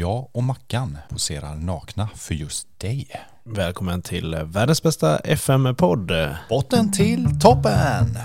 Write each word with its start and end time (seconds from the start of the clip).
Jag 0.00 0.28
och 0.32 0.42
Mackan 0.42 0.98
poserar 1.08 1.54
nakna 1.54 2.08
för 2.14 2.34
just 2.34 2.80
dig. 2.80 3.08
Välkommen 3.44 4.02
till 4.02 4.34
världens 4.44 4.82
bästa 4.82 5.18
FM-podd. 5.18 6.12
Botten 6.48 6.92
till 6.92 7.40
toppen! 7.40 8.16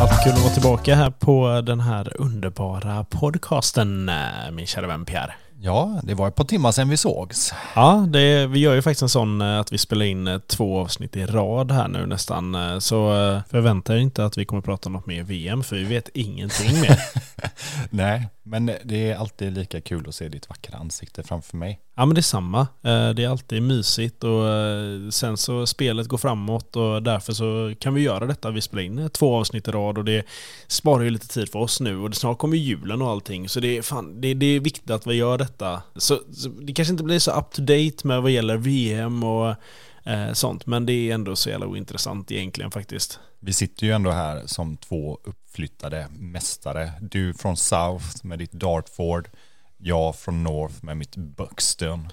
Alltid 0.00 0.18
kul 0.24 0.32
att 0.32 0.42
vara 0.42 0.52
tillbaka 0.54 0.94
här 0.94 1.10
på 1.10 1.60
den 1.60 1.80
här 1.80 2.20
underbara 2.20 3.04
podcasten, 3.04 4.08
eh, 4.08 4.14
min 4.52 4.66
kära 4.66 4.86
vän 4.86 5.04
Pierre. 5.04 5.34
Ja, 5.60 6.00
det 6.02 6.14
var 6.14 6.28
ett 6.28 6.34
par 6.34 6.44
timmar 6.44 6.72
sedan 6.72 6.88
vi 6.88 6.96
sågs. 6.96 7.52
Ja, 7.74 8.06
det, 8.08 8.46
vi 8.46 8.58
gör 8.58 8.74
ju 8.74 8.82
faktiskt 8.82 9.02
en 9.02 9.08
sån 9.08 9.40
eh, 9.40 9.60
att 9.60 9.72
vi 9.72 9.78
spelar 9.78 10.04
in 10.06 10.26
eh, 10.26 10.38
två 10.38 10.80
avsnitt 10.80 11.16
i 11.16 11.26
rad 11.26 11.70
här 11.72 11.88
nu 11.88 12.06
nästan. 12.06 12.54
eh, 12.54 12.78
Så 12.78 12.96
förvänta 13.50 13.94
er 13.94 13.98
inte 13.98 14.24
att 14.24 14.38
vi 14.38 14.44
kommer 14.44 14.62
prata 14.62 14.88
något 14.88 15.06
mer 15.06 15.22
VM, 15.22 15.62
för 15.62 15.76
vi 15.76 15.84
vet 15.84 16.08
ingenting 16.14 16.80
mer. 16.80 16.98
Nej, 17.90 18.28
men 18.42 18.70
det 18.84 19.10
är 19.10 19.16
alltid 19.16 19.52
lika 19.52 19.80
kul 19.80 20.08
att 20.08 20.14
se 20.14 20.28
ditt 20.28 20.48
vackra 20.48 20.78
ansikte 20.78 21.22
framför 21.22 21.56
mig. 21.56 21.80
Ja 21.98 22.06
men 22.06 22.14
det 22.14 22.20
är 22.20 22.22
samma. 22.22 22.60
Eh, 22.60 23.10
det 23.10 23.24
är 23.24 23.28
alltid 23.28 23.62
mysigt 23.62 24.24
och 24.24 24.48
eh, 24.48 25.08
sen 25.10 25.36
så 25.36 25.66
spelet 25.66 26.08
går 26.08 26.18
framåt 26.18 26.76
och 26.76 27.02
därför 27.02 27.32
så 27.32 27.74
kan 27.80 27.94
vi 27.94 28.00
göra 28.00 28.26
detta. 28.26 28.50
Vi 28.50 28.60
spelar 28.60 28.82
in 28.82 28.98
eh, 28.98 29.08
två 29.08 29.36
avsnitt 29.36 29.68
i 29.68 29.70
rad 29.70 29.98
och 29.98 30.04
det 30.04 30.26
sparar 30.66 31.04
ju 31.04 31.10
lite 31.10 31.28
tid 31.28 31.48
för 31.52 31.58
oss 31.58 31.80
nu 31.80 31.98
och 31.98 32.14
snart 32.14 32.38
kommer 32.38 32.56
julen 32.56 33.02
och 33.02 33.10
allting. 33.10 33.48
Så 33.48 33.60
det 33.60 33.78
är, 33.78 33.82
fan, 33.82 34.20
det, 34.20 34.34
det 34.34 34.46
är 34.46 34.60
viktigt 34.60 34.90
att 34.90 35.06
vi 35.06 35.14
gör 35.14 35.38
detta. 35.38 35.82
Så, 35.96 36.20
så 36.32 36.48
det 36.48 36.72
kanske 36.72 36.92
inte 36.92 37.04
blir 37.04 37.18
så 37.18 37.30
up 37.30 37.50
to 37.50 37.62
date 37.62 38.06
med 38.06 38.22
vad 38.22 38.30
gäller 38.30 38.56
VM 38.56 39.22
och 39.22 39.54
eh, 40.04 40.32
sånt 40.32 40.66
men 40.66 40.86
det 40.86 40.92
är 40.92 41.14
ändå 41.14 41.36
så 41.36 41.50
jävla 41.50 41.66
ointressant 41.66 42.32
egentligen 42.32 42.70
faktiskt. 42.70 43.20
Vi 43.40 43.52
sitter 43.52 43.86
ju 43.86 43.92
ändå 43.92 44.10
här 44.10 44.42
som 44.46 44.76
två 44.76 45.18
uppflyttade 45.24 46.08
mästare. 46.18 46.92
Du 47.00 47.34
från 47.34 47.56
South 47.56 48.06
med 48.22 48.38
ditt 48.38 48.52
Dartford, 48.52 49.28
jag 49.78 50.16
från 50.16 50.42
North 50.42 50.74
med 50.84 50.96
mitt 50.96 51.16
Buxton. 51.16 52.08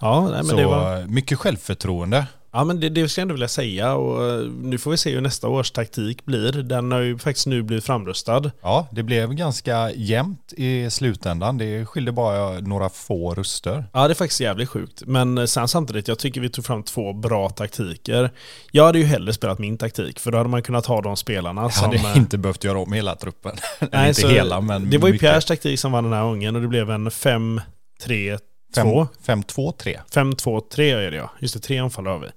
Ja, 0.00 0.20
nej, 0.20 0.30
men 0.32 0.44
Så 0.46 0.56
det 0.56 0.66
var... 0.66 1.00
eh, 1.00 1.06
mycket 1.06 1.38
självförtroende. 1.38 2.26
Ja 2.52 2.64
men 2.64 2.80
det, 2.80 2.88
det 2.88 3.08
skulle 3.08 3.20
jag 3.20 3.24
ändå 3.24 3.34
vilja 3.34 3.48
säga 3.48 3.94
och 3.94 4.30
eh, 4.30 4.40
nu 4.62 4.78
får 4.78 4.90
vi 4.90 4.96
se 4.96 5.10
hur 5.10 5.20
nästa 5.20 5.48
års 5.48 5.70
taktik 5.70 6.24
blir. 6.24 6.52
Den 6.52 6.92
har 6.92 7.00
ju 7.00 7.18
faktiskt 7.18 7.46
nu 7.46 7.62
blivit 7.62 7.84
framröstad. 7.84 8.50
Ja, 8.62 8.88
det 8.92 9.02
blev 9.02 9.34
ganska 9.34 9.90
jämnt 9.92 10.52
i 10.56 10.90
slutändan. 10.90 11.58
Det 11.58 11.86
skilde 11.86 12.12
bara 12.12 12.60
några 12.60 12.88
få 12.88 13.34
röster. 13.34 13.84
Ja 13.92 14.08
det 14.08 14.12
är 14.12 14.14
faktiskt 14.14 14.40
jävligt 14.40 14.68
sjukt. 14.68 15.02
Men 15.06 15.38
eh, 15.38 15.44
sen 15.44 15.68
samtidigt, 15.68 16.08
jag 16.08 16.18
tycker 16.18 16.40
vi 16.40 16.48
tog 16.48 16.64
fram 16.64 16.82
två 16.82 17.12
bra 17.12 17.50
taktiker. 17.50 18.30
Jag 18.72 18.84
hade 18.84 18.98
ju 18.98 19.04
hellre 19.04 19.32
spelat 19.32 19.58
min 19.58 19.78
taktik 19.78 20.20
för 20.20 20.32
då 20.32 20.38
hade 20.38 20.50
man 20.50 20.62
kunnat 20.62 20.86
ha 20.86 21.00
de 21.02 21.16
spelarna 21.16 21.62
Jag 21.62 21.72
som... 21.72 21.84
hade 21.84 21.96
eh, 21.96 22.16
inte 22.16 22.38
behövt 22.38 22.64
göra 22.64 22.78
om 22.78 22.92
hela 22.92 23.14
truppen. 23.14 23.56
Nej, 23.92 24.08
inte 24.08 24.28
hela, 24.28 24.60
men 24.60 24.90
Det 24.90 24.98
var 24.98 25.08
ju 25.08 25.12
mycket. 25.12 25.28
Pierres 25.28 25.44
taktik 25.44 25.80
som 25.80 25.92
vann 25.92 26.04
den 26.04 26.12
här 26.12 26.22
gången 26.22 26.56
och 26.56 26.62
det 26.62 26.68
blev 26.68 26.90
en 26.90 27.08
5-3-2. 27.08 28.38
Fem- 28.76 29.42
5-2-3. 29.42 29.98
5-2-3 30.14 30.80
är 30.80 31.10
det 31.10 31.16
ja. 31.16 31.30
Just 31.40 31.54
det, 31.54 31.60
tre 31.60 31.78
anfall 31.78 32.06
har 32.06 32.18
vi. 32.18 32.28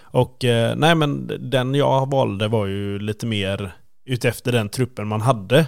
Och 0.00 0.44
eh, 0.44 0.76
nej 0.76 0.94
men 0.94 1.30
den 1.50 1.74
jag 1.74 2.10
valde 2.10 2.48
var 2.48 2.66
ju 2.66 2.98
lite 2.98 3.26
mer 3.26 3.72
utefter 4.06 4.52
den 4.52 4.68
truppen 4.68 5.08
man 5.08 5.20
hade. 5.20 5.66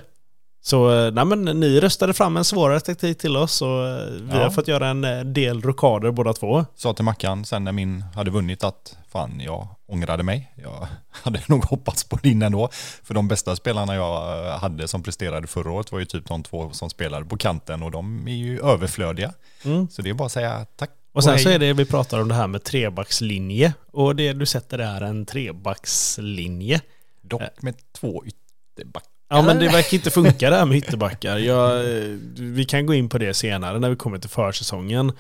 Så 0.69 1.07
eh, 1.07 1.13
nej 1.13 1.25
men 1.25 1.45
ni 1.45 1.81
röstade 1.81 2.15
fram 2.15 2.37
en 2.37 2.45
svårare 2.45 2.81
taktik 2.81 3.19
till 3.19 3.37
oss 3.37 3.63
och 3.63 3.87
eh, 3.89 4.07
vi 4.11 4.29
Ja. 4.33 4.43
har 4.43 4.51
fått 4.51 4.69
göra 4.69 4.89
en 4.89 5.05
eh, 5.05 5.21
del 5.21 5.63
rockader 5.63 6.11
båda 6.11 6.33
två. 6.33 6.65
Sa 6.75 6.95
till 6.95 7.05
Mackan 7.05 7.45
sen 7.45 7.65
när 7.65 7.73
min 7.73 8.03
hade 8.15 8.31
vunnit 8.31 8.65
att 8.65 8.97
fan 9.09 9.41
jag 9.41 9.69
ångrade 9.87 10.23
mig. 10.23 10.53
Jag 10.57 10.87
hade 11.11 11.41
nog 11.47 11.65
hoppats 11.65 12.05
på 12.05 12.17
din 12.17 12.43
ändå. 12.43 12.69
För 13.03 13.15
de 13.15 13.29
bästa 13.29 13.57
spelarna 13.57 13.95
jag 13.95 14.43
hade 14.59 14.89
som 14.89 15.03
presterade 15.03 15.47
förra 15.47 15.71
året 15.73 15.93
var 15.93 15.99
ju 15.99 16.05
typ 16.05 16.29
de 16.29 16.43
två 16.43 16.71
som 16.73 16.91
spelade 16.91 17.25
på 17.25 17.37
kanten 17.37 17.83
och 17.83 17.91
de 17.91 18.29
är 18.29 18.33
ju 18.37 18.61
överflödiga. 18.61 19.33
Mm. 19.65 19.89
Så 19.89 20.03
det 20.03 20.11
är 20.11 20.15
bara 20.15 20.27
att 20.27 20.33
säga 20.33 20.67
tack. 20.77 20.91
Och 21.13 21.25
sen 21.25 21.39
så 21.39 21.49
är 21.49 21.59
det 21.59 21.73
vi 21.73 21.85
pratar 21.85 22.21
om 22.21 22.29
det 22.29 22.35
här 22.35 22.47
med 22.47 22.65
trebackslinje. 22.65 23.75
Och 23.93 24.17
det 24.17 24.33
du 24.33 24.47
sätter 24.47 24.79
är 24.79 25.01
en 25.01 25.27
trebackslinje. 25.27 26.81
Dock 27.23 27.63
med 27.63 27.75
två 27.93 28.25
ytterbackar. 28.27 29.18
Ja 29.29 29.43
men 29.43 29.59
det 29.59 29.69
verkar 29.69 29.95
inte 29.95 30.11
funka 30.11 30.51
det 30.51 30.57
här 30.57 30.65
med 30.67 30.77
ytterbackar. 30.79 31.39
Jag, 31.39 31.81
eh, 31.81 32.03
vi 32.37 32.65
kan 32.65 32.87
gå 32.87 32.95
in 32.95 33.09
på 33.09 33.19
det 33.19 33.35
senare 33.35 33.79
när 33.79 33.91
vi 33.91 33.97
kommer 33.97 34.19
till 34.19 34.31
försäsongen. 34.31 35.13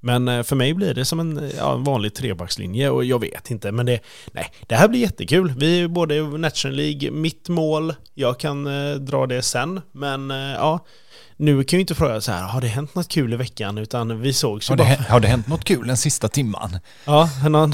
Men 0.00 0.28
eh, 0.28 0.42
för 0.42 0.56
mig 0.56 0.74
blir 0.74 0.94
det 0.94 1.04
som 1.04 1.20
en, 1.20 1.50
ja, 1.58 1.74
en 1.74 1.84
vanlig 1.84 2.14
trebackslinje 2.14 2.90
och 2.90 3.04
jag 3.04 3.18
vet 3.20 3.50
inte. 3.50 3.72
Men 3.72 3.86
det, 3.86 4.00
nej, 4.32 4.52
det 4.66 4.74
här 4.74 4.88
blir 4.88 5.00
jättekul. 5.00 5.54
Vi 5.56 5.80
är 5.80 5.88
både 5.88 6.14
i 6.14 6.22
National 6.22 6.76
League, 6.76 7.10
mitt 7.10 7.48
mål, 7.48 7.94
jag 8.14 8.40
kan 8.40 8.66
eh, 8.90 8.94
dra 8.96 9.26
det 9.26 9.42
sen. 9.42 9.80
Men 9.92 10.30
eh, 10.30 10.36
ja, 10.36 10.86
nu 11.36 11.64
kan 11.64 11.76
ju 11.76 11.80
inte 11.80 11.94
fråga 11.94 12.20
så 12.20 12.32
här, 12.32 12.42
har 12.42 12.60
det 12.60 12.68
hänt 12.68 12.94
något 12.94 13.08
kul 13.08 13.32
i 13.32 13.36
veckan? 13.36 13.78
Utan 13.78 14.20
vi 14.20 14.32
sågs 14.32 14.70
ju 14.70 14.72
Har 14.72 14.76
det, 14.76 14.82
bara. 14.84 14.88
hä- 14.94 15.10
har 15.10 15.20
det 15.20 15.28
hänt 15.28 15.48
något 15.48 15.64
kul 15.64 15.86
den 15.86 15.96
sista 15.96 16.28
timman? 16.28 16.78
Ja, 17.04 17.30
någon, 17.48 17.72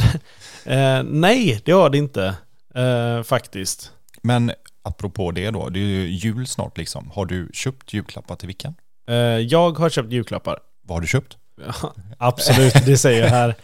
eh, 0.65 1.03
nej, 1.05 1.61
det 1.65 1.73
har 1.73 1.91
det 1.91 1.99
inte. 1.99 2.35
Eh, 2.75 3.23
faktiskt. 3.23 3.91
Men 4.23 4.53
apropå 4.83 5.31
det 5.31 5.51
då, 5.51 5.69
det 5.69 5.79
är 5.81 5.83
ju 5.85 6.09
jul 6.11 6.47
snart 6.47 6.79
liksom. 6.79 7.11
Har 7.15 7.27
du 7.27 7.49
köpt 7.53 7.93
julklappar 7.93 8.37
till 8.37 8.47
Vickan? 8.49 8.75
Eh, 9.09 9.15
jag 9.17 9.79
har 9.79 9.91
köpt 9.91 10.13
julklappar. 10.13 10.59
Vad 10.83 10.97
har 10.97 11.01
du 11.01 11.07
köpt? 11.07 11.37
Ja, 11.67 11.95
absolut, 12.19 12.75
det 12.87 12.97
säger 12.99 13.23
jag 13.23 13.29
här. 13.31 13.55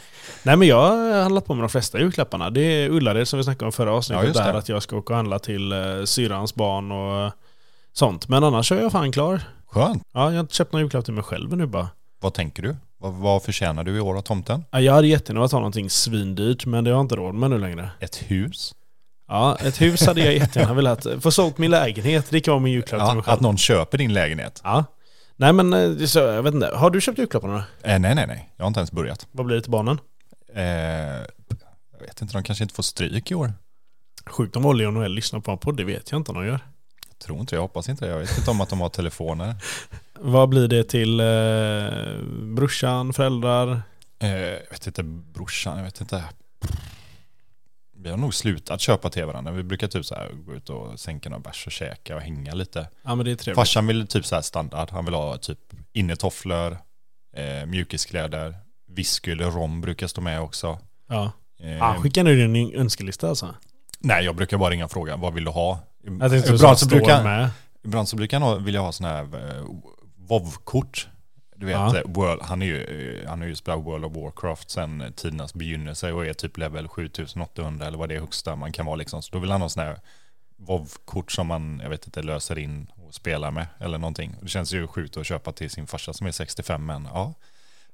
Nej 0.42 0.56
men 0.56 0.68
jag 0.68 0.88
har 0.88 1.22
handlat 1.22 1.44
på 1.46 1.54
med 1.54 1.62
de 1.62 1.68
flesta 1.68 1.98
julklapparna. 1.98 2.50
Det 2.50 2.60
är 2.60 2.88
Ullared 2.90 3.28
som 3.28 3.36
vi 3.36 3.44
snackade 3.44 3.66
om 3.66 3.72
förra 3.72 3.90
Ja, 3.90 3.96
avsnittet 3.96 4.34
det. 4.34 4.40
där 4.40 4.54
att 4.54 4.68
jag 4.68 4.82
ska 4.82 4.96
åka 4.96 5.12
och 5.12 5.16
handla 5.16 5.38
till 5.38 5.72
eh, 5.72 5.78
syrrans 6.04 6.54
barn 6.54 6.92
och 6.92 7.32
sånt. 7.92 8.28
Men 8.28 8.44
annars 8.44 8.72
är 8.72 8.80
jag 8.82 8.92
fan 8.92 9.12
klar. 9.12 9.40
Skönt. 9.66 10.02
Ja, 10.12 10.24
jag 10.24 10.32
har 10.32 10.40
inte 10.40 10.54
köpt 10.54 10.72
någon 10.72 10.80
julklapp 10.82 11.04
till 11.04 11.14
mig 11.14 11.24
själv 11.24 11.56
nu 11.56 11.66
bara. 11.66 11.88
Vad 12.20 12.34
tänker 12.34 12.62
du? 12.62 12.76
Vad, 12.98 13.12
vad 13.14 13.42
förtjänar 13.42 13.84
du 13.84 13.96
i 13.96 14.00
år 14.00 14.16
av 14.16 14.22
tomten? 14.22 14.64
Ja, 14.70 14.80
Jag 14.80 14.92
hade 14.92 15.06
jättegärna 15.06 15.40
velat 15.40 15.52
ha 15.52 15.58
någonting 15.58 15.90
svindyrt 15.90 16.66
men 16.66 16.84
det 16.84 16.90
har 16.90 16.96
jag 16.96 17.04
inte 17.04 17.16
råd 17.16 17.34
med 17.34 17.50
nu 17.50 17.58
längre. 17.58 17.90
Ett 18.00 18.16
hus? 18.16 18.74
Ja, 19.28 19.56
ett 19.60 19.80
hus 19.80 20.06
hade 20.06 20.24
jag 20.24 20.34
jättegärna 20.34 20.74
velat. 20.74 21.06
Få 21.20 21.30
sålt 21.30 21.58
min 21.58 21.70
lägenhet, 21.70 22.26
det 22.30 22.40
kan 22.40 22.52
vara 22.52 22.62
min 22.62 22.72
julklapp 22.72 23.00
till 23.00 23.08
Ja, 23.08 23.14
mig 23.14 23.22
själv. 23.22 23.34
att 23.34 23.40
någon 23.40 23.56
köper 23.58 23.98
din 23.98 24.12
lägenhet? 24.12 24.60
Ja. 24.64 24.84
Nej 25.36 25.52
men, 25.52 25.72
eh, 25.72 26.06
så, 26.06 26.18
jag 26.18 26.42
vet 26.42 26.54
inte. 26.54 26.70
Har 26.76 26.90
du 26.90 27.00
köpt 27.00 27.18
julklapparna? 27.18 27.64
Eh, 27.82 27.98
nej, 27.98 28.14
nej, 28.14 28.26
nej. 28.26 28.50
Jag 28.56 28.64
har 28.64 28.68
inte 28.68 28.80
ens 28.80 28.92
börjat. 28.92 29.26
Vad 29.32 29.46
blir 29.46 29.56
det 29.56 29.62
till 29.62 29.70
barnen? 29.70 29.98
Eh, 30.54 30.64
jag 31.92 32.00
vet 32.00 32.22
inte, 32.22 32.34
de 32.34 32.42
kanske 32.42 32.64
inte 32.64 32.74
får 32.74 32.82
stryk 32.82 33.30
i 33.30 33.34
år. 33.34 33.52
Sjukt 34.26 34.56
om 34.56 34.66
Olli 34.66 34.86
och 34.86 34.92
Noel 34.94 35.12
lyssnar 35.12 35.40
på 35.40 35.50
en 35.50 35.58
podd, 35.58 35.76
det 35.76 35.84
vet 35.84 36.10
jag 36.10 36.20
inte 36.20 36.30
om 36.32 36.34
de 36.38 36.46
gör. 36.46 36.60
Jag 37.08 37.18
tror 37.18 37.40
inte, 37.40 37.54
jag 37.54 37.62
hoppas 37.62 37.88
inte 37.88 38.04
det. 38.04 38.10
Jag 38.10 38.18
vet 38.18 38.38
inte 38.38 38.50
om 38.50 38.60
att 38.60 38.68
de 38.68 38.80
har 38.80 38.88
telefoner. 38.88 39.54
Vad 40.20 40.48
blir 40.48 40.68
det 40.68 40.84
till 40.84 41.20
eh, 41.20 42.22
brorsan, 42.54 43.12
föräldrar? 43.12 43.82
Eh, 44.18 44.30
jag 44.30 44.70
vet 44.70 44.86
inte, 44.86 45.02
brorsan, 45.02 45.76
jag 45.76 45.84
vet 45.84 46.00
inte. 46.00 46.24
Vi 48.06 48.10
har 48.10 48.16
nog 48.18 48.34
slutat 48.34 48.80
köpa 48.80 49.10
till 49.10 49.24
varandra. 49.24 49.52
Vi 49.52 49.62
brukar 49.62 49.88
typ 49.88 50.04
så 50.06 50.14
här 50.14 50.30
gå 50.46 50.54
ut 50.54 50.70
och 50.70 51.00
sänka 51.00 51.28
några 51.28 51.40
bärs 51.40 51.66
och 51.66 51.72
käka 51.72 52.16
och 52.16 52.22
hänga 52.22 52.54
lite. 52.54 52.88
Ja 53.02 53.14
men 53.14 53.26
det 53.26 53.30
är 53.32 53.36
trevligt. 53.36 53.56
Farsan 53.56 53.86
vill 53.86 54.06
typ 54.06 54.26
så 54.26 54.34
här 54.34 54.42
standard. 54.42 54.90
Han 54.90 55.04
vill 55.04 55.14
ha 55.14 55.36
typ 55.38 55.58
innetofflor, 55.92 56.78
eh, 57.36 57.66
mjukiskläder, 57.66 58.54
whisky 58.88 59.32
eller 59.32 59.50
rom 59.50 59.80
brukar 59.80 60.06
stå 60.06 60.20
med 60.20 60.40
också. 60.40 60.78
Ja. 61.08 61.32
Eh, 61.60 61.78
Han 61.78 62.02
skickar 62.02 62.24
nu 62.24 62.46
din 62.48 62.74
önskelista 62.74 63.28
alltså? 63.28 63.54
nej, 63.98 64.24
jag 64.24 64.36
brukar 64.36 64.58
bara 64.58 64.70
ringa 64.70 64.84
och 64.84 64.90
fråga 64.90 65.16
vad 65.16 65.34
vill 65.34 65.44
du 65.44 65.50
ha? 65.50 65.80
Jag 66.20 66.30
tänkte 66.30 66.54
ibland, 66.54 66.78
så 66.78 66.86
brukar, 66.86 67.24
med. 67.24 67.50
ibland 67.84 68.08
så 68.08 68.16
brukar 68.16 68.40
han 68.40 68.48
ha, 68.48 68.56
vilja 68.56 68.80
ha 68.80 68.92
sådana 68.92 69.14
här 69.14 69.56
eh, 69.56 69.64
WoW-kort. 70.28 71.08
Du 71.58 71.66
vet, 71.66 71.74
Ja. 71.74 71.96
eh, 71.96 72.02
World, 72.06 72.42
han, 72.42 72.62
är 72.62 72.66
ju, 72.66 72.82
eh, 73.22 73.28
han 73.28 73.40
har 73.40 73.48
ju 73.48 73.54
spelat 73.54 73.84
World 73.84 74.04
of 74.04 74.16
Warcraft 74.16 74.70
sedan 74.70 75.00
eh, 75.00 75.10
tidernas 75.10 75.54
begynnelse 75.54 76.12
och 76.12 76.26
är 76.26 76.32
typ 76.32 76.58
level 76.58 76.88
7800 76.88 77.86
eller 77.86 77.98
vad 77.98 78.08
det 78.08 78.14
är 78.14 78.20
högsta 78.20 78.56
man 78.56 78.72
kan 78.72 78.86
vara 78.86 78.96
liksom. 78.96 79.22
Så 79.22 79.32
då 79.32 79.38
vill 79.38 79.50
han 79.50 79.60
ha 79.60 79.68
sådana 79.68 79.90
här 79.90 80.00
WoW-kort 80.56 81.32
som 81.32 81.46
man, 81.46 81.80
jag 81.82 81.90
vet 81.90 82.06
inte, 82.06 82.22
löser 82.22 82.58
in 82.58 82.86
och 83.06 83.14
spelar 83.14 83.50
med 83.50 83.66
eller 83.80 83.98
någonting. 83.98 84.34
Det 84.40 84.48
känns 84.48 84.72
ju 84.72 84.86
sjukt 84.86 85.16
att 85.16 85.26
köpa 85.26 85.52
till 85.52 85.70
sin 85.70 85.86
farsa 85.86 86.12
som 86.12 86.26
är 86.26 86.32
65 86.32 86.86
men 86.86 87.08
ja. 87.14 87.34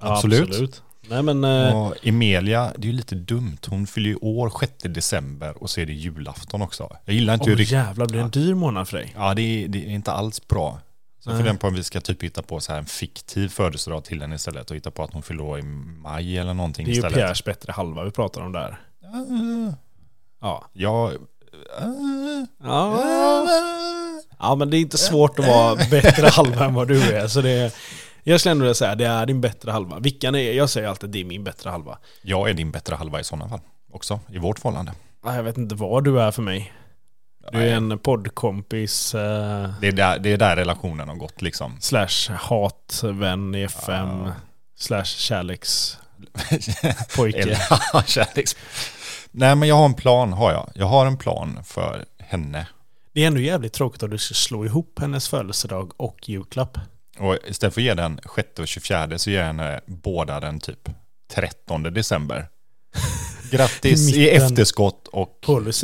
Ja, 0.00 0.14
Absolut. 0.14 0.82
Nej 1.08 1.22
men, 1.22 1.44
Och 1.74 1.96
Emilia, 2.02 2.72
det 2.76 2.86
är 2.86 2.90
ju 2.90 2.96
lite 2.96 3.14
dumt. 3.14 3.58
Hon 3.66 3.86
fyller 3.86 4.10
ju 4.10 4.16
år 4.16 4.52
6 4.60 4.72
december 4.82 5.62
och 5.62 5.70
så 5.70 5.80
är 5.80 5.86
det 5.86 5.92
julafton 5.92 6.62
också. 6.62 6.96
Jag 7.04 7.14
gillar 7.14 7.34
inte 7.34 7.44
åh 7.44 7.48
hur 7.50 7.56
det... 7.56 7.62
jävlar 7.62 8.06
blir 8.06 8.18
det 8.18 8.24
en 8.24 8.30
dyr 8.30 8.54
månad 8.54 8.88
för 8.88 8.96
dig? 8.96 9.12
Ja, 9.16 9.34
det 9.34 9.42
är, 9.42 9.68
det 9.68 9.78
är 9.78 9.90
inte 9.90 10.12
alls 10.12 10.48
bra. 10.48 10.78
Så 11.24 11.30
Nej. 11.30 11.38
för 11.38 11.44
den 11.44 11.58
på 11.58 11.66
om 11.66 11.74
vi 11.74 11.84
ska 11.84 12.00
typ 12.00 12.22
hitta 12.22 12.42
på 12.42 12.60
så 12.60 12.72
här 12.72 12.78
en 12.78 12.86
fiktiv 12.86 13.48
födelsedag 13.48 14.04
till 14.04 14.20
henne 14.20 14.34
istället 14.34 14.70
och 14.70 14.76
hitta 14.76 14.90
på 14.90 15.02
att 15.02 15.12
hon 15.12 15.22
fyller 15.22 15.58
i 15.58 15.62
maj 15.62 16.38
eller 16.38 16.54
någonting 16.54 16.84
Det 16.84 16.90
är 16.90 16.92
ju 16.92 16.98
istället. 16.98 17.16
Pierres 17.18 17.44
bättre 17.44 17.72
halva 17.72 18.04
vi 18.04 18.10
pratar 18.10 18.40
om 18.40 18.52
där. 18.52 18.80
Uh, 19.30 19.72
Ja. 20.40 20.64
Ja, 20.72 21.12
uh, 21.82 22.44
Ja, 22.62 23.04
ja 24.38 24.54
men 24.54 24.70
det 24.70 24.76
är 24.76 24.80
inte 24.80 24.98
svårt 24.98 25.38
att 25.38 25.46
vara 25.46 25.74
bättre 25.90 26.26
halva 26.26 26.64
än 26.64 26.74
vad 26.74 26.88
du 26.88 27.12
är. 27.12 27.26
Så 27.26 27.40
det 27.40 27.50
är, 27.50 27.72
jag 28.22 28.40
skulle 28.40 28.50
ändå 28.50 28.62
vilja 28.62 28.74
säga 28.74 28.94
det 28.94 29.06
är 29.06 29.26
din 29.26 29.40
bättre 29.40 29.70
halva. 29.70 29.98
Vilken 29.98 30.34
är, 30.34 30.52
jag 30.52 30.70
säger 30.70 30.88
alltid 30.88 31.10
det 31.10 31.20
är 31.20 31.24
min 31.24 31.44
bättre 31.44 31.70
halva. 31.70 31.98
jag 32.22 32.50
är 32.50 32.54
din 32.54 32.70
bättre 32.70 32.94
halva 32.94 33.20
i 33.20 33.24
sådana 33.24 33.48
fall 33.48 33.60
också, 33.92 34.20
i 34.32 34.38
vårt 34.38 34.58
förhållande. 34.58 34.92
Ja, 35.24 35.34
Jag 35.34 35.42
vet 35.42 35.58
inte 35.58 35.74
vad 35.74 36.04
du 36.04 36.20
är 36.20 36.30
för 36.30 36.42
mig. 36.42 36.72
Du 37.52 37.58
är 37.58 37.74
en 37.74 37.98
poddkompis 37.98 39.14
eh, 39.14 39.70
Det 39.80 39.88
är, 39.88 39.92
där, 39.92 40.18
det 40.18 40.32
är 40.32 40.36
där 40.36 40.56
relationen 40.56 41.08
har 41.08 41.16
gått 41.16 41.42
liksom. 41.42 41.76
slash 41.80 42.30
hatvän 42.34 43.54
i 43.54 43.62
FM 43.62 44.08
Ja. 44.24 44.32
slash 44.76 45.04
kärlekspojke. 45.04 47.56
Kärleks... 48.06 48.56
Nej 49.30 49.56
men 49.56 49.68
jag 49.68 49.76
har 49.76 49.84
en 49.84 49.94
plan 49.94 50.32
har 50.32 50.52
jag. 50.52 50.70
Jag 50.74 50.86
har 50.86 51.06
en 51.06 51.16
plan 51.18 51.58
för 51.64 52.04
henne. 52.18 52.66
Det 53.12 53.22
är 53.22 53.26
ändå 53.26 53.40
jävligt 53.40 53.72
tråkigt 53.72 54.02
om 54.02 54.10
du 54.10 54.18
ska 54.18 54.34
slå 54.34 54.64
ihop 54.64 54.98
hennes 55.00 55.28
födelsedag 55.28 55.92
och 55.96 56.28
julklapp. 56.28 56.78
Och 57.18 57.38
istället 57.46 57.74
för 57.74 57.80
att 57.80 57.84
ge 57.84 57.94
den 57.94 58.20
6 58.36 58.48
och 58.58 58.68
24 58.68 59.18
så 59.18 59.30
ger 59.30 59.38
jag 59.38 59.46
henne 59.46 59.80
båda 59.86 60.40
den 60.40 60.60
typ 60.60 60.88
13 61.34 61.82
december. 61.82 62.48
Grattis 63.52 64.14
i 64.14 64.28
efterskott 64.30 65.08
och 65.08 65.38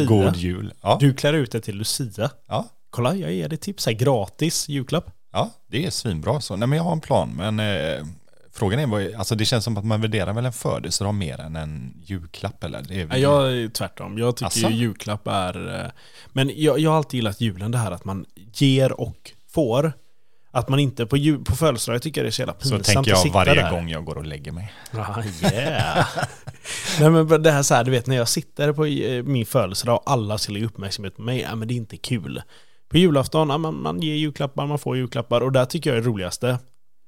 god 0.08 0.36
jul. 0.36 0.72
Ja, 0.82 0.96
Du 1.00 1.14
klär 1.14 1.32
ut 1.32 1.52
dig 1.52 1.60
till 1.60 1.76
Lucia. 1.76 2.30
ja, 2.48 2.68
Kolla, 2.90 3.14
jag 3.14 3.32
ger 3.32 3.48
dig 3.48 3.58
tips 3.58 3.86
här. 3.86 3.92
Gratis 3.92 4.68
julklapp. 4.68 5.06
ja, 5.32 5.50
det 5.66 5.86
är 5.86 5.90
svinbra. 5.90 6.40
Så, 6.40 6.56
nej 6.56 6.68
men 6.68 6.76
jag 6.76 6.84
har 6.84 6.92
en 6.92 7.00
plan. 7.00 7.32
Men 7.36 7.60
eh, 7.60 8.06
frågan 8.52 8.78
är, 8.80 8.86
vad, 8.86 9.14
alltså 9.14 9.34
det 9.34 9.44
känns 9.44 9.64
som 9.64 9.76
att 9.76 9.84
man 9.84 10.00
värderar 10.00 10.32
väl 10.32 10.46
en 10.46 10.52
födelsedag 10.52 11.14
mer 11.14 11.40
än 11.40 11.56
en 11.56 11.94
julklapp 12.04 12.64
eller? 12.64 12.82
Det 12.88 13.00
är 13.00 13.04
väl- 13.04 13.22
Jag 13.22 13.52
är 13.52 13.68
tvärtom. 13.68 14.18
Jag 14.18 14.36
tycker 14.36 14.50
ju 14.70 14.76
julklapp 14.76 15.26
är... 15.26 15.80
eh, 15.84 15.90
Men 16.32 16.50
jag, 16.56 16.78
jag 16.78 16.90
har 16.90 16.96
alltid 16.96 17.18
gillat 17.18 17.40
julen, 17.40 17.70
det 17.70 17.78
här 17.78 17.90
att 17.92 18.04
man 18.04 18.24
ger 18.54 19.00
och 19.00 19.32
får. 19.48 19.92
Att 20.50 20.68
man 20.68 20.78
inte 20.78 21.06
på, 21.06 21.16
jul, 21.16 21.44
på 21.44 21.56
födelsedagar 21.56 21.98
tycker 21.98 22.20
jag 22.20 22.24
det 22.26 22.28
är 22.28 22.30
så 22.30 22.42
jävla 22.42 22.52
så 22.54 22.58
pinsamt 22.60 22.84
tänker 22.84 23.00
att 23.00 23.06
jag 23.06 23.18
sitta 23.18 23.34
varje 23.34 23.54
där. 23.54 23.70
gång 23.70 23.88
jag 23.88 24.04
går 24.04 24.16
och 24.18 24.26
lägger 24.26 24.52
mig. 24.52 24.72
Ah, 24.92 25.22
yeah. 25.42 26.06
Nej 27.00 27.10
men 27.10 27.42
det 27.42 27.50
här 27.50 27.62
så 27.62 27.74
här, 27.74 27.84
du 27.84 27.90
vet 27.90 28.06
när 28.06 28.16
jag 28.16 28.28
sitter 28.28 28.72
på 28.72 28.86
eh, 28.86 29.22
min 29.24 29.46
födelsedag 29.46 29.96
och 29.96 30.02
alla 30.10 30.38
lägga 30.38 30.64
uppmärksamhet 30.66 31.16
på 31.16 31.22
mig, 31.22 31.40
ja 31.40 31.54
men 31.54 31.68
det 31.68 31.74
är 31.74 31.76
inte 31.76 31.96
kul. 31.96 32.42
På 32.90 32.98
julafton, 32.98 33.50
ja, 33.50 33.58
man, 33.58 33.82
man 33.82 34.00
ger 34.02 34.14
julklappar, 34.14 34.66
man 34.66 34.78
får 34.78 34.96
julklappar 34.96 35.40
och 35.40 35.52
där 35.52 35.64
tycker 35.64 35.90
jag 35.90 35.96
är 35.98 36.02
det 36.02 36.08
roligaste. 36.08 36.58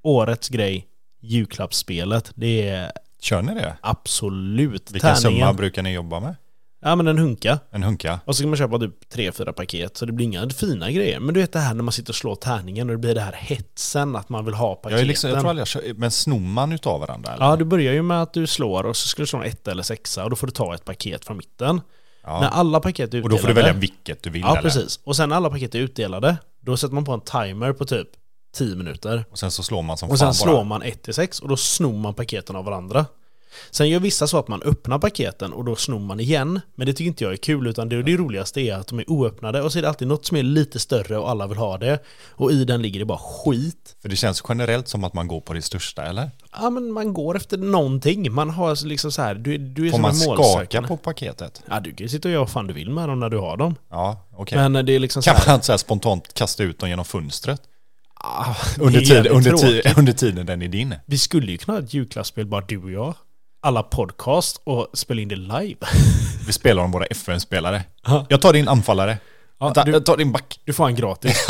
Årets 0.02 0.48
grej, 0.48 0.86
julklappsspelet. 1.20 2.32
Det 2.34 2.68
är 2.68 2.92
Kör 3.22 3.42
ni 3.42 3.54
det? 3.54 3.76
absolut 3.80 4.90
Vilken 4.90 5.16
summa 5.16 5.30
tärningen. 5.30 5.56
brukar 5.56 5.82
ni 5.82 5.92
jobba 5.92 6.20
med? 6.20 6.36
Ja 6.82 6.96
men 6.96 7.06
en 7.08 7.18
hunka. 7.18 7.58
En 7.70 7.82
hunka? 7.82 8.20
Och 8.24 8.36
så 8.36 8.42
kan 8.42 8.50
man 8.50 8.56
köpa 8.56 8.78
typ 8.78 9.08
tre, 9.08 9.32
fyra 9.32 9.52
paket, 9.52 9.96
så 9.96 10.06
det 10.06 10.12
blir 10.12 10.26
inga 10.26 10.50
fina 10.50 10.90
grejer. 10.90 11.20
Men 11.20 11.34
du 11.34 11.40
vet 11.40 11.52
det 11.52 11.58
här 11.58 11.74
när 11.74 11.82
man 11.82 11.92
sitter 11.92 12.10
och 12.12 12.16
slår 12.16 12.34
tärningen 12.34 12.88
och 12.88 12.94
det 12.94 12.98
blir 12.98 13.14
det 13.14 13.20
här 13.20 13.32
hetsen 13.32 14.16
att 14.16 14.28
man 14.28 14.44
vill 14.44 14.54
ha 14.54 14.74
paketen. 14.74 14.92
Jag, 14.92 15.00
är 15.00 15.04
liksom, 15.04 15.30
jag 15.30 15.40
tror 15.40 15.50
aldrig 15.50 15.60
jag 15.60 15.68
kör, 15.68 15.94
men 15.96 16.10
snor 16.10 16.38
man 16.40 16.72
utav 16.72 17.00
varandra 17.00 17.32
eller? 17.34 17.46
Ja, 17.46 17.56
du 17.56 17.64
börjar 17.64 17.92
ju 17.92 18.02
med 18.02 18.22
att 18.22 18.32
du 18.34 18.46
slår 18.46 18.84
och 18.86 18.96
så 18.96 19.08
ska 19.08 19.22
du 19.22 19.26
slå 19.26 19.38
en 19.38 19.44
etta 19.48 19.70
eller 19.70 19.82
sexa 19.82 20.24
och 20.24 20.30
då 20.30 20.36
får 20.36 20.46
du 20.46 20.52
ta 20.52 20.74
ett 20.74 20.84
paket 20.84 21.24
från 21.24 21.36
mitten. 21.36 21.80
Ja. 22.24 22.40
När 22.40 22.48
alla 22.48 22.80
paket 22.80 22.98
är 23.14 23.18
utdelade. 23.18 23.24
Och 23.24 23.30
då 23.30 23.38
får 23.38 23.48
du 23.48 23.54
välja 23.54 23.72
vilket 23.72 24.22
du 24.22 24.30
vill 24.30 24.42
Ja, 24.42 24.50
eller? 24.52 24.62
precis. 24.62 25.00
Och 25.04 25.16
sen 25.16 25.28
när 25.28 25.36
alla 25.36 25.50
paket 25.50 25.74
är 25.74 25.78
utdelade, 25.78 26.36
då 26.60 26.76
sätter 26.76 26.94
man 26.94 27.04
på 27.04 27.12
en 27.12 27.20
timer 27.20 27.72
på 27.72 27.84
typ 27.84 28.08
10 28.56 28.76
minuter. 28.76 29.24
Och 29.30 29.38
sen 29.38 29.50
så 29.50 29.62
slår 29.62 29.82
man 29.82 29.96
som 29.96 30.10
Och 30.10 30.18
fan 30.18 30.34
sen 30.34 30.46
bara. 30.46 30.52
slår 30.54 30.64
man 30.64 30.82
1 30.82 31.02
till 31.02 31.14
6 31.14 31.40
och 31.40 31.48
då 31.48 31.56
snor 31.56 31.92
man 31.98 32.14
paketen 32.14 32.56
av 32.56 32.64
varandra. 32.64 33.06
Sen 33.70 33.88
gör 33.88 34.00
vissa 34.00 34.26
så 34.26 34.38
att 34.38 34.48
man 34.48 34.62
öppnar 34.62 34.98
paketen 34.98 35.52
och 35.52 35.64
då 35.64 35.76
snor 35.76 35.98
man 35.98 36.20
igen. 36.20 36.60
Men 36.74 36.86
det 36.86 36.92
tycker 36.92 37.04
inte 37.08 37.24
jag 37.24 37.32
är 37.32 37.36
kul 37.36 37.66
utan 37.66 37.88
det, 37.88 38.02
det 38.02 38.16
roligaste 38.16 38.60
är 38.60 38.74
att 38.74 38.86
de 38.86 38.98
är 38.98 39.10
oöppnade 39.10 39.62
och 39.62 39.72
så 39.72 39.78
är 39.78 39.82
det 39.82 39.88
alltid 39.88 40.08
något 40.08 40.26
som 40.26 40.36
är 40.36 40.42
lite 40.42 40.78
större 40.78 41.18
och 41.18 41.30
alla 41.30 41.46
vill 41.46 41.58
ha 41.58 41.78
det. 41.78 41.98
Och 42.30 42.52
i 42.52 42.64
den 42.64 42.82
ligger 42.82 42.98
det 43.00 43.06
bara 43.06 43.18
skit. 43.18 43.96
För 44.02 44.08
det 44.08 44.16
känns 44.16 44.42
generellt 44.48 44.88
som 44.88 45.04
att 45.04 45.14
man 45.14 45.28
går 45.28 45.40
på 45.40 45.52
det 45.52 45.62
största, 45.62 46.02
eller? 46.06 46.30
Ja 46.52 46.70
men 46.70 46.92
man 46.92 47.14
går 47.14 47.36
efter 47.36 47.58
någonting. 47.58 48.32
Man 48.32 48.50
har 48.50 48.86
liksom 48.86 49.12
så 49.12 49.22
här, 49.22 49.34
du, 49.34 49.58
du 49.58 49.86
är 49.86 49.90
Får 49.90 49.96
som 49.96 50.02
man 50.02 50.14
skaka 50.14 50.82
på 50.82 50.96
paketet? 50.96 51.62
Ja 51.70 51.80
du 51.80 51.90
kan 51.90 52.04
ju 52.04 52.08
sitta 52.08 52.28
och 52.28 52.32
göra 52.32 52.42
vad 52.42 52.50
fan 52.50 52.66
du 52.66 52.74
vill 52.74 52.90
med 52.90 53.08
dem 53.08 53.20
när 53.20 53.30
du 53.30 53.38
har 53.38 53.56
dem. 53.56 53.74
Ja, 53.90 54.28
okej. 54.36 54.68
Men 54.68 54.86
det 54.86 54.92
är 54.92 54.98
liksom 54.98 55.22
så 55.22 55.30
Kan 55.30 55.36
här, 55.36 55.46
man 55.46 55.54
inte 55.54 55.66
så 55.66 55.78
spontant 55.78 56.34
kasta 56.34 56.62
ut 56.62 56.78
dem 56.78 56.88
genom 56.88 57.04
fönstret? 57.04 57.60
ah, 58.14 58.54
Under, 58.78 59.00
tid, 59.00 59.26
under, 59.26 59.52
tid, 59.52 59.98
under 59.98 60.12
tiden 60.12 60.46
den 60.46 60.62
är 60.62 60.68
din. 60.68 60.94
Vi 61.06 61.18
skulle 61.18 61.52
ju 61.52 61.58
kunna 61.58 61.78
ha 61.78 61.84
ett 61.84 61.94
julklappsspel 61.94 62.46
bara 62.46 62.60
du 62.60 62.78
och 62.82 62.90
jag. 62.90 63.14
Alla 63.62 63.82
podcast 63.82 64.60
och 64.64 64.86
spela 64.94 65.20
in 65.20 65.28
det 65.28 65.36
live. 65.36 65.76
Vi 66.46 66.52
spelar 66.52 66.82
om 66.82 66.90
våra 66.92 67.04
FN-spelare. 67.04 67.82
Ja. 68.06 68.26
Jag 68.28 68.40
tar 68.40 68.52
din 68.52 68.68
anfallare. 68.68 69.18
Ja, 69.58 69.64
Vänta, 69.66 69.84
du- 69.84 69.92
Jag 69.92 70.04
tar 70.06 70.16
din 70.16 70.32
back. 70.32 70.60
Du 70.64 70.72
får 70.72 70.86
en 70.86 70.94
gratis. 70.94 71.46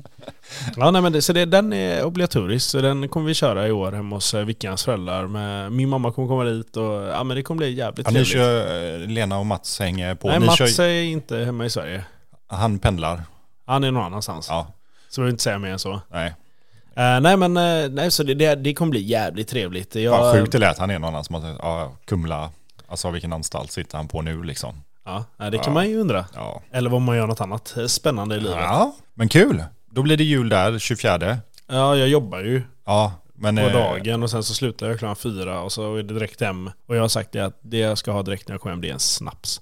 ja, 0.76 0.90
nej, 0.90 1.02
men 1.02 1.12
det, 1.12 1.22
så 1.22 1.32
det, 1.32 1.44
den 1.44 1.72
är 1.72 2.04
obligatorisk. 2.04 2.70
Så 2.70 2.80
den 2.80 3.08
kommer 3.08 3.26
vi 3.26 3.34
köra 3.34 3.68
i 3.68 3.72
år 3.72 3.92
hemma 3.92 4.16
hos 4.16 4.34
eh, 4.34 4.44
Vickans 4.44 4.84
föräldrar. 4.84 5.26
Med, 5.26 5.72
min 5.72 5.88
mamma 5.88 6.12
kommer 6.12 6.28
komma 6.28 6.44
dit 6.44 6.76
och 6.76 6.84
ja, 7.02 7.24
men 7.24 7.36
det 7.36 7.42
kommer 7.42 7.58
bli 7.58 7.70
jävligt 7.74 8.06
Ja, 8.06 8.10
ni 8.10 8.24
trevligt. 8.24 8.32
kör, 8.32 9.00
eh, 9.02 9.06
Lena 9.08 9.38
och 9.38 9.46
Mats 9.46 9.80
hänger 9.80 10.14
på. 10.14 10.28
nej, 10.28 10.40
ni 10.40 10.46
Mats 10.46 10.76
kör, 10.76 10.84
är 10.84 11.02
inte 11.02 11.36
hemma 11.38 11.64
i 11.66 11.70
Sverige. 11.70 12.04
han 12.48 12.78
pendlar. 12.78 13.22
Han 13.66 13.84
är 13.84 13.90
någon 13.90 14.04
annanstans. 14.04 14.46
Ja, 14.50 14.72
Så 15.08 15.22
vill 15.22 15.30
inte 15.30 15.42
säga 15.42 15.58
mer 15.58 15.70
än 15.72 15.78
så. 15.78 16.00
nej. 16.12 16.34
Eh, 16.98 17.20
nej 17.20 17.36
men 17.36 17.56
eh, 17.56 17.90
nej, 17.90 18.10
så 18.10 18.22
det, 18.22 18.34
det, 18.34 18.54
det 18.54 18.74
kommer 18.74 18.90
bli 18.90 19.00
jävligt 19.00 19.48
trevligt. 19.48 19.94
Jag, 19.94 20.18
Fan, 20.18 20.32
sjukt 20.34 20.52
det 20.52 20.58
lät. 20.58 20.78
Han 20.78 20.90
är 20.90 20.98
någon 20.98 21.08
annan 21.08 21.24
som 21.24 21.34
har 21.34 21.56
ja, 21.62 21.92
Kumla. 22.04 22.50
Alltså 22.88 23.10
vilken 23.10 23.32
anstalt 23.32 23.72
sitter 23.72 23.96
han 23.96 24.08
på 24.08 24.22
nu 24.22 24.42
liksom? 24.42 24.82
Ja, 25.04 25.24
det 25.36 25.58
kan 25.58 25.64
Ja. 25.66 25.70
man 25.70 25.88
ju 25.88 26.00
undra. 26.00 26.26
Ja. 26.34 26.62
Eller 26.72 26.94
om 26.94 27.02
man 27.02 27.16
gör 27.16 27.26
något 27.26 27.40
annat 27.40 27.76
eh, 27.76 27.86
spännande 27.86 28.36
i 28.36 28.40
livet. 28.40 28.56
Ja, 28.56 28.62
ja, 28.62 28.94
men 29.14 29.28
kul. 29.28 29.64
Då 29.90 30.02
blir 30.02 30.16
det 30.16 30.24
jul 30.24 30.48
där, 30.48 30.78
24. 30.78 31.38
jag 31.68 32.08
jobbar 32.08 32.38
ju 32.38 32.62
Ja, 32.86 33.12
men... 33.34 33.56
på 33.56 33.68
dagen 33.68 34.22
och 34.22 34.30
sen 34.30 34.42
så 34.42 34.54
slutar 34.54 34.88
jag 34.88 34.98
klockan 34.98 35.16
fyra 35.16 35.60
och 35.60 35.72
så 35.72 35.96
är 35.96 36.02
det 36.02 36.14
direkt 36.14 36.40
hem. 36.40 36.70
Och 36.86 36.96
jag 36.96 37.00
har 37.00 37.08
sagt 37.08 37.32
det 37.32 37.40
att 37.40 37.58
det 37.62 37.78
jag 37.78 37.98
ska 37.98 38.12
ha 38.12 38.22
direkt 38.22 38.48
när 38.48 38.54
jag 38.54 38.60
kommer 38.60 38.72
hem 38.72 38.80
det 38.80 38.88
är 38.88 38.92
en 38.92 38.98
snaps. 39.00 39.60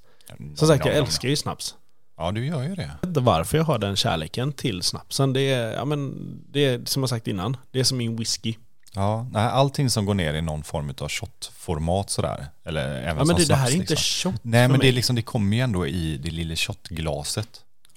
Som 0.54 0.68
sagt, 0.68 0.84
ja, 0.84 0.90
jag 0.92 0.98
ja, 1.00 1.04
älskar 1.06 1.28
ju 1.28 1.36
snaps. 1.36 1.74
Ja, 2.16 2.32
du 2.32 2.46
gör 2.46 2.62
ju 2.62 2.74
det. 2.74 2.82
Jag 2.82 2.88
vet 2.88 3.04
inte 3.04 3.20
varför 3.20 3.58
jag 3.58 3.64
har 3.64 3.78
den 3.78 3.96
kärleken 3.96 4.52
till 4.52 4.82
snapsen. 4.82 5.32
Det 5.32 5.40
är, 5.40 5.72
ja 5.72 5.84
men, 5.84 6.14
det 6.50 6.64
är 6.64 6.84
som 6.84 7.02
jag 7.02 7.10
sagt 7.10 7.28
innan, 7.28 7.56
det 7.70 7.80
är 7.80 7.84
som 7.84 7.98
min 7.98 8.16
whisky. 8.16 8.54
Ja, 8.94 9.26
nej, 9.32 9.44
allting 9.44 9.90
som 9.90 10.06
går 10.06 10.14
ner 10.14 10.34
i 10.34 10.42
någon 10.42 10.64
form 10.64 10.94
av 10.98 11.08
shotformat 11.08 12.10
sådär. 12.10 12.46
Eller 12.64 12.88
även 12.88 13.04
Ja 13.04 13.14
men 13.14 13.26
som 13.26 13.36
det, 13.36 13.44
det 13.44 13.54
här 13.54 13.66
snaps, 13.66 13.74
är 13.74 13.80
inte 13.80 13.92
liksom. 13.92 14.32
shot 14.32 14.40
Nej 14.44 14.68
men 14.68 14.80
det, 14.80 14.88
är 14.88 14.92
liksom, 14.92 15.16
det 15.16 15.22
kommer 15.22 15.56
ju 15.56 15.62
ändå 15.62 15.86
i 15.86 16.16
det 16.16 16.30
lilla 16.30 16.56
shotglaset. 16.56 17.48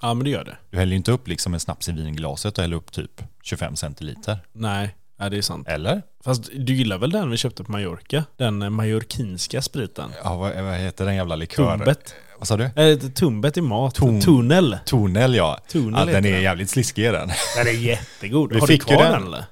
Ja 0.02 0.14
men 0.14 0.24
det 0.24 0.30
gör 0.30 0.44
det. 0.44 0.58
Du 0.70 0.78
häller 0.78 0.92
ju 0.92 0.98
inte 0.98 1.12
upp 1.12 1.28
liksom 1.28 1.54
en 1.54 1.60
snaps 1.60 1.90
i 1.90 1.92
vinglaset 1.92 2.58
och 2.58 2.62
häller 2.62 2.78
upp 2.78 2.92
typ 2.92 3.22
25 3.44 3.76
centiliter. 3.76 4.40
Nej, 4.54 4.96
ja, 5.20 5.30
det 5.30 5.38
är 5.38 5.42
sant. 5.42 5.68
Eller? 5.68 6.02
Fast 6.24 6.50
du 6.56 6.74
gillar 6.74 6.98
väl 6.98 7.12
den 7.12 7.30
vi 7.30 7.38
köpte 7.38 7.64
på 7.64 7.72
Mallorca? 7.72 8.24
Den 8.38 8.62
eh, 8.62 8.70
mallorquinska 8.70 9.62
spriten? 9.62 10.12
Ja, 10.24 10.36
vad, 10.36 10.64
vad 10.64 10.76
heter 10.78 11.06
den 11.06 11.16
jävla 11.16 11.36
likören? 11.36 11.78
Tumbet? 11.80 12.16
Vad 12.38 12.48
sa 12.48 12.58
du? 12.58 12.70
Eller 12.76 12.96
tumbet 12.96 13.58
i 13.58 13.62
mat? 13.62 13.96
Ton- 13.96 14.22
Tunnel? 14.22 14.78
Tonel 14.86 15.36
ja. 15.36 15.60
Tunnel 15.68 16.00
ja 16.08 16.14
den 16.14 16.26
är 16.26 16.32
den. 16.32 16.42
jävligt 16.42 16.70
sliskig 16.70 17.04
den. 17.14 17.32
Den 17.58 17.68
är 17.68 17.72
jättegod. 17.72 18.54
Vi 18.54 18.60
har 18.60 18.68
fick 18.68 18.88
du 18.88 18.96
kvar 18.96 19.04
den. 19.04 19.12
den 19.14 19.28
eller? 19.28 19.46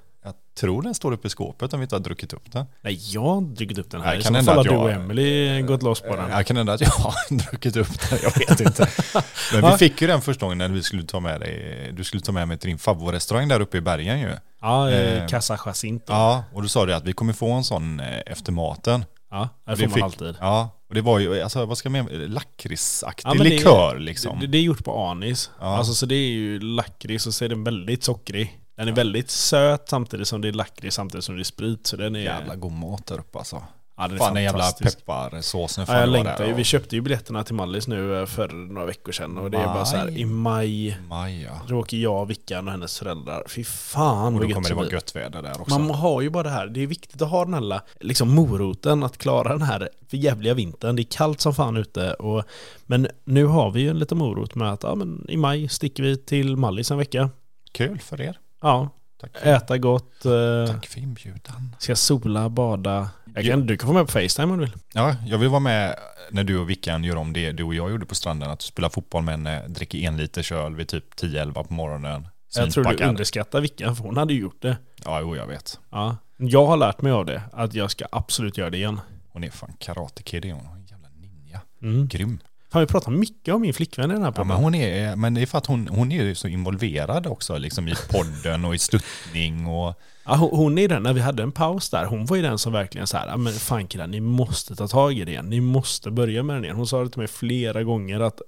Jag 0.58 0.62
tror 0.62 0.82
den 0.82 0.94
står 0.96 1.12
uppe 1.12 1.28
i 1.28 1.30
skåpet 1.30 1.74
om 1.74 1.80
vi 1.80 1.84
inte 1.84 1.96
har 1.96 2.00
druckit 2.00 2.34
upp 2.34 2.52
den. 2.52 2.66
Nej, 2.82 3.00
jag 3.14 3.22
har 3.22 3.42
druckit 3.42 3.78
upp 3.78 3.92
den 3.92 4.02
här. 4.02 4.08
Nej, 4.10 4.20
I 4.20 4.24
kan 4.24 4.36
så 4.36 4.44
fall 4.44 4.58
har 4.58 4.64
du 4.64 4.70
jag- 4.72 4.82
och 4.84 4.92
Emily 4.92 5.62
gått 5.62 5.84
loss 5.84 6.02
på 6.02 6.16
den. 6.16 6.30
Jag 6.30 6.46
kan 6.46 6.58
hända 6.58 6.74
att 6.74 6.82
jag 6.82 6.90
har 6.90 7.14
druckit 7.52 7.76
upp 7.76 8.10
den, 8.10 8.20
jag 8.24 8.40
vet 8.40 8.60
inte. 8.60 8.90
Men 9.54 9.72
vi 9.72 9.78
fick 9.78 10.02
ju 10.02 10.08
den 10.08 10.22
första 10.22 10.46
gången 10.46 10.58
när 10.58 10.70
vi 10.70 10.84
skulle 10.84 11.04
ta 11.04 11.20
med 11.20 11.40
dig, 11.40 11.92
du 11.98 12.04
skulle 12.04 12.22
ta 12.22 12.32
med 12.32 12.48
mig 12.48 12.58
till 12.58 12.70
din 12.70 12.78
favoritrestaurang 12.78 13.48
där 13.48 13.60
uppe 13.60 13.78
i 13.78 13.82
bergen 13.82 14.20
ju. 14.20 14.30
Ja, 14.62 14.92
eh, 14.92 15.28
Casa 15.28 15.60
Jacinto. 15.66 16.14
Ja, 16.14 16.44
och 16.54 16.62
du 16.62 16.68
sa 16.68 16.86
det 16.86 16.96
att 16.96 17.06
vi 17.06 17.14
kommer 17.14 17.34
få 17.34 17.52
en 17.52 17.64
sån 17.64 18.00
eh, 18.00 18.20
efter 18.26 18.52
maten. 18.52 19.06
Ja, 19.32 19.50
det 19.66 19.76
får 19.78 19.84
man 19.84 19.94
fick- 19.94 20.04
alltid. 20.04 20.36
Ja, 20.40 20.70
och 20.90 20.96
det 20.96 21.02
var 21.02 21.20
ju, 21.20 21.42
alltså 21.42 21.66
vad 21.66 21.78
ska 21.78 21.90
man 21.90 22.06
lakritsaktig 22.12 23.26
Ja, 23.30 23.36
är- 23.36 23.40
likör 23.40 24.00
liksom. 24.00 24.40
Det, 24.40 24.48
det 24.48 24.58
är 24.58 24.62
gjort 24.62 24.84
på 24.84 25.04
anis. 25.06 25.52
Ja. 25.60 25.78
Alltså 25.78 25.94
så 25.94 26.06
det 26.06 26.16
är 26.16 26.28
ju 26.30 26.60
lakrits 26.60 27.28
och 27.28 27.34
så 27.34 27.46
är 27.46 27.50
den 27.50 27.64
väldigt 27.64 28.04
sockrig. 28.04 28.60
Den 28.78 28.88
är 28.88 28.92
väldigt 28.92 29.30
söt 29.30 29.90
samtidigt 29.90 30.28
som 30.28 30.42
det 30.42 30.48
är 30.48 30.54
lakrits 30.54 30.96
samtidigt 30.96 31.26
som 31.26 31.36
det 31.36 31.42
är 31.42 31.44
sprit. 31.44 31.88
Så 31.88 31.96
den 31.98 32.16
är... 32.16 32.20
Jävla 32.20 32.56
god 32.56 32.72
mat 32.72 33.06
där 33.06 33.20
uppe 33.20 33.38
alltså. 33.38 33.64
ja, 33.98 34.08
den 34.08 34.14
är 34.14 34.18
Fan 34.18 34.34
den 34.34 34.44
jävla 34.44 34.72
pepparsåsen 34.72 35.86
Ja, 35.88 36.00
jag 36.00 36.10
längtar 36.10 36.46
ju. 36.46 36.54
Vi 36.54 36.64
köpte 36.64 36.96
ju 36.96 37.02
biljetterna 37.02 37.44
till 37.44 37.56
Mallis 37.56 37.88
nu 37.88 38.20
eh, 38.20 38.26
för 38.26 38.50
några 38.50 38.88
veckor 38.88 39.12
sedan 39.12 39.38
och 39.38 39.52
det 39.52 39.58
är 39.58 39.66
bara 39.66 39.86
så 39.86 39.96
här 39.96 40.06
Maj. 40.06 40.22
i 40.22 40.26
maj. 40.26 40.98
Maja. 41.08 41.62
Då 41.68 41.80
åker 41.80 41.98
jag, 41.98 42.26
Vickan 42.26 42.68
och 42.68 42.72
hennes 42.72 43.00
föräldrar. 43.00 43.44
Fy 43.48 43.64
fan 43.64 44.36
Och 44.36 44.42
då 44.48 44.54
kommer 44.54 44.70
det 44.70 44.76
vara 44.76 44.92
gött 44.92 45.16
väder 45.16 45.42
där 45.42 45.62
också. 45.62 45.80
Man 45.80 45.96
har 45.96 46.22
ju 46.22 46.30
bara 46.30 46.44
det 46.44 46.50
här, 46.50 46.68
det 46.68 46.84
är 46.84 46.88
viktigt 46.88 47.22
att 47.22 47.30
ha 47.30 47.46
den 47.46 47.54
här 47.54 47.82
liksom 48.00 48.36
moroten 48.36 49.04
att 49.04 49.18
klara 49.18 49.50
den 49.50 49.62
här 49.62 49.90
för 50.10 50.18
jävliga 50.18 50.54
vintern. 50.54 50.96
Det 50.96 51.02
är 51.02 51.12
kallt 51.12 51.42
som 51.42 51.54
fan 51.54 51.78
ute 51.78 52.14
och 52.14 52.44
men 52.86 53.08
nu 53.26 53.46
har 53.46 53.72
vi 53.72 53.82
ju 53.82 53.90
en 53.90 54.00
liten 54.00 54.18
morot 54.18 54.56
med 54.56 54.74
att 54.74 54.84
ja, 54.84 54.96
men 54.96 55.26
i 55.30 55.38
maj 55.38 55.70
sticker 55.70 56.04
vi 56.04 56.18
till 56.18 56.56
Mallis 56.56 56.92
en 56.92 56.98
vecka. 56.98 57.30
Kul 57.72 58.00
för 58.00 58.22
er. 58.22 58.40
Ja, 58.62 58.90
Tack 59.22 59.38
för, 59.38 59.50
äta 59.50 59.78
gott, 59.78 60.26
eh, 60.26 60.74
tack 60.74 60.88
för 60.88 61.00
inbjudan. 61.00 61.76
ska 61.80 61.96
sola, 61.96 62.50
bada. 62.50 63.10
Jag 63.36 63.46
kan, 63.46 63.66
du 63.66 63.78
kan 63.78 63.88
få 63.88 63.94
med 63.94 64.06
på 64.06 64.12
Facetime 64.12 64.54
om 64.54 64.60
du 64.60 64.66
vill. 64.66 64.74
Ja, 64.94 65.16
jag 65.26 65.38
vill 65.38 65.50
vara 65.50 65.60
med 65.60 65.96
när 66.32 66.44
du 66.44 66.58
och 66.58 66.70
Vickan 66.70 67.04
gör 67.04 67.16
om 67.16 67.34
det 67.34 67.52
du 67.52 67.64
och 67.64 67.76
jag 67.76 67.92
gjorde 67.92 68.06
på 68.06 68.16
stranden. 68.16 68.50
Att 68.50 68.62
spela 68.62 68.90
fotboll 68.90 69.24
med 69.24 69.48
en 69.48 69.74
dricker 69.74 69.98
en 69.98 70.18
liters 70.18 70.52
öl 70.52 70.76
vid 70.76 70.88
typ 70.88 71.16
10-11 71.16 71.54
på 71.64 71.74
morgonen. 71.74 72.28
Jag 72.56 72.72
tror 72.72 72.84
du 72.84 73.06
underskattar 73.06 73.62
Vickan 73.62 73.96
för 73.96 74.04
hon 74.04 74.18
hade 74.18 74.34
gjort 74.34 74.62
det. 74.62 74.78
Ja, 75.06 75.20
jo, 75.22 75.36
jag 75.36 75.48
vet. 75.48 75.80
Ja. 75.90 76.18
Jag 76.38 76.66
har 76.66 76.78
lärt 76.78 77.02
mig 77.02 77.12
av 77.12 77.26
det, 77.26 77.42
att 77.52 77.74
jag 77.74 77.92
ska 77.92 78.06
absolut 78.12 78.58
göra 78.58 78.70
det 78.70 78.78
igen. 78.78 79.00
Hon 79.30 79.44
är 79.44 79.50
fan 79.50 79.74
karate 79.80 80.24
kid, 80.24 80.46
är 80.46 80.54
hon. 80.54 80.86
Jävla 80.90 81.10
ninja. 81.10 81.62
Mm. 81.82 82.08
Grym. 82.08 82.40
Fan, 82.72 82.82
vi 82.82 82.88
pratar 82.88 83.12
mycket 83.12 83.54
om 83.54 83.62
min 83.62 83.74
flickvän 83.74 84.12
i 84.12 84.14
den 84.14 84.22
här 84.24 84.30
Ja, 84.30 84.32
podden. 84.32 84.48
men, 84.48 84.58
hon 84.58 84.76
är, 84.76 85.16
men 85.16 85.34
det 85.34 85.42
är 85.42 85.46
för 85.46 85.58
att 85.58 85.66
hon, 85.66 85.88
hon 85.88 86.12
är 86.12 86.24
ju 86.24 86.36
så 86.36 86.48
involverad 86.48 87.28
också 87.28 87.58
liksom 87.58 87.88
i 87.88 87.94
podden 88.10 88.66
och 88.66 88.76
i 88.76 88.78
stöttning 88.80 89.66
och 89.68 89.96
Ja, 90.26 90.36
hon, 90.36 90.50
hon 90.52 90.78
är 90.78 90.88
den, 90.88 91.04
när 91.04 91.14
vi 91.14 91.22
hade 91.22 91.44
en 91.44 91.52
paus 91.52 91.90
där, 91.90 92.06
hon 92.06 92.26
var 92.26 92.36
ju 92.36 92.42
den 92.42 92.58
som 92.58 92.74
verkligen 92.74 93.08
så 93.08 93.18
här, 93.18 93.28
"Ja, 93.28 93.38
men 93.38 93.54
fan 93.54 93.88
killar, 93.88 94.08
ni 94.08 94.20
måste 94.20 94.76
ta 94.76 94.88
tag 94.88 95.14
i 95.14 95.26
det 95.26 95.32
igen. 95.32 95.50
Ni 95.50 95.62
måste 95.62 96.12
börja 96.12 96.44
med 96.44 96.56
den 96.56 96.64
igen. 96.64 96.76
Hon 96.76 96.88
sa 96.88 97.04
det 97.04 97.10
till 97.10 97.20
mig 97.20 97.28
flera 97.28 97.84
gånger 97.84 98.20
att 98.20 98.42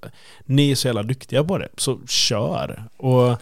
ni 0.46 0.72
är 0.72 0.76
så 0.76 0.88
jävla 0.88 1.04
duktiga 1.04 1.44
på 1.44 1.58
det, 1.58 1.68
så 1.78 2.00
kör. 2.08 2.84
Och 2.98 3.42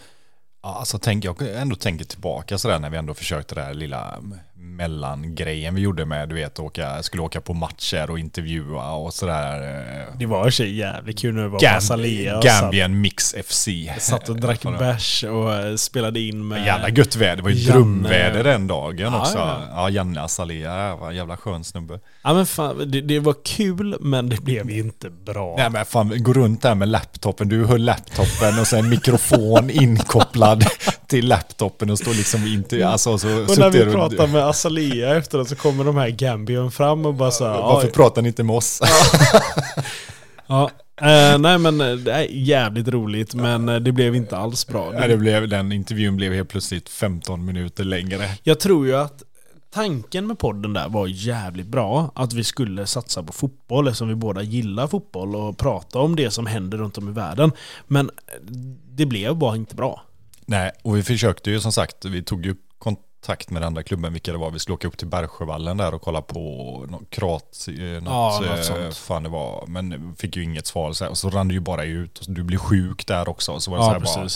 Ja, 0.64 0.76
alltså 0.80 1.00
tänk, 1.00 1.26
jag 1.26 1.42
ändå 1.62 1.76
tänker 1.76 2.06
tillbaka 2.06 2.58
sådär 2.58 2.80
när 2.80 2.90
vi 2.90 2.98
ändå 2.98 3.14
försökte 3.14 3.56
det 3.56 3.62
här 3.62 3.74
lilla 3.74 4.14
mellangrejen 4.60 5.76
vi 5.76 5.82
gjorde 5.82 6.06
med, 6.06 6.30
du 6.30 6.36
vet, 6.36 6.60
åka, 6.60 7.04
skulle 7.04 7.24
åka 7.24 7.42
på 7.42 7.54
matcher 7.54 8.10
och 8.12 8.20
intervjua 8.20 8.92
och 8.92 9.14
sådär. 9.14 9.62
eh, 9.62 10.18
det 10.20 10.26
var 10.26 10.50
så 10.50 10.64
jävligt 10.64 11.20
kul 11.20 11.34
när 11.36 11.42
det 11.42 11.48
var 11.48 11.60
på 11.60 11.66
Azalea 11.68 12.38
och 12.38 12.44
satt, 12.44 12.62
Gambian 12.62 13.02
Mix 13.02 13.36
FC. 13.46 13.68
satt 14.00 14.30
och 14.30 14.40
drack 14.40 14.62
bärs 14.64 15.24
och 15.24 15.54
eh, 15.54 15.76
spelade 15.76 16.20
in 16.20 16.48
med... 16.48 16.66
Jävla 16.66 16.90
gött 16.90 17.16
väder, 17.16 17.36
det 17.36 17.42
var 17.44 17.50
ju 17.50 17.56
Janne. 17.56 17.74
drömväder 17.80 18.44
den 18.44 18.68
dagen 18.68 19.14
Ja, 19.14 19.20
också. 19.22 19.38
ja. 19.38 19.62
Ja, 19.72 19.90
Janne 19.90 20.22
Azalea, 20.22 20.96
var 20.96 21.10
en 21.10 21.16
jävla 21.16 21.38
skön 21.38 21.64
snubbe. 21.64 22.00
Ja 22.24 22.34
men 22.34 22.46
fan, 22.46 22.92
det, 22.92 23.02
det 23.02 23.20
var 23.20 23.36
kul 23.46 23.98
men 24.02 24.30
det 24.30 24.42
blev 24.44 24.72
ju 24.72 24.80
inte 24.80 25.10
bra. 25.10 25.56
Nej 25.58 25.70
men 25.70 25.86
fan, 25.86 26.24
gå 26.24 26.34
runt 26.34 26.62
där 26.62 26.76
med 26.76 26.88
laptopen, 26.90 27.50
du 27.50 27.66
höll 27.66 27.82
laptopen 27.82 28.60
och 28.60 28.68
sen 28.68 28.90
mikrofon 28.90 29.70
inkopplad 29.74 30.66
till 31.08 31.28
laptopen 31.28 31.90
och 31.90 32.00
står 32.00 32.14
liksom 32.14 32.48
inte, 32.48 32.88
alltså 32.88 33.18
så 33.18 33.28
och 33.28 33.58
när 33.58 33.70
vi 33.70 33.80
suttit 33.80 33.94
pratar 33.94 34.28
med 34.28 34.46
Azalea 34.48 35.16
efteråt 35.16 35.50
så 35.50 35.56
kommer 35.56 35.84
de 35.84 35.98
här 35.98 36.10
Gambion 36.10 36.72
fram 36.72 37.06
och 37.06 37.14
bara 37.14 37.32
så 37.32 37.46
här, 37.48 37.62
Varför 37.62 37.88
"Ja, 37.88 37.94
pratar 37.94 38.22
ni 38.22 38.28
inte 38.28 38.44
med 38.44 38.56
oss? 38.56 38.82
Ja, 40.48 40.72
eh, 41.02 41.38
nej 41.38 41.58
men 41.58 41.82
eh, 41.82 41.92
det 41.96 42.12
är 42.14 42.28
jävligt 42.32 42.88
roligt 42.88 43.34
men 43.34 43.70
eh, 43.70 43.76
det 43.76 43.92
blev 43.92 44.16
inte 44.16 44.38
alls 44.38 44.68
bra. 44.68 44.92
Nej, 44.94 45.08
det 45.08 45.18
blev, 45.18 45.50
den 45.50 45.72
intervjun 45.72 46.16
blev 46.16 46.34
helt 46.34 46.50
plötsligt 46.50 46.90
15 46.90 47.46
minuter 47.46 47.84
längre. 47.84 48.30
Jag 48.44 48.60
tror 48.60 48.88
ju 48.88 48.96
att 48.96 49.24
tanken 49.74 50.28
med 50.28 50.40
podden 50.40 50.74
där 50.74 50.90
var 50.90 51.08
jävligt 51.08 51.68
bra. 51.68 52.12
Att 52.16 52.34
vi 52.34 52.44
skulle 52.44 52.86
satsa 52.86 53.24
på 53.24 53.34
fotboll 53.34 53.88
eftersom 53.88 54.08
vi 54.08 54.16
båda 54.16 54.42
gillar 54.42 54.88
fotboll 54.88 55.36
och 55.36 55.58
prata 55.58 56.00
om 56.00 56.16
det 56.16 56.32
som 56.32 56.46
händer 56.46 56.78
runt 56.78 56.98
om 56.98 57.10
i 57.10 57.12
världen. 57.12 57.52
Men 57.88 58.10
det 58.90 59.06
blev 59.06 59.36
bara 59.36 59.56
inte 59.56 59.76
bra. 59.76 60.02
Nej, 60.50 60.72
och 60.84 60.98
vi 60.98 61.04
försökte 61.04 61.52
ju 61.52 61.60
som 61.60 61.72
sagt, 61.72 62.06
vi 62.06 62.24
tog 62.24 62.46
ju 62.46 62.56
kontakt 62.78 63.50
med 63.50 63.62
den 63.62 63.68
andra 63.68 63.84
klubben, 63.84 64.14
vilka 64.14 64.32
det 64.32 64.38
var. 64.38 64.52
Vi 64.52 64.60
skulle 64.60 64.74
åka 64.76 64.88
upp 64.88 64.98
till 64.98 65.08
Bergsjövallen 65.08 65.78
där 65.78 65.94
och 65.94 66.02
kolla 66.02 66.22
på 66.22 66.40
något 66.90 67.10
krat, 67.10 67.68
eh, 67.68 67.74
något, 67.74 68.04
Ja, 68.06 68.40
något 68.42 68.58
eh, 68.58 68.62
sånt. 68.62 68.98
fan 68.98 69.24
det 69.24 69.30
var. 69.30 69.66
Men 69.68 70.16
fick 70.16 70.36
ju 70.36 70.44
inget 70.44 70.68
svar. 70.68 70.94
Så, 70.94 71.04
här, 71.04 71.12
och 71.12 71.18
så 71.18 71.30
rann 71.30 71.48
det 71.48 71.54
ju 71.54 71.60
bara 71.60 71.84
ut. 71.84 72.20
Och 72.20 72.26
så, 72.26 72.32
du 72.32 72.44
blir 72.44 72.58
sjuk 72.58 73.08
där 73.08 73.30
också. 73.30 73.52
Och 73.52 73.64
så 73.64 73.72
var 73.72 73.78
det 73.78 73.84
så 73.84 73.92
här 73.92 74.00
bara, 74.00 74.30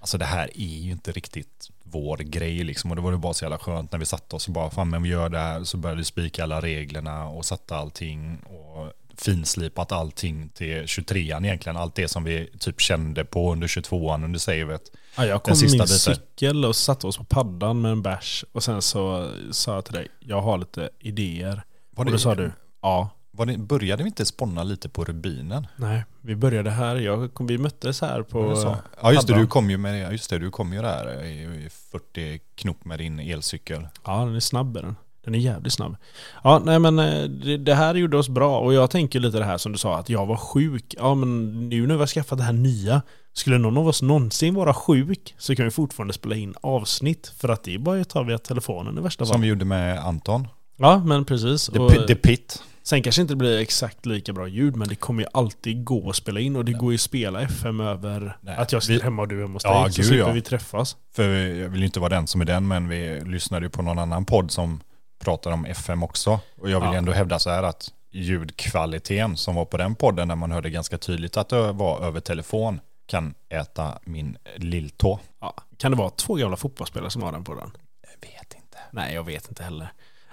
alltså 0.00 0.18
det 0.18 0.24
här 0.24 0.50
är 0.54 0.78
ju 0.78 0.90
inte 0.90 1.12
riktigt 1.12 1.70
vår 1.82 2.16
grej 2.16 2.64
liksom. 2.64 2.90
Och 2.90 2.96
det 2.96 3.02
var 3.02 3.12
ju 3.12 3.18
bara 3.18 3.34
så 3.34 3.44
jävla 3.44 3.58
skönt 3.58 3.92
när 3.92 3.98
vi 3.98 4.06
satte 4.06 4.36
oss 4.36 4.46
och 4.46 4.52
bara, 4.54 4.70
fan 4.70 4.90
men 4.90 5.02
vi 5.02 5.08
gör 5.08 5.28
det 5.28 5.38
här. 5.38 5.64
Så 5.64 5.76
började 5.76 5.98
vi 5.98 6.04
spika 6.04 6.42
alla 6.42 6.60
reglerna 6.60 7.26
och 7.26 7.44
satte 7.44 7.76
allting. 7.76 8.38
Och 8.38 8.92
finslipat 9.18 9.92
allting 9.92 10.48
till 10.48 10.82
23an 10.82 11.44
egentligen. 11.44 11.76
Allt 11.76 11.94
det 11.94 12.08
som 12.08 12.24
vi 12.24 12.50
typ 12.58 12.80
kände 12.80 13.24
på 13.24 13.52
under 13.52 13.66
22an 13.66 14.24
under 14.24 14.38
savet. 14.38 14.82
Ja, 15.16 15.26
jag 15.26 15.40
Den 15.44 15.54
kom 15.54 15.70
med 15.70 15.78
min 15.78 15.88
cykel 15.88 16.64
och 16.64 16.76
satte 16.76 17.06
oss 17.06 17.16
på 17.16 17.24
paddan 17.24 17.80
med 17.80 17.92
en 17.92 18.02
bärs. 18.02 18.44
Och 18.52 18.64
sen 18.64 18.82
så 18.82 19.30
sa 19.50 19.74
jag 19.74 19.84
till 19.84 19.94
dig, 19.94 20.08
jag 20.20 20.40
har 20.40 20.58
lite 20.58 20.90
idéer. 20.98 21.62
Var 21.90 22.04
och 22.04 22.10
då 22.10 22.18
sa 22.18 22.34
du, 22.34 22.52
ja. 22.82 23.10
Var 23.36 23.46
det, 23.46 23.58
började 23.58 24.02
vi 24.02 24.08
inte 24.08 24.26
sponna 24.26 24.62
lite 24.62 24.88
på 24.88 25.04
rubinen? 25.04 25.66
Nej, 25.76 26.04
vi 26.20 26.36
började 26.36 26.70
här. 26.70 26.96
Jag 26.96 27.34
kom, 27.34 27.46
vi 27.46 27.58
möttes 27.58 28.00
här 28.00 28.22
på... 28.22 28.56
Så? 28.56 28.76
Ja 29.02 29.12
just 29.12 29.26
det, 29.26 29.34
du 29.34 29.46
kom 29.46 29.70
ju 29.70 29.78
med 29.78 30.12
just 30.12 30.30
det, 30.30 30.38
du 30.38 30.50
kom 30.50 30.72
ju 30.72 30.82
där 30.82 31.24
i 31.24 31.64
i 31.64 31.68
40 31.70 32.40
knop 32.54 32.84
med 32.84 32.98
din 32.98 33.18
elcykel. 33.20 33.88
Ja, 34.04 34.24
den 34.24 34.36
är 34.36 34.40
snabb 34.40 34.74
den. 34.74 34.96
Den 35.24 35.34
är 35.34 35.38
jävligt 35.38 35.72
snabb. 35.72 35.96
Ja, 36.44 36.58
nej 36.64 36.78
men 36.78 36.98
eh, 36.98 37.22
det, 37.24 37.56
det 37.56 37.74
här 37.74 37.94
gjorde 37.94 38.16
oss 38.16 38.28
bra 38.28 38.58
och 38.58 38.74
jag 38.74 38.90
tänker 38.90 39.20
lite 39.20 39.38
det 39.38 39.44
här 39.44 39.58
som 39.58 39.72
du 39.72 39.78
sa 39.78 39.98
att 39.98 40.08
jag 40.08 40.26
var 40.26 40.36
sjuk. 40.36 40.94
Ja, 40.98 41.14
men 41.14 41.68
nu 41.68 41.86
när 41.86 41.94
vi 41.94 42.00
har 42.00 42.06
skaffat 42.06 42.38
det 42.38 42.44
här 42.44 42.52
nya, 42.52 43.02
skulle 43.32 43.58
någon 43.58 43.78
av 43.78 43.88
oss 43.88 44.02
någonsin 44.02 44.54
vara 44.54 44.74
sjuk 44.74 45.34
så 45.38 45.56
kan 45.56 45.64
vi 45.64 45.70
fortfarande 45.70 46.14
spela 46.14 46.34
in 46.36 46.54
avsnitt 46.60 47.32
för 47.38 47.48
att 47.48 47.64
det 47.64 47.74
är 47.74 47.78
bara 47.78 48.00
att 48.00 48.08
ta 48.08 48.22
via 48.22 48.38
telefonen 48.38 48.98
i 48.98 49.00
värsta 49.00 49.24
Som 49.26 49.34
fall. 49.34 49.40
vi 49.42 49.48
gjorde 49.48 49.64
med 49.64 49.98
Anton. 49.98 50.48
Ja, 50.76 51.02
men 51.04 51.24
precis. 51.24 51.66
The, 51.66 51.78
Och, 51.78 52.06
The 52.08 52.14
Pit. 52.14 52.62
sen 52.82 53.02
kanske 53.02 53.22
inte 53.22 53.36
blir 53.36 53.58
exakt 53.58 54.06
lika 54.06 54.32
bra 54.32 54.48
ljud, 54.48 54.76
men 54.76 54.88
det 54.88 54.94
kommer 54.94 55.22
ju 55.22 55.28
alltid 55.32 55.84
gå 55.84 56.10
att 56.10 56.16
spela 56.16 56.40
in 56.40 56.56
och 56.56 56.64
det 56.64 56.72
går 56.72 56.92
ju 56.92 56.94
att 56.94 57.00
spela 57.00 57.40
FM 57.42 57.80
över 57.80 58.36
Nej, 58.40 58.56
att 58.56 58.72
jag 58.72 58.82
sitter 58.82 58.94
vi- 58.98 59.04
hemma 59.04 59.22
och 59.22 59.28
du 59.28 59.36
är 59.38 59.40
hemma 59.42 59.52
hos 59.54 59.64
Ja, 59.64 59.82
dig. 59.84 59.92
Så 59.92 59.96
gud, 60.02 60.06
slipper 60.08 60.26
ja. 60.28 60.32
vi 60.32 60.40
träffas. 60.42 60.96
För 61.12 61.28
jag 61.34 61.68
vill 61.68 61.80
ju 61.80 61.86
inte 61.86 62.00
vara 62.00 62.08
den 62.10 62.26
som 62.26 62.40
är 62.40 62.44
den, 62.44 62.68
men 62.68 62.88
vi 62.88 63.20
lyssnade 63.26 63.66
ju 63.66 63.70
på 63.70 63.82
någon 63.82 63.98
annan 63.98 64.24
podd 64.24 64.50
som 64.50 64.80
pratar 65.24 65.50
om 65.50 65.64
FM 65.66 66.02
också. 66.02 66.40
Och 66.60 66.70
jag 66.70 66.80
vill 66.80 66.88
Ja. 66.92 66.96
ändå 66.98 67.12
hävda 67.12 67.38
så 67.38 67.50
här 67.50 67.62
att 67.62 67.92
ljudkvaliteten 68.10 69.36
som 69.36 69.54
var 69.54 69.64
på 69.64 69.76
den 69.76 69.94
podden, 69.94 70.28
när 70.28 70.34
man 70.36 70.52
hörde 70.52 70.70
ganska 70.70 70.98
tydligt 70.98 71.36
att 71.36 71.48
det 71.48 71.72
var 71.72 72.00
över 72.00 72.20
telefon, 72.20 72.80
kan 73.06 73.34
äta 73.48 73.98
min 74.04 74.36
lilltå. 74.56 75.18
Ja. 75.40 75.54
Kan 75.76 75.90
det 75.92 75.96
vara 75.98 76.10
två 76.10 76.34
gamla 76.34 76.56
fotbollsspelare 76.56 77.10
som 77.10 77.22
har 77.22 77.32
den 77.32 77.44
på 77.44 77.54
den? 77.54 77.70
Jag 78.02 78.28
vet 78.28 78.54
inte. 78.54 78.78
Nej, 78.90 79.14
jag 79.14 79.22
vet 79.24 79.48
inte 79.48 79.62
heller. 79.64 79.88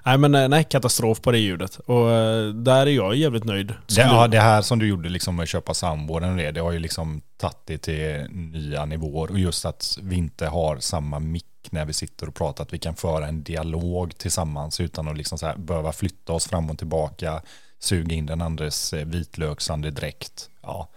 Nej, 0.05 0.17
men 0.17 0.35
eh, 0.35 0.47
nej, 0.47 0.63
katastrof 0.63 1.21
på 1.21 1.31
det 1.31 1.37
ljudet. 1.39 1.75
Och 1.79 2.11
eh, 2.11 2.47
där 2.53 2.85
är 2.87 2.91
jag 2.91 3.15
jävligt 3.15 3.43
nöjd. 3.43 3.67
Det, 3.67 4.01
ja, 4.01 4.27
det 4.27 4.39
här 4.39 4.61
som 4.61 4.79
du 4.79 4.87
gjorde 4.87 5.09
liksom 5.09 5.35
med 5.35 5.43
att 5.43 5.49
köpa 5.49 5.73
samborden 5.73 6.31
och 6.31 6.37
det, 6.37 6.51
det 6.51 6.59
har 6.61 6.71
ju 6.71 6.79
liksom 6.79 7.21
tagit 7.37 7.57
det 7.65 7.77
till 7.77 8.27
nya 8.31 8.85
nivåer. 8.85 9.31
Och 9.31 9.39
just 9.39 9.65
att 9.65 9.97
vi 10.01 10.15
inte 10.15 10.47
har 10.47 10.77
samma 10.79 11.19
mick 11.19 11.45
när 11.71 11.85
vi 11.85 11.93
sitter 11.93 12.27
och 12.27 12.35
pratar, 12.35 12.63
att 12.63 12.73
vi 12.73 12.79
kan 12.79 12.95
föra 12.95 13.27
en 13.27 13.43
dialog 13.43 14.17
tillsammans 14.17 14.79
utan 14.79 15.07
att 15.07 15.17
liksom 15.17 15.37
så 15.37 15.53
behöva 15.57 15.91
flytta 15.91 16.33
oss 16.33 16.47
fram 16.47 16.69
och 16.69 16.77
tillbaka, 16.77 17.41
suga 17.79 18.15
in 18.15 18.25
den 18.25 18.41
andres 18.41 18.93
eh, 18.93 19.05
vitlöksandedräkt. 19.05 20.49
Ja, 20.61 20.89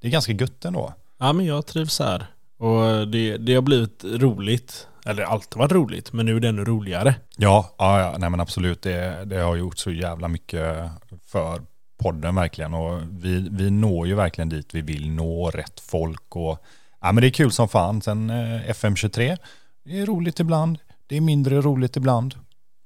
det 0.00 0.06
är 0.08 0.12
ganska 0.12 0.32
gött 0.32 0.64
ändå. 0.64 0.92
Ja, 1.18 1.32
men 1.32 1.46
jag 1.46 1.66
trivs 1.66 1.98
här. 1.98 2.26
Och 2.56 3.08
det, 3.08 3.36
det 3.36 3.54
har 3.54 3.62
blivit 3.62 4.04
roligt. 4.04 4.88
Eller 5.06 5.22
alltid 5.22 5.58
varit 5.58 5.72
roligt, 5.72 6.12
men 6.12 6.26
nu 6.26 6.36
är 6.36 6.40
det 6.40 6.48
ännu 6.48 6.64
roligare. 6.64 7.14
Ja, 7.36 7.74
ja, 7.78 8.00
ja 8.00 8.18
nej 8.18 8.30
men 8.30 8.40
absolut. 8.40 8.82
Det, 8.82 9.24
det 9.24 9.38
har 9.38 9.56
gjort 9.56 9.78
så 9.78 9.90
jävla 9.90 10.28
mycket 10.28 10.90
för 11.26 11.62
podden 11.98 12.34
verkligen. 12.34 12.74
Och 12.74 13.00
vi, 13.10 13.48
vi 13.50 13.70
når 13.70 14.06
ju 14.06 14.14
verkligen 14.14 14.48
dit 14.48 14.74
vi 14.74 14.80
vill 14.80 15.10
nå, 15.10 15.50
rätt 15.50 15.80
folk. 15.80 16.36
Och, 16.36 16.64
ja, 17.00 17.12
men 17.12 17.20
det 17.20 17.28
är 17.28 17.30
kul 17.30 17.52
som 17.52 17.68
fan. 17.68 18.02
Sen 18.02 18.30
eh, 18.30 18.70
FM23, 18.70 19.38
det 19.88 19.98
är 20.00 20.06
roligt 20.06 20.40
ibland. 20.40 20.78
Det 21.06 21.16
är 21.16 21.20
mindre 21.20 21.60
roligt 21.60 21.96
ibland. 21.96 22.34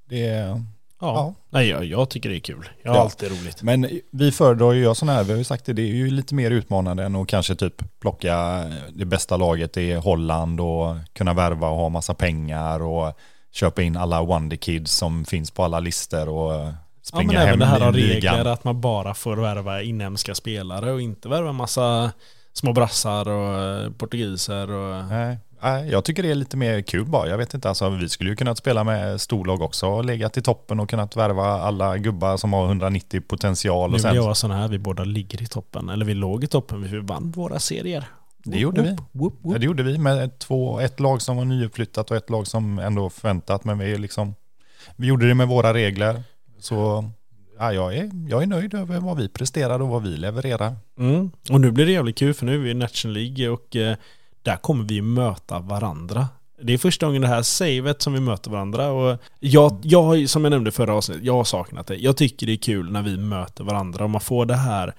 Det 0.08 0.26
är, 0.26 0.46
Ja. 0.48 1.14
Ja. 1.14 1.34
Nej, 1.50 1.68
jag, 1.68 1.84
jag 1.84 2.08
tycker 2.10 2.28
det 2.28 2.36
är 2.36 2.40
kul. 2.40 2.68
Jag 2.82 2.90
har 2.90 2.96
Ja. 2.98 3.02
alltid 3.02 3.28
roligt. 3.30 3.62
men 3.62 3.88
vi 4.12 4.32
föredrar 4.32 4.72
ju 4.72 4.82
göra 4.82 4.94
sådana 4.94 5.12
här, 5.18 5.24
vi 5.24 5.30
har 5.30 5.38
ju 5.38 5.44
sagt 5.44 5.64
det, 5.66 5.72
det 5.72 5.82
är 5.82 5.86
ju 5.86 6.10
lite 6.10 6.34
mer 6.34 6.50
utmanande 6.50 7.04
än 7.04 7.16
att 7.16 7.28
kanske 7.28 7.54
typ 7.54 8.00
plocka 8.00 8.64
det 8.94 9.04
bästa 9.04 9.36
laget 9.36 9.76
i 9.76 9.92
Holland 9.94 10.60
och 10.60 10.96
kunna 11.12 11.34
värva 11.34 11.68
och 11.68 11.76
ha 11.76 11.88
massa 11.88 12.14
pengar 12.14 12.82
och 12.82 13.18
köpa 13.52 13.82
in 13.82 13.96
alla 13.96 14.22
Wonder 14.22 14.56
Kids 14.56 14.92
som 14.92 15.24
finns 15.24 15.50
på 15.50 15.64
alla 15.64 15.80
listor 15.80 16.28
och 16.28 16.52
Ja, 16.52 16.74
springa 17.02 17.32
men 17.32 17.36
även 17.36 17.48
hem 17.48 17.58
det 17.58 17.66
här 17.66 17.92
ligan. 17.92 18.34
regler 18.34 18.52
att 18.52 18.64
man 18.64 18.80
bara 18.80 19.14
får 19.14 19.36
värva 19.36 19.82
inhemska 19.82 20.34
spelare 20.34 20.92
och 20.92 21.00
inte 21.00 21.28
värva 21.28 21.52
massa 21.52 22.12
små 22.52 22.72
brassar 22.72 23.28
och 23.28 23.60
eh, 23.62 23.90
portugiser 23.90 24.70
och... 24.70 25.04
Nej, 25.04 25.38
jag 25.70 26.04
tycker 26.04 26.22
det 26.22 26.30
är 26.30 26.34
lite 26.34 26.56
mer 26.56 26.82
kul 26.82 27.04
bara. 27.04 27.28
Jag 27.28 27.38
vet 27.38 27.54
inte, 27.54 27.68
alltså, 27.68 27.90
vi 27.90 28.08
skulle 28.08 28.30
ju 28.30 28.36
kunnat 28.36 28.58
spela 28.58 28.84
med 28.84 29.20
storlag 29.20 29.62
också 29.62 29.86
och 29.86 30.04
legat 30.04 30.36
i 30.36 30.42
toppen 30.42 30.80
och 30.80 30.90
kunnat 30.90 31.16
värva 31.16 31.44
alla 31.44 31.98
gubbar 31.98 32.36
som 32.36 32.52
har 32.52 32.66
190 32.66 33.20
potential. 33.20 33.90
Nu 33.90 33.94
Och 33.94 34.00
sen, 34.00 34.14
jag 34.14 34.22
vara 34.22 34.34
sån 34.34 34.50
här, 34.50 34.68
vi 34.68 34.78
båda 34.78 35.04
ligger 35.04 35.42
i 35.42 35.46
toppen. 35.46 35.88
Eller 35.88 36.04
vi 36.04 36.14
låg 36.14 36.44
i 36.44 36.46
toppen, 36.46 36.82
vi 36.82 36.98
vann 36.98 37.30
våra 37.30 37.58
serier. 37.58 38.04
Det 38.44 38.58
gjorde 38.58 38.82
vi. 38.82 38.96
Whoop, 39.12 39.38
whoop, 39.42 39.60
det 39.60 39.66
gjorde 39.66 39.82
vi 39.82 39.98
med 39.98 40.38
två, 40.38 40.80
ett 40.80 41.00
lag 41.00 41.22
som 41.22 41.36
var 41.36 41.44
nyuppflyttat 41.44 42.10
och 42.10 42.16
ett 42.16 42.30
lag 42.30 42.46
som 42.46 42.78
ändå 42.78 43.10
förväntat. 43.10 43.64
Men 43.64 43.78
vi, 43.78 43.98
liksom, 43.98 44.34
vi 44.96 45.06
gjorde 45.06 45.28
det 45.28 45.34
med 45.34 45.48
våra 45.48 45.74
regler. 45.74 46.22
Så 46.58 47.04
ja, 47.58 47.72
jag, 47.72 47.96
är, 47.96 48.10
jag 48.28 48.42
är 48.42 48.46
nöjd 48.46 48.74
över 48.74 49.00
vad 49.00 49.16
vi 49.16 49.28
presterar 49.28 49.82
och 49.82 49.88
vad 49.88 50.02
vi 50.02 50.16
levererar. 50.16 50.76
Mm. 50.98 51.30
Och 51.50 51.60
nu 51.60 51.70
blir 51.70 51.86
det 51.86 51.92
jävligt 51.92 52.18
kul 52.18 52.34
för 52.34 52.46
nu 52.46 52.54
är 52.54 52.58
vi 52.58 52.70
i 52.70 52.74
National 52.74 53.14
League 53.14 53.48
och 53.48 53.76
eh, 53.76 53.96
där 54.42 54.56
kommer 54.56 54.84
vi 54.84 55.02
möta 55.02 55.58
varandra. 55.58 56.28
Det 56.62 56.72
är 56.72 56.78
första 56.78 57.06
gången 57.06 57.22
det 57.22 57.28
här 57.28 57.42
savet 57.42 58.02
som 58.02 58.12
vi 58.12 58.20
möter 58.20 58.50
varandra 58.50 58.90
och 58.90 59.18
jag, 59.40 59.80
jag 59.82 60.28
som 60.28 60.44
jag 60.44 60.50
nämnde 60.50 60.68
i 60.68 60.72
förra 60.72 60.94
avsnittet, 60.94 61.24
jag 61.24 61.34
har 61.34 61.44
saknat 61.44 61.86
det. 61.86 61.96
Jag 61.96 62.16
tycker 62.16 62.46
det 62.46 62.52
är 62.52 62.56
kul 62.56 62.92
när 62.92 63.02
vi 63.02 63.16
möter 63.16 63.64
varandra 63.64 64.04
och 64.04 64.10
man 64.10 64.20
får 64.20 64.46
det 64.46 64.56
här 64.56 64.94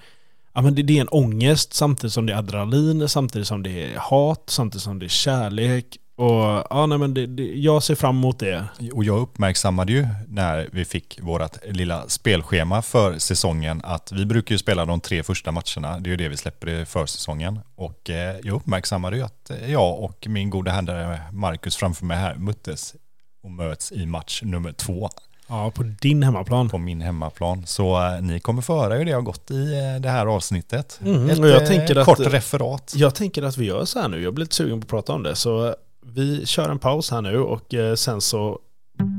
Ja 0.56 0.62
men 0.62 0.74
det, 0.74 0.82
det 0.82 0.96
är 0.96 1.00
en 1.00 1.08
ångest 1.08 1.74
samtidigt 1.74 2.12
som 2.12 2.26
det 2.26 2.32
är 2.32 2.36
adrenalin, 2.36 3.08
samtidigt 3.08 3.48
som 3.48 3.62
det 3.62 3.70
är 3.70 3.98
hat, 3.98 4.44
samtidigt 4.46 4.82
som 4.82 4.98
det 4.98 5.06
är 5.06 5.08
kärlek. 5.08 5.98
Och 6.16 6.66
ja, 6.70 6.86
nej, 6.88 6.98
men 6.98 7.14
det, 7.14 7.26
det, 7.26 7.42
jag 7.42 7.82
ser 7.82 7.94
fram 7.94 8.16
emot 8.16 8.38
det. 8.38 8.64
Och 8.92 9.04
jag 9.04 9.18
uppmärksammade 9.20 9.92
ju 9.92 10.06
när 10.28 10.68
vi 10.72 10.84
fick 10.84 11.18
vårt 11.22 11.56
lilla 11.66 12.08
spelschema 12.08 12.82
för 12.82 13.18
säsongen 13.18 13.80
att 13.84 14.12
vi 14.12 14.24
brukar 14.26 14.54
ju 14.54 14.58
spela 14.58 14.84
de 14.84 15.00
tre 15.00 15.22
första 15.22 15.52
matcherna. 15.52 15.98
Det 16.00 16.08
är 16.08 16.10
ju 16.10 16.16
det 16.16 16.28
vi 16.28 16.36
släpper 16.36 16.68
i 16.68 16.84
försäsongen. 16.84 17.60
Och 17.76 18.10
eh, 18.10 18.36
jag 18.42 18.54
uppmärksammade 18.56 19.16
ju 19.16 19.22
att 19.22 19.50
jag 19.68 20.00
och 20.00 20.26
min 20.28 20.50
goda 20.50 20.70
herre 20.70 21.20
Marcus 21.32 21.76
framför 21.76 22.04
mig 22.04 22.16
här 22.16 22.34
möttes 22.34 22.94
och 23.42 23.50
möts 23.50 23.92
i 23.92 24.06
match 24.06 24.42
nummer 24.44 24.72
två. 24.72 25.08
Ja, 25.48 25.70
på 25.70 25.82
din 25.82 26.22
hemmaplan. 26.22 26.68
På 26.68 26.78
min 26.78 27.00
hemmaplan. 27.00 27.66
Så 27.66 28.02
eh, 28.06 28.22
ni 28.22 28.40
kommer 28.40 28.62
få 28.62 28.80
höra 28.80 28.94
hur 28.94 29.04
det 29.04 29.12
har 29.12 29.22
gått 29.22 29.50
i 29.50 29.74
eh, 29.74 30.00
det 30.00 30.08
här 30.08 30.26
avsnittet. 30.26 31.00
Mm, 31.04 31.30
Ett 31.30 31.38
jag 31.38 31.62
eh, 31.62 31.68
tänker 31.68 31.96
att- 31.96 32.06
kort 32.06 32.20
referat. 32.20 32.92
Jag 32.96 33.14
tänker 33.14 33.42
att 33.42 33.56
vi 33.56 33.64
gör 33.66 33.84
så 33.84 34.00
här 34.00 34.08
nu. 34.08 34.22
Jag 34.22 34.34
blir 34.34 34.44
lite 34.44 34.54
sugen 34.56 34.80
på 34.80 34.84
att 34.84 34.90
prata 34.90 35.12
om 35.12 35.22
det. 35.22 35.36
Så 35.36 35.74
vi 36.12 36.46
kör 36.46 36.68
en 36.68 36.78
paus 36.78 37.10
här 37.10 37.22
nu 37.22 37.38
och 37.38 37.74
eh, 37.74 37.94
sen 37.94 38.20
så 38.20 38.58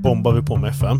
bombar 0.03 0.33
vi 0.33 0.41
på 0.41 0.55
med 0.55 0.69
FM. 0.69 0.99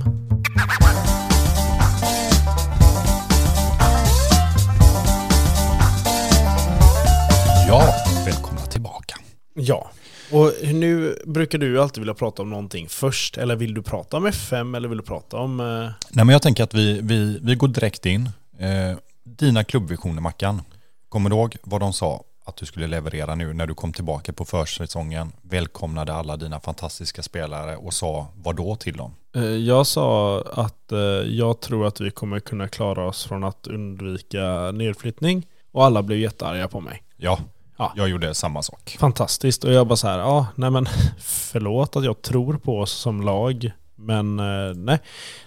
Ja, 7.67 7.93
välkomna 8.25 8.61
tillbaka. 8.61 9.15
Ja, 9.53 9.89
och 10.31 10.51
nu 10.73 11.17
brukar 11.25 11.57
du 11.57 11.81
alltid 11.81 12.01
vilja 12.01 12.13
prata 12.13 12.41
om 12.41 12.49
någonting 12.49 12.89
först. 12.89 13.37
Eller 13.37 13.55
vill 13.55 13.73
du 13.73 13.81
prata 13.81 14.17
om 14.17 14.25
FM 14.25 14.75
eller 14.75 14.87
vill 14.87 14.97
du 14.97 15.03
prata 15.03 15.37
om... 15.37 15.59
Eh, 15.59 15.65
Nej 16.09 16.25
men 16.25 16.29
jag 16.29 16.41
tänker 16.41 16.63
att 16.63 16.73
vi, 16.73 16.99
vi, 17.03 17.39
vi 17.41 17.55
går 17.55 17.67
direkt 17.67 18.05
in. 18.05 18.29
Eh, 18.59 18.97
dina 19.23 19.63
klubbvisioner 19.63 20.21
Mackan. 20.21 20.61
Kommer 21.09 21.29
du 21.29 21.35
ihåg 21.35 21.55
vad 21.63 21.81
de 21.81 21.93
sa 21.93 22.23
att 22.45 22.55
du 22.57 22.65
skulle 22.65 22.87
leverera 22.87 23.35
nu 23.35 23.53
när 23.53 23.67
du 23.67 23.73
kom 23.73 23.93
tillbaka 23.93 24.33
på 24.33 24.45
försäsongen? 24.45 25.31
Välkomnade 25.41 26.13
alla 26.13 26.37
dina 26.37 26.59
fantastiska 26.59 27.23
spelare 27.23 27.75
och 27.77 27.93
sa 27.93 28.27
vad 28.35 28.55
då 28.55 28.75
till 28.75 28.97
dem? 28.97 29.11
eh, 29.35 29.43
jag 29.43 29.87
sa 29.87 30.41
att 30.41 30.91
eh, 30.91 30.99
jag 31.27 31.59
tror 31.61 31.87
att 31.87 32.01
vi 32.01 32.11
kommer 32.11 32.39
kunna 32.39 32.67
klara 32.67 33.07
oss 33.07 33.25
från 33.25 33.43
att 33.43 33.67
undvika 33.67 34.71
nedflyttning. 34.71 35.47
Och 35.71 35.85
alla 35.85 36.03
blev 36.03 36.19
jättearga 36.19 36.67
på 36.67 36.79
mig. 36.79 37.03
Ja, 37.17 37.39
Ja. 37.77 37.93
jag 37.95 38.09
gjorde 38.09 38.33
samma 38.33 38.61
sak. 38.63 38.95
Fantastiskt. 38.99 39.63
Och 39.63 39.73
jag 39.73 39.87
bara 39.87 39.95
så 39.95 40.07
här, 40.07 40.19
ja, 40.19 40.47
nej 40.55 40.71
men 40.71 40.85
förlåt 41.19 41.95
att 41.95 42.03
jag 42.05 42.21
tror 42.21 42.57
på 42.57 42.79
oss 42.79 42.91
som 42.91 43.21
lag. 43.21 43.71
Men 43.95 44.39
eh, 44.39 44.73
nej, 44.75 44.99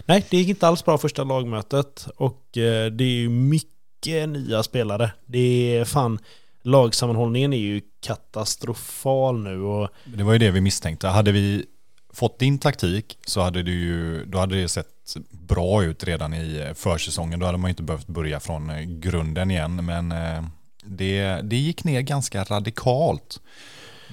nej, 0.05 0.25
det 0.29 0.37
gick 0.37 0.49
inte 0.49 0.67
alls 0.67 0.85
bra 0.85 0.97
första 0.97 1.23
lagmötet. 1.23 2.07
Och 2.17 2.41
det 2.53 3.01
är 3.01 3.01
ju 3.01 3.29
mycket 3.29 4.29
nya 4.29 4.63
spelare. 4.63 5.11
Det 5.25 5.77
är 5.77 5.85
fan, 5.85 6.19
lagsammanhållningen 6.61 7.53
är 7.53 7.57
ju 7.57 7.81
katastrofal 7.99 9.39
nu. 9.39 9.61
Och 9.61 9.89
Det 10.05 10.23
var 10.23 10.33
ju 10.33 10.39
det 10.39 10.51
vi 10.51 10.61
misstänkte. 10.61 11.07
Hade 11.07 11.31
vi 11.31 11.65
fått 12.13 12.39
din 12.39 12.59
taktik 12.59 13.17
så 13.25 13.41
hade 13.41 13.63
det 13.63 13.71
ju, 13.71 14.25
då 14.25 14.37
hade 14.37 14.61
det 14.61 14.67
sett 14.67 15.15
bra 15.29 15.83
ut 15.83 16.03
redan 16.03 16.33
i 16.33 16.65
eh, 16.67 16.73
försäsongen. 16.73 17.39
Då 17.39 17.45
hade 17.45 17.57
man 17.57 17.69
ju 17.69 17.71
inte 17.71 17.83
behövt 17.83 18.07
börja 18.07 18.39
från 18.39 18.69
eh, 18.69 18.81
grunden 18.81 19.51
igen. 19.51 19.85
Men 19.85 20.11
eh, 20.11 20.43
det, 20.83 21.41
det 21.43 21.55
gick 21.55 21.83
ner 21.83 22.01
ganska 22.01 22.43
radikalt. 22.43 23.41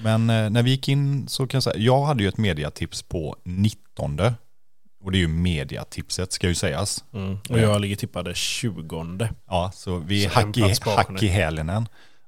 Men 0.03 0.27
när 0.27 0.63
vi 0.63 0.71
gick 0.71 0.89
in 0.89 1.27
så 1.27 1.47
kan 1.47 1.57
jag 1.57 1.63
säga, 1.63 1.77
jag 1.77 2.05
hade 2.05 2.23
ju 2.23 2.29
ett 2.29 2.37
mediatips 2.37 3.01
på 3.01 3.35
19. 3.43 4.19
Och 5.03 5.11
det 5.11 5.17
är 5.17 5.19
ju 5.19 5.27
mediatipset 5.27 6.31
ska 6.31 6.47
ju 6.47 6.55
sägas. 6.55 7.05
Mm. 7.13 7.37
Och 7.49 7.59
jag 7.59 7.81
ligger 7.81 7.95
tippade 7.95 8.35
20 8.35 9.29
Ja, 9.47 9.71
så 9.73 9.97
vi 9.97 10.25
är 10.25 10.29
hack 10.29 10.57
i, 10.57 10.61
hack 10.85 11.23
i. 11.23 11.27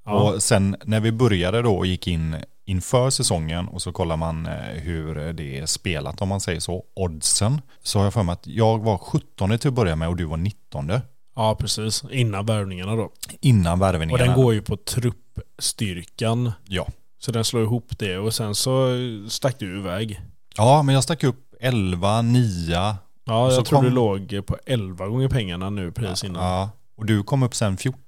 Ja. 0.10 0.32
Och 0.34 0.44
sen 0.44 0.76
när 0.86 1.00
vi 1.00 1.12
började 1.12 1.62
då 1.62 1.78
och 1.78 1.86
gick 1.86 2.08
in 2.08 2.36
inför 2.66 3.10
säsongen 3.10 3.68
och 3.68 3.82
så 3.82 3.92
kollar 3.92 4.18
man 4.18 4.46
eh, 4.46 4.54
hur 4.74 5.34
det 5.34 5.60
är 5.60 5.66
spelat 5.66 6.22
om 6.22 6.30
man 6.30 6.40
säger 6.42 6.60
så, 6.60 6.84
oddsen, 6.96 7.62
så 7.84 8.00
har 8.00 8.04
jag 8.06 8.14
för 8.14 8.24
mig 8.24 8.34
att 8.34 8.48
jag 8.48 8.80
var 8.84 8.98
17 8.98 9.58
till 9.58 9.68
att 9.68 9.74
börja 9.74 9.96
med 9.96 10.08
och 10.10 10.16
du 10.16 10.26
var 10.26 10.38
19 10.38 10.92
Ja, 11.36 11.56
precis. 11.60 12.04
Innan 12.12 12.46
värvningarna 12.46 12.96
då. 12.96 13.12
innan 13.42 13.74
Och 13.74 13.82
värvningarna. 13.82 14.26
den 14.26 14.36
går 14.36 14.54
ju 14.54 14.62
på 14.62 14.78
truppstyrkan. 14.78 16.52
Ja. 16.68 16.88
Så 17.20 17.32
den 17.32 17.44
slår 17.44 17.64
ihop 17.64 17.86
det 18.00 18.18
och 18.18 18.34
sen 18.34 18.56
så 18.56 18.88
stack 19.30 19.56
du 19.60 19.78
iväg. 19.80 20.22
ja, 20.58 20.84
men 20.84 20.96
jag 20.96 21.04
stack 21.04 21.24
upp 21.24 21.54
11, 21.60 22.22
9. 22.22 22.74
Ja, 22.74 22.98
Och 23.26 23.34
jag 23.46 23.54
så 23.54 23.64
tror 23.64 23.78
kom- 23.80 23.86
du 23.86 23.92
låg 23.92 24.46
på 24.46 24.58
11 24.66 25.08
gånger 25.08 25.28
pengarna 25.28 25.70
nu 25.70 25.92
precis 25.92 26.24
innan. 26.24 26.44
Ja, 26.44 26.70
och 26.98 27.06
du 27.06 27.24
kom 27.24 27.44
upp 27.44 27.56
sen 27.56 27.78
14, 27.78 28.02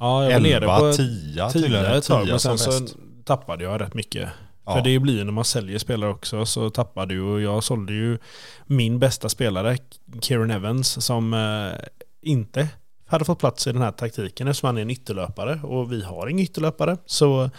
Ja, 0.00 0.24
jag 0.24 0.32
var 0.32 0.40
nere 0.40 0.56
11, 0.56 0.78
på 0.78 0.92
10 0.92 1.50
10 1.50 1.96
ett 1.96 2.04
tag, 2.06 2.26
men 2.28 2.40
sen 2.40 2.58
så 2.58 2.70
bäst. 2.82 2.96
tappade 3.24 3.64
jag 3.64 3.80
rätt 3.80 3.94
mycket. 3.94 4.28
Ja. 4.66 4.74
För 4.74 4.82
det 4.82 4.98
blir 4.98 5.14
ju 5.18 5.24
när 5.24 5.32
man 5.32 5.44
säljer 5.44 5.78
spelare 5.78 6.10
också 6.10 6.46
så 6.46 6.70
tappar 6.70 7.06
du 7.06 7.20
och 7.22 7.40
jag 7.40 7.64
sålde 7.64 7.92
ju 7.92 8.18
min 8.66 8.98
bästa 8.98 9.28
spelare, 9.28 9.76
Kieran 10.20 10.50
Evans, 10.50 11.04
som 11.04 11.34
eh, 11.34 11.84
inte 12.22 12.68
hade 13.06 13.24
fått 13.24 13.38
plats 13.38 13.66
i 13.66 13.72
den 13.72 13.82
här 13.82 13.92
taktiken 13.92 14.48
eftersom 14.48 14.66
han 14.66 14.78
är 14.78 14.82
en 14.82 14.90
ytterlöpare 14.90 15.60
och 15.62 15.92
vi 15.92 16.02
har 16.04 16.26
ingen 16.26 16.44
ytterlöpare. 16.44 16.96
Så 17.06 17.50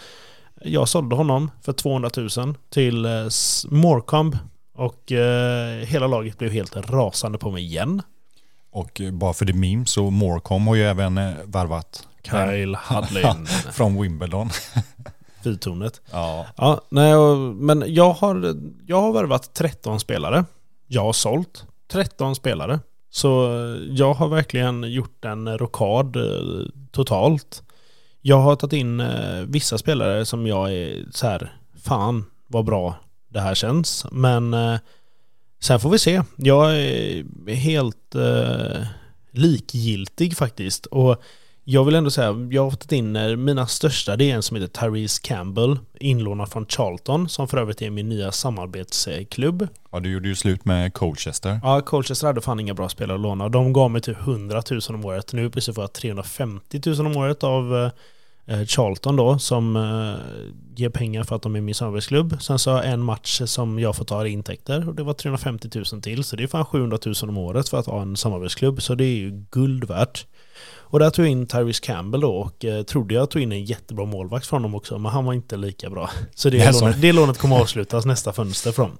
jag 0.62 0.88
sålde 0.88 1.16
honom 1.16 1.50
för 1.62 1.72
200 1.72 2.10
000 2.36 2.54
till 2.70 3.04
eh, 3.04 3.12
S- 3.12 3.66
Morecomb 3.70 4.38
och 4.74 5.12
eh, 5.12 5.84
hela 5.84 6.06
laget 6.06 6.38
blev 6.38 6.50
helt 6.50 6.76
rasande 6.90 7.38
på 7.38 7.50
mig 7.50 7.62
igen. 7.64 8.02
Och 8.74 9.00
bara 9.12 9.32
för 9.32 9.44
det 9.44 9.52
meme 9.52 9.86
så 9.86 10.10
Morecom 10.10 10.66
har 10.66 10.74
ju 10.74 10.82
även 10.82 11.18
eh, 11.18 11.34
värvat 11.44 12.08
Kyle 12.22 12.76
Hudlin, 12.88 13.46
från 13.72 14.02
Wimbledon. 14.02 14.50
fyrtornet. 15.44 16.00
Ja, 16.10 16.46
Ja, 16.56 16.80
nej, 16.88 17.14
men 17.54 17.94
jag 17.94 18.12
har, 18.12 18.56
jag 18.86 19.00
har 19.00 19.12
värvat 19.12 19.54
13 19.54 20.00
spelare. 20.00 20.44
Jag 20.86 21.02
har 21.02 21.12
sålt 21.12 21.64
13 21.92 22.34
spelare. 22.34 22.80
Så 23.10 23.46
eh, 23.46 23.82
jag 23.90 24.14
har 24.14 24.28
verkligen 24.28 24.92
gjort 24.92 25.24
en 25.24 25.58
rokad 25.58 26.16
eh, 26.16 26.66
totalt. 26.92 27.62
Jag 28.20 28.38
har 28.38 28.56
tagit 28.56 28.72
in 28.72 29.02
vissa 29.46 29.78
spelare 29.78 30.26
som 30.26 30.46
jag 30.46 30.72
är 30.72 31.04
så 31.10 31.26
här, 31.26 31.56
fan 31.82 32.24
vad 32.46 32.64
bra 32.64 32.94
det 33.28 33.40
här 33.40 33.54
känns. 33.54 34.06
Men 34.12 34.54
sen 35.64 35.80
får 35.80 35.90
vi 35.90 35.98
se. 35.98 36.22
Jag 36.36 36.76
är 36.76 37.54
helt 37.54 38.14
eh, 38.14 38.86
likgiltig 39.30 40.36
faktiskt. 40.36 40.86
Och 40.86 41.22
jag 41.64 41.84
vill 41.84 41.94
ändå 41.94 42.10
säga, 42.10 42.48
jag 42.50 42.62
har 42.62 42.70
fått 42.70 42.92
in 42.92 43.16
eh, 43.16 43.36
mina 43.36 43.66
största, 43.66 44.16
det 44.16 44.30
är 44.30 44.34
en 44.34 44.42
som 44.42 44.56
heter 44.56 44.80
Therese 44.80 45.18
Campbell, 45.18 45.78
inlånad 46.00 46.52
från 46.52 46.66
Charlton, 46.66 47.28
som 47.28 47.48
för 47.48 47.58
övrigt 47.58 47.82
är 47.82 47.90
min 47.90 48.08
nya 48.08 48.32
samarbetsklubb. 48.32 49.68
ja, 49.92 50.00
du 50.00 50.12
gjorde 50.12 50.28
ju 50.28 50.34
slut 50.34 50.64
med 50.64 50.94
Colchester. 50.94 51.60
Ja, 51.62 51.80
Colchester 51.80 52.26
hade 52.26 52.40
fan 52.40 52.60
inga 52.60 52.74
bra 52.74 52.88
spelare 52.88 53.14
att 53.14 53.22
låna. 53.22 53.48
De 53.48 53.72
gav 53.72 53.90
mig 53.90 54.00
typ 54.00 54.18
100 54.18 54.62
000 54.70 54.80
om 54.88 55.04
året. 55.04 55.32
Nu 55.32 55.50
precis 55.50 55.74
får 55.74 55.84
jag 55.84 55.92
350 55.92 56.80
000 56.86 57.06
om 57.06 57.16
året 57.16 57.44
av 57.44 57.76
eh, 57.76 57.90
Charlton 58.66 59.16
då, 59.16 59.38
som 59.38 59.76
eh, 59.76 60.44
ger 60.76 60.88
pengar 60.88 61.22
för 61.22 61.36
att 61.36 61.42
de 61.42 61.56
är 61.56 61.60
min 61.60 61.74
samarbetsklubb. 61.74 62.42
Sen 62.42 62.58
så 62.58 62.70
har 62.70 62.82
jag 62.82 62.92
en 62.92 63.02
match 63.02 63.42
som 63.44 63.78
jag 63.78 63.96
får 63.96 64.04
ta 64.04 64.26
intäkter 64.26 64.88
och 64.88 64.94
det 64.94 65.02
var 65.02 65.12
350 65.12 65.68
000 65.92 66.02
till. 66.02 66.24
Så 66.24 66.36
det 66.36 66.42
är 66.42 66.46
fan 66.46 66.64
700 66.64 66.98
000 67.06 67.14
om 67.22 67.38
året 67.38 67.68
för 67.68 67.78
att 67.78 67.86
ha 67.86 68.02
en 68.02 68.16
samarbetsklubb. 68.16 68.82
Så 68.82 68.94
det 68.94 69.04
är 69.04 69.16
ju 69.16 69.44
guld 69.50 69.84
värt. 69.84 70.26
Och 70.94 70.98
där 70.98 71.10
tog 71.10 71.24
jag 71.24 71.32
in 71.32 71.46
Tyrese 71.46 71.80
Campbell 71.80 72.20
då 72.20 72.36
och 72.36 72.64
eh, 72.64 72.82
trodde 72.82 73.14
jag 73.14 73.30
tog 73.30 73.42
in 73.42 73.52
en 73.52 73.64
jättebra 73.64 74.04
målvakt 74.04 74.46
från 74.46 74.62
honom 74.62 74.74
också, 74.74 74.98
men 74.98 75.12
han 75.12 75.24
var 75.24 75.32
inte 75.32 75.56
lika 75.56 75.90
bra. 75.90 76.10
Så 76.34 76.50
det, 76.50 76.58
Nej, 76.58 76.72
lånet, 76.80 77.00
det 77.00 77.12
lånet 77.12 77.38
kommer 77.38 77.60
avslutas 77.60 78.04
nästa 78.04 78.32
fönster 78.32 78.72
från. 78.72 78.98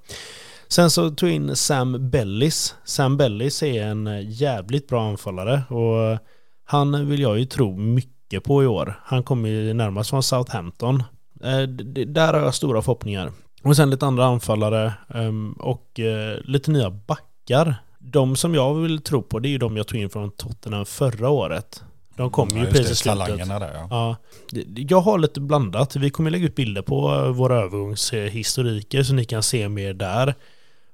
Sen 0.68 0.90
så 0.90 1.11
tog 1.11 1.28
jag 1.28 1.37
in 1.37 1.57
Sam 1.57 2.11
Bellis. 2.11 2.74
Sam 2.85 3.16
Bellis 3.16 3.62
är 3.62 3.83
en 3.83 4.07
eh, 4.07 4.30
jävligt 4.30 4.88
bra 4.88 5.09
anfallare 5.09 5.62
och 5.68 6.02
eh, 6.02 6.18
han 6.64 7.09
vill 7.09 7.20
jag 7.20 7.38
ju 7.38 7.44
tro 7.44 7.76
mycket 7.76 8.13
på 8.40 8.62
i 8.62 8.66
år. 8.66 9.01
Han 9.05 9.23
kommer 9.23 9.49
ju 9.49 9.73
närmast 9.75 10.11
från 10.11 10.23
Southampton. 10.23 11.03
Eh, 11.44 11.62
Där 12.07 12.33
har 12.35 12.40
jag 12.40 12.55
stora 12.55 12.83
förhoppningar. 12.83 13.33
Och 13.62 13.77
sen 13.77 13.90
lite 13.90 14.07
andra 14.07 14.25
anfallare 14.27 14.92
ehm, 15.14 15.53
och 15.53 16.01
eh, 16.01 16.38
lite 16.44 16.70
nya 16.70 16.90
backar. 16.90 17.75
De 17.99 18.37
som 18.37 18.55
jag 18.55 18.75
vill 18.75 19.03
tro 19.03 19.23
på 19.23 19.38
det 19.38 19.49
är 19.49 19.51
ju 19.51 19.59
de 19.59 19.77
jag 19.77 19.87
tog 19.87 20.01
in 20.01 20.11
från 20.11 20.31
Tottenham 20.31 20.87
förra 20.87 21.29
året. 21.29 21.83
De 22.16 22.31
kom 22.31 22.49
Ja, 22.53 22.59
ju 22.59 22.66
precis 22.66 22.90
i 22.90 22.94
slutet. 22.94 23.49
Där 23.49 23.70
ja. 23.75 23.87
Ja, 23.90 24.16
jag 24.77 25.01
har 25.01 25.18
lite 25.18 25.40
blandat. 25.40 25.97
Vi 25.97 26.11
kommer 26.11 26.31
lägga 26.31 26.47
ut 26.47 26.55
bilder 26.55 26.83
på 26.83 27.14
eh, 27.14 27.29
våra 27.29 27.57
övergångshistoriker 27.61 29.03
så 29.03 29.14
ni 29.14 29.25
kan 29.25 29.42
se 29.42 29.68
mer 29.68 29.94
där. 29.94 30.35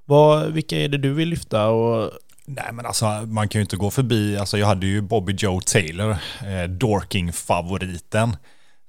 Vad, 0.05 0.47
vilka 0.47 0.77
är 0.77 0.89
det 0.89 0.99
du 0.99 1.13
vill 1.13 1.29
lyfta? 1.29 1.69
Och, 1.69 2.11
Nej 2.47 2.73
men 2.73 2.87
alltså 2.87 3.07
man 3.27 3.49
kan 3.49 3.59
ju 3.59 3.63
inte 3.63 3.77
gå 3.77 3.91
förbi, 3.91 4.37
alltså 4.39 4.59
jag 4.59 4.67
hade 4.67 4.87
ju 4.87 5.01
Bobby 5.01 5.33
Joe 5.39 5.61
Taylor, 5.61 6.11
eh, 6.41 6.69
Dorking-favoriten 6.69 8.37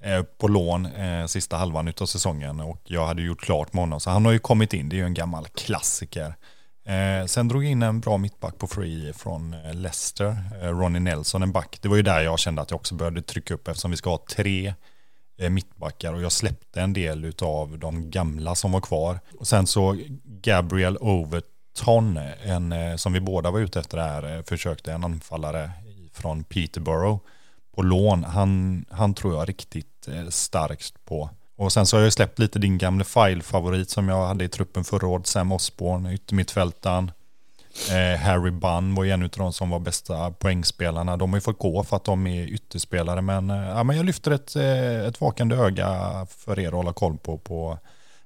eh, 0.04 0.22
på 0.24 0.48
lån 0.48 0.86
eh, 0.86 1.26
sista 1.26 1.58
halvan 1.58 1.88
utav 1.88 2.06
säsongen 2.06 2.60
och 2.60 2.82
jag 2.84 3.08
hade 3.08 3.22
gjort 3.22 3.42
klart 3.42 3.74
med 3.74 3.82
honom 3.82 4.00
så 4.00 4.10
han 4.10 4.26
har 4.26 4.32
ju 4.32 4.40
kommit 4.40 4.74
in, 4.74 4.90
det 4.90 4.96
är 4.96 4.98
ju 4.98 5.06
en 5.06 5.14
gammal 5.14 5.48
klassiker. 5.48 6.36
Eh, 6.86 7.26
sen 7.26 7.48
drog 7.48 7.64
jag 7.64 7.72
in 7.72 7.84
en 7.84 8.00
bra 8.00 8.18
mittback 8.18 8.58
på 8.58 8.68
free 8.68 9.14
från 9.14 9.54
eh, 9.54 9.74
Leicester, 9.74 10.38
eh, 10.62 10.68
Ronnie 10.68 11.00
Nelson, 11.00 11.44
en 11.44 11.52
back. 11.52 11.80
Det 11.82 11.88
var 11.88 11.96
ju 11.96 12.02
där 12.02 12.22
jag 12.22 12.40
kände 12.40 12.62
att 12.62 12.72
jag 12.72 12.76
också 12.76 12.96
började 12.96 13.22
trycka 13.22 13.54
upp 13.54 13.68
eftersom 13.68 13.92
vi 13.92 13.98
ska 13.98 14.10
ha 14.10 14.26
tre 14.30 14.74
eh, 15.40 15.50
mittbackar 15.50 16.14
och 16.14 16.22
jag 16.22 16.32
släppte 16.32 16.82
en 16.82 16.94
del 16.94 17.34
av 17.42 17.80
de 17.80 18.10
gamla 18.10 18.56
som 18.56 18.72
var 18.72 18.82
kvar. 18.82 19.20
Och 19.40 19.48
sen 19.48 19.68
så 19.68 19.98
Gabriel 20.24 20.98
Overt 20.98 21.51
Ton, 21.74 22.20
en, 22.44 22.72
eh, 22.72 22.96
som 22.96 23.14
vi 23.14 23.20
båda 23.20 23.52
var 23.52 23.60
ute 23.60 23.80
efter 23.80 23.98
här, 23.98 24.38
eh, 24.38 24.44
försökte 24.44 24.94
en 24.94 25.04
anfallare 25.04 25.72
från 26.14 26.44
Peterborough 26.44 27.20
på 27.76 27.82
lån. 27.82 28.24
Han, 28.24 28.86
han 28.90 29.14
tror 29.14 29.36
jag 29.36 29.50
riktigt 29.50 30.08
eh, 30.08 30.30
starkt 30.30 31.06
på. 31.06 31.30
Och 31.56 31.74
sen 31.74 31.86
så 31.86 31.98
har 31.98 32.04
jag 32.04 32.14
släppt 32.14 32.40
lite 32.40 32.60
din 32.60 32.78
gamla 32.78 33.04
file-favorit 33.04 33.90
som 33.90 34.10
jag 34.10 34.28
hade 34.28 34.44
i 34.44 34.50
truppen 34.50 34.84
förra 34.84 35.08
året, 35.08 35.28
Sam 35.28 35.52
Osborne, 35.52 36.14
yttermittfältaren. 36.14 37.12
Eh, 37.90 38.20
Harry 38.20 38.52
Bunn 38.52 38.96
var 38.96 39.04
ju 39.04 39.12
en 39.12 39.24
av 39.24 39.30
de 39.30 39.54
som 39.54 39.70
var 39.70 39.80
bästa 39.80 40.32
poängspelarna. 40.32 41.18
De 41.18 41.30
har 41.30 41.38
ju 41.38 41.42
fått 41.42 41.60
gå 41.60 41.84
för 41.84 41.96
att 41.96 42.04
de 42.04 42.28
är 42.28 42.44
ytterspelare, 42.44 43.22
men, 43.22 43.50
eh, 43.50 43.70
ja, 43.70 43.84
men 43.84 43.98
jag 43.98 44.06
lyfter 44.06 44.32
ett, 44.32 44.56
eh, 44.56 45.06
ett 45.08 45.22
vakande 45.22 45.56
öga 45.56 45.88
för 46.30 46.60
er 46.60 46.68
att 46.68 46.74
hålla 46.74 46.94
koll 46.94 47.18
på, 47.18 47.38
på 47.38 47.78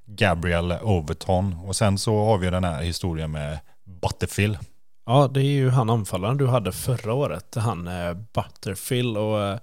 Gabriel 0.05 0.71
Overton. 0.71 1.55
Och 1.65 1.75
sen 1.75 1.97
så 1.97 2.25
har 2.25 2.37
vi 2.37 2.49
den 2.49 2.63
här 2.63 2.81
historien 2.81 3.31
med 3.31 3.59
Butterfield. 4.01 4.57
Ja, 5.05 5.27
det 5.27 5.39
är 5.39 5.43
ju 5.43 5.69
han 5.69 5.89
anfallaren 5.89 6.37
du 6.37 6.47
hade 6.47 6.71
förra 6.71 7.13
året, 7.13 7.55
han 7.55 7.87
eh, 7.87 8.13
Butterfield. 8.13 9.17
Och 9.17 9.41
eh, 9.41 9.57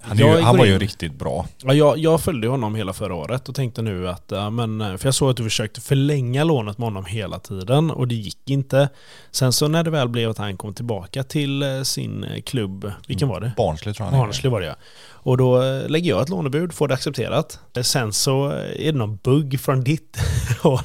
han, 0.00 0.18
ju, 0.18 0.40
han 0.40 0.56
var 0.56 0.64
ju 0.64 0.78
riktigt 0.78 1.12
bra. 1.12 1.46
Ja, 1.62 1.74
jag, 1.74 1.98
jag 1.98 2.20
följde 2.20 2.48
honom 2.48 2.74
hela 2.74 2.92
förra 2.92 3.14
året 3.14 3.48
och 3.48 3.54
tänkte 3.54 3.82
nu 3.82 4.08
att, 4.08 4.24
ja, 4.28 4.50
men, 4.50 4.98
för 4.98 5.06
jag 5.06 5.14
såg 5.14 5.30
att 5.30 5.36
du 5.36 5.42
försökte 5.42 5.80
förlänga 5.80 6.44
lånet 6.44 6.78
med 6.78 6.86
honom 6.86 7.04
hela 7.04 7.38
tiden 7.38 7.90
och 7.90 8.08
det 8.08 8.14
gick 8.14 8.50
inte. 8.50 8.88
Sen 9.30 9.52
så 9.52 9.68
när 9.68 9.82
det 9.82 9.90
väl 9.90 10.08
blev 10.08 10.30
att 10.30 10.38
han 10.38 10.56
kom 10.56 10.74
tillbaka 10.74 11.22
till 11.22 11.62
eh, 11.62 11.82
sin 11.82 12.24
eh, 12.24 12.42
klubb, 12.42 12.92
vilken 13.06 13.28
var 13.28 13.40
det? 13.40 13.52
Barnsley 13.56 13.94
tror 13.94 14.08
jag 14.08 14.18
Barnsley 14.18 14.50
var 14.50 14.60
det 14.60 14.66
ja. 14.66 14.74
Och 15.08 15.36
då 15.36 15.62
eh, 15.62 15.88
lägger 15.88 16.10
jag 16.10 16.22
ett 16.22 16.28
lånebud, 16.28 16.72
får 16.72 16.88
det 16.88 16.94
accepterat. 16.94 17.60
Sen 17.82 18.12
så 18.12 18.48
är 18.76 18.92
det 18.92 18.98
någon 18.98 19.16
bugg 19.16 19.60
från 19.60 19.84
ditt 19.84 20.16
håll. 20.62 20.80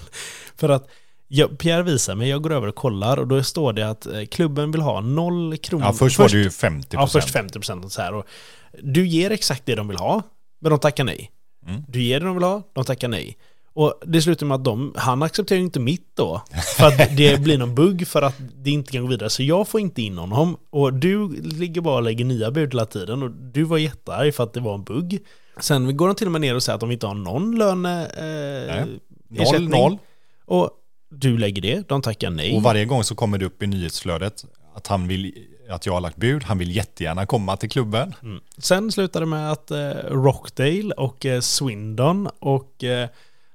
För 0.56 0.70
att 0.70 0.88
jag, 1.28 1.58
Pierre 1.58 1.84
visar 1.84 2.16
mig, 2.16 2.30
jag 2.30 2.42
går 2.42 2.52
över 2.52 2.68
och 2.68 2.76
kollar 2.76 3.18
och 3.18 3.28
då 3.28 3.44
står 3.44 3.74
det 3.74 3.90
att 3.90 4.08
klubben 4.32 4.72
vill 4.72 4.82
ha 4.82 5.02
noll 5.02 5.58
kronor. 5.58 5.86
Ja, 5.86 5.94
först, 5.94 6.00
först 6.00 6.20
var 6.20 6.40
det 6.40 6.44
ju 6.44 6.50
50%. 6.50 6.86
Ja, 6.90 7.08
först 7.08 7.36
50% 7.36 7.84
och 7.86 7.92
så 7.92 8.02
här. 8.02 8.14
Och 8.14 8.26
du 8.80 9.08
ger 9.08 9.32
exakt 9.32 9.66
det 9.66 9.76
de 9.76 9.88
vill 9.88 9.98
ha, 9.98 10.22
men 10.62 10.70
de 10.70 10.80
tackar 10.80 11.04
nej. 11.04 11.32
Mm. 11.68 11.84
Du 11.88 12.02
ger 12.02 12.20
det 12.20 12.26
de 12.26 12.36
vill 12.36 12.44
ha, 12.44 12.64
de 12.74 12.86
tackar 12.86 13.08
nej. 13.08 13.38
Och 13.74 14.02
det 14.06 14.22
slutar 14.22 14.46
med 14.46 14.56
att 14.56 14.64
de, 14.64 14.94
han 14.96 15.24
accepterar 15.24 15.60
inte 15.60 15.80
mitt 15.80 16.16
då. 16.16 16.42
För 16.78 16.88
att 16.88 17.18
det 17.18 17.42
blir 17.42 17.58
någon 17.58 17.76
bugg 17.76 18.08
för 18.08 18.22
att 18.22 18.36
det 18.56 18.72
inte 18.72 18.92
kan 18.92 19.02
gå 19.02 19.08
vidare. 19.08 19.30
Så 19.30 19.44
jag 19.44 19.68
får 19.68 19.82
inte 19.82 20.02
in 20.02 20.18
honom. 20.18 20.58
Och 20.70 20.94
du 20.94 21.42
ligger 21.42 21.82
bara 21.82 21.96
och 21.96 22.04
lägger 22.04 22.26
nya 22.26 22.52
bud 22.52 22.74
hela 22.74 22.86
tiden. 22.86 23.24
Och 23.24 23.32
du 23.32 23.64
var 23.64 23.78
jättearg 23.78 24.36
för 24.36 24.44
att 24.44 24.54
det 24.54 24.60
var 24.60 24.76
en 24.76 24.84
bugg. 24.84 25.20
Sen 25.60 25.98
går 25.98 26.08
de 26.08 26.16
till 26.16 26.28
och 26.28 26.32
med 26.32 26.42
ner 26.42 26.56
och 26.56 26.64
säger 26.64 26.76
att 26.76 26.82
de 26.82 26.92
inte 26.92 27.08
har 27.08 27.14
någon 27.14 27.58
löne... 27.58 28.06
Eh, 28.06 28.86
noll, 29.30 29.70
noll. 29.70 29.98
Och 30.46 30.70
du 31.10 31.38
lägger 31.38 31.62
det, 31.62 31.88
de 31.88 32.02
tackar 32.02 32.30
nej. 32.30 32.56
Och 32.56 32.64
varje 32.64 32.86
gång 32.86 33.04
så 33.04 33.16
kommer 33.16 33.38
det 33.38 33.46
upp 33.46 33.64
i 33.64 33.68
nyhetsflödet 33.68 34.46
att 34.76 34.88
han 34.88 35.08
vill 35.08 35.34
att 35.72 35.86
jag 35.86 35.94
har 35.94 36.02
lagt 36.02 36.18
bud. 36.18 36.44
Han 36.44 36.58
vill 36.58 36.76
jättegärna 36.76 37.26
komma 37.26 37.58
till 37.58 37.70
klubben. 37.70 38.16
Mm. 38.24 38.42
Sen 38.58 38.92
slutade 38.92 39.26
det 39.26 39.30
med 39.30 39.52
att 39.52 39.72
eh, 39.72 39.78
Rockdale 40.10 40.94
och 40.98 41.26
eh, 41.26 41.40
Swindon 41.40 42.30
och 42.40 42.84
eh, 42.84 43.10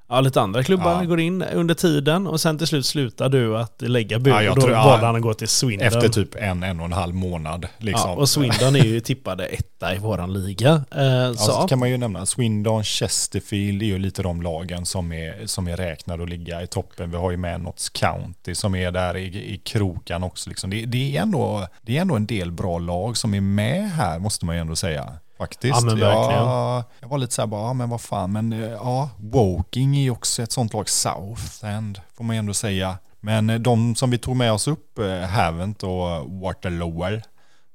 Ja, 0.08 0.20
lite 0.20 0.40
andra 0.40 0.62
klubbar 0.62 1.02
ja. 1.02 1.04
går 1.04 1.20
in 1.20 1.42
under 1.42 1.74
tiden 1.74 2.26
och 2.26 2.40
sen 2.40 2.58
till 2.58 2.66
slut 2.66 2.86
slutar 2.86 3.28
du 3.28 3.58
att 3.58 3.82
lägga 3.82 4.18
bud 4.18 4.32
ja, 4.32 4.50
och 4.50 4.60
då 4.60 4.66
valde 4.66 5.06
han 5.06 5.16
att 5.16 5.22
gå 5.22 5.34
till 5.34 5.48
Swindon. 5.48 5.86
Efter 5.86 6.08
typ 6.08 6.34
en, 6.34 6.62
en 6.62 6.80
och 6.80 6.86
en 6.86 6.92
halv 6.92 7.14
månad. 7.14 7.66
Liksom. 7.78 8.10
Ja, 8.10 8.16
och 8.16 8.28
Swindon 8.28 8.76
är 8.76 8.84
ju 8.84 9.00
tippade 9.00 9.46
etta 9.46 9.94
i 9.94 9.98
våran 9.98 10.32
liga. 10.32 10.84
Eh, 10.90 11.04
ja, 11.04 11.34
så. 11.34 11.52
så 11.52 11.68
kan 11.68 11.78
man 11.78 11.90
ju 11.90 11.96
nämna. 11.96 12.26
Swindon, 12.26 12.84
Chesterfield 12.84 13.82
är 13.82 13.86
ju 13.86 13.98
lite 13.98 14.22
de 14.22 14.42
lagen 14.42 14.86
som 14.86 15.12
är, 15.12 15.46
som 15.46 15.68
är 15.68 15.76
räknade 15.76 16.22
att 16.22 16.28
ligga 16.28 16.62
i 16.62 16.66
toppen. 16.66 17.10
Vi 17.10 17.16
har 17.16 17.30
ju 17.30 17.36
med 17.36 17.60
Notts 17.60 17.88
County 17.88 18.54
som 18.54 18.74
är 18.74 18.90
där 18.90 19.16
i, 19.16 19.54
i 19.54 19.60
krokan 19.64 20.22
också. 20.22 20.50
Liksom. 20.50 20.70
Det, 20.70 20.86
det, 20.86 21.16
är 21.16 21.22
ändå, 21.22 21.66
det 21.82 21.96
är 21.96 22.00
ändå 22.00 22.16
en 22.16 22.26
del 22.26 22.52
bra 22.52 22.78
lag 22.78 23.16
som 23.16 23.34
är 23.34 23.40
med 23.40 23.90
här, 23.90 24.18
måste 24.18 24.44
man 24.44 24.54
ju 24.54 24.60
ändå 24.60 24.76
säga. 24.76 25.12
Faktiskt. 25.38 25.82
Ja. 25.82 25.98
Jag, 25.98 26.84
jag 27.00 27.08
var 27.08 27.18
lite 27.18 27.32
så 27.34 27.42
här 27.42 27.46
bara, 27.46 27.62
ja 27.62 27.72
men 27.72 27.90
vad 27.90 28.00
fan, 28.00 28.32
men 28.32 28.52
eh, 28.52 28.70
ja, 28.70 29.10
Woking 29.18 29.96
är 29.96 30.02
ju 30.02 30.10
också 30.10 30.42
ett 30.42 30.52
sånt 30.52 30.72
lag, 30.72 30.88
Southend 30.88 32.00
får 32.14 32.24
man 32.24 32.36
ju 32.36 32.38
ändå 32.38 32.54
säga. 32.54 32.98
Men 33.20 33.50
eh, 33.50 33.58
de 33.58 33.94
som 33.94 34.10
vi 34.10 34.18
tog 34.18 34.36
med 34.36 34.52
oss 34.52 34.68
upp, 34.68 34.98
eh, 34.98 35.20
Havent 35.20 35.82
och 35.82 36.30
Waterlower, 36.40 37.22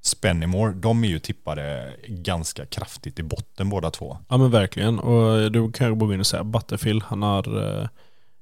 Spennymore, 0.01 0.73
de 0.73 1.03
är 1.03 1.07
ju 1.07 1.19
tippade 1.19 1.93
ganska 2.07 2.65
kraftigt 2.65 3.19
i 3.19 3.23
botten 3.23 3.69
båda 3.69 3.91
två. 3.91 4.17
Ja 4.29 4.37
men 4.37 4.51
verkligen, 4.51 4.99
och 4.99 5.51
du 5.51 5.71
kan 5.71 5.87
ju 5.87 5.95
bara 5.95 6.07
gå 6.07 6.13
in 6.13 6.19
och 6.19 6.27
säga 6.27 6.43
Butterfield, 6.43 7.03
han 7.03 7.21
har 7.21 7.57
uh, 7.57 7.87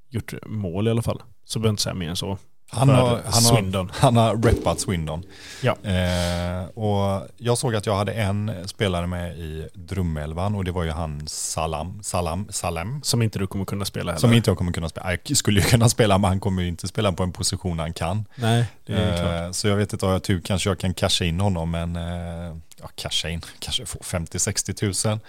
gjort 0.10 0.34
mål 0.46 0.88
i 0.88 0.92
alla 0.92 1.02
fall. 1.02 1.22
Så 1.46 1.60
behöver 1.60 1.68
jag 1.68 1.74
inte 1.74 1.84
säga 1.84 1.96
mer 1.96 2.10
än 2.10 2.16
så. 2.16 2.38
Han 2.72 2.90
har, 2.90 3.22
han, 3.26 3.34
Swindon. 3.34 3.90
har, 3.90 4.02
han 4.02 4.18
har 4.18 4.36
reppat 4.36 4.80
Swindon. 4.80 5.24
Ja. 5.62 5.78
Eh, 5.84 6.68
och 6.68 7.28
jag 7.38 7.58
såg 7.58 7.76
att 7.76 7.86
jag 7.86 7.96
hade 7.96 8.14
en 8.14 8.68
spelare 8.68 9.08
med 9.08 9.38
i 9.38 9.68
drömelvan 9.74 10.56
och 10.56 10.64
det 10.64 10.72
var 10.72 10.84
ju 10.84 10.92
han 10.92 11.28
Salam, 11.28 12.04
Salam, 12.04 12.48
Salem. 12.50 13.02
Som 13.04 13.22
inte 13.22 13.40
du 13.40 13.48
kommer 13.48 13.66
kunna 13.66 13.86
spela 13.86 14.12
heller. 14.12 14.20
Som 14.20 14.34
inte 14.34 14.50
jag 14.50 14.58
kommer 14.58 14.72
kunna 14.72 14.90
spela. 14.90 15.12
Jag 15.12 15.38
skulle 15.38 15.60
ju 15.60 15.66
kunna 15.66 15.90
spela 15.90 16.18
men 16.18 16.28
han 16.28 16.40
kommer 16.40 16.62
ju 16.62 16.68
inte 16.68 16.88
spela 16.88 17.12
på 17.12 17.24
en 17.24 17.32
position 17.32 17.80
han 17.80 17.94
kan. 17.94 18.26
Nej, 18.36 18.66
det 18.86 18.94
är 18.94 19.14
eh, 19.14 19.20
klart. 19.22 19.56
Så 19.56 19.68
jag 19.68 19.76
vet 19.76 19.94
inte, 19.94 20.06
har 20.06 20.14
jag 20.14 20.24
tur 20.24 20.42
kanske 20.42 20.70
jag 20.70 20.80
kan 20.80 20.94
casha 20.94 21.26
in 21.26 21.40
honom 21.40 21.72
men, 21.72 21.96
eh, 21.96 22.56
ja 22.82 22.90
casha 22.96 23.30
in, 23.30 23.42
kanske 23.60 23.86
få 23.86 24.00
50-60 24.00 24.74
tusen. 24.74 25.20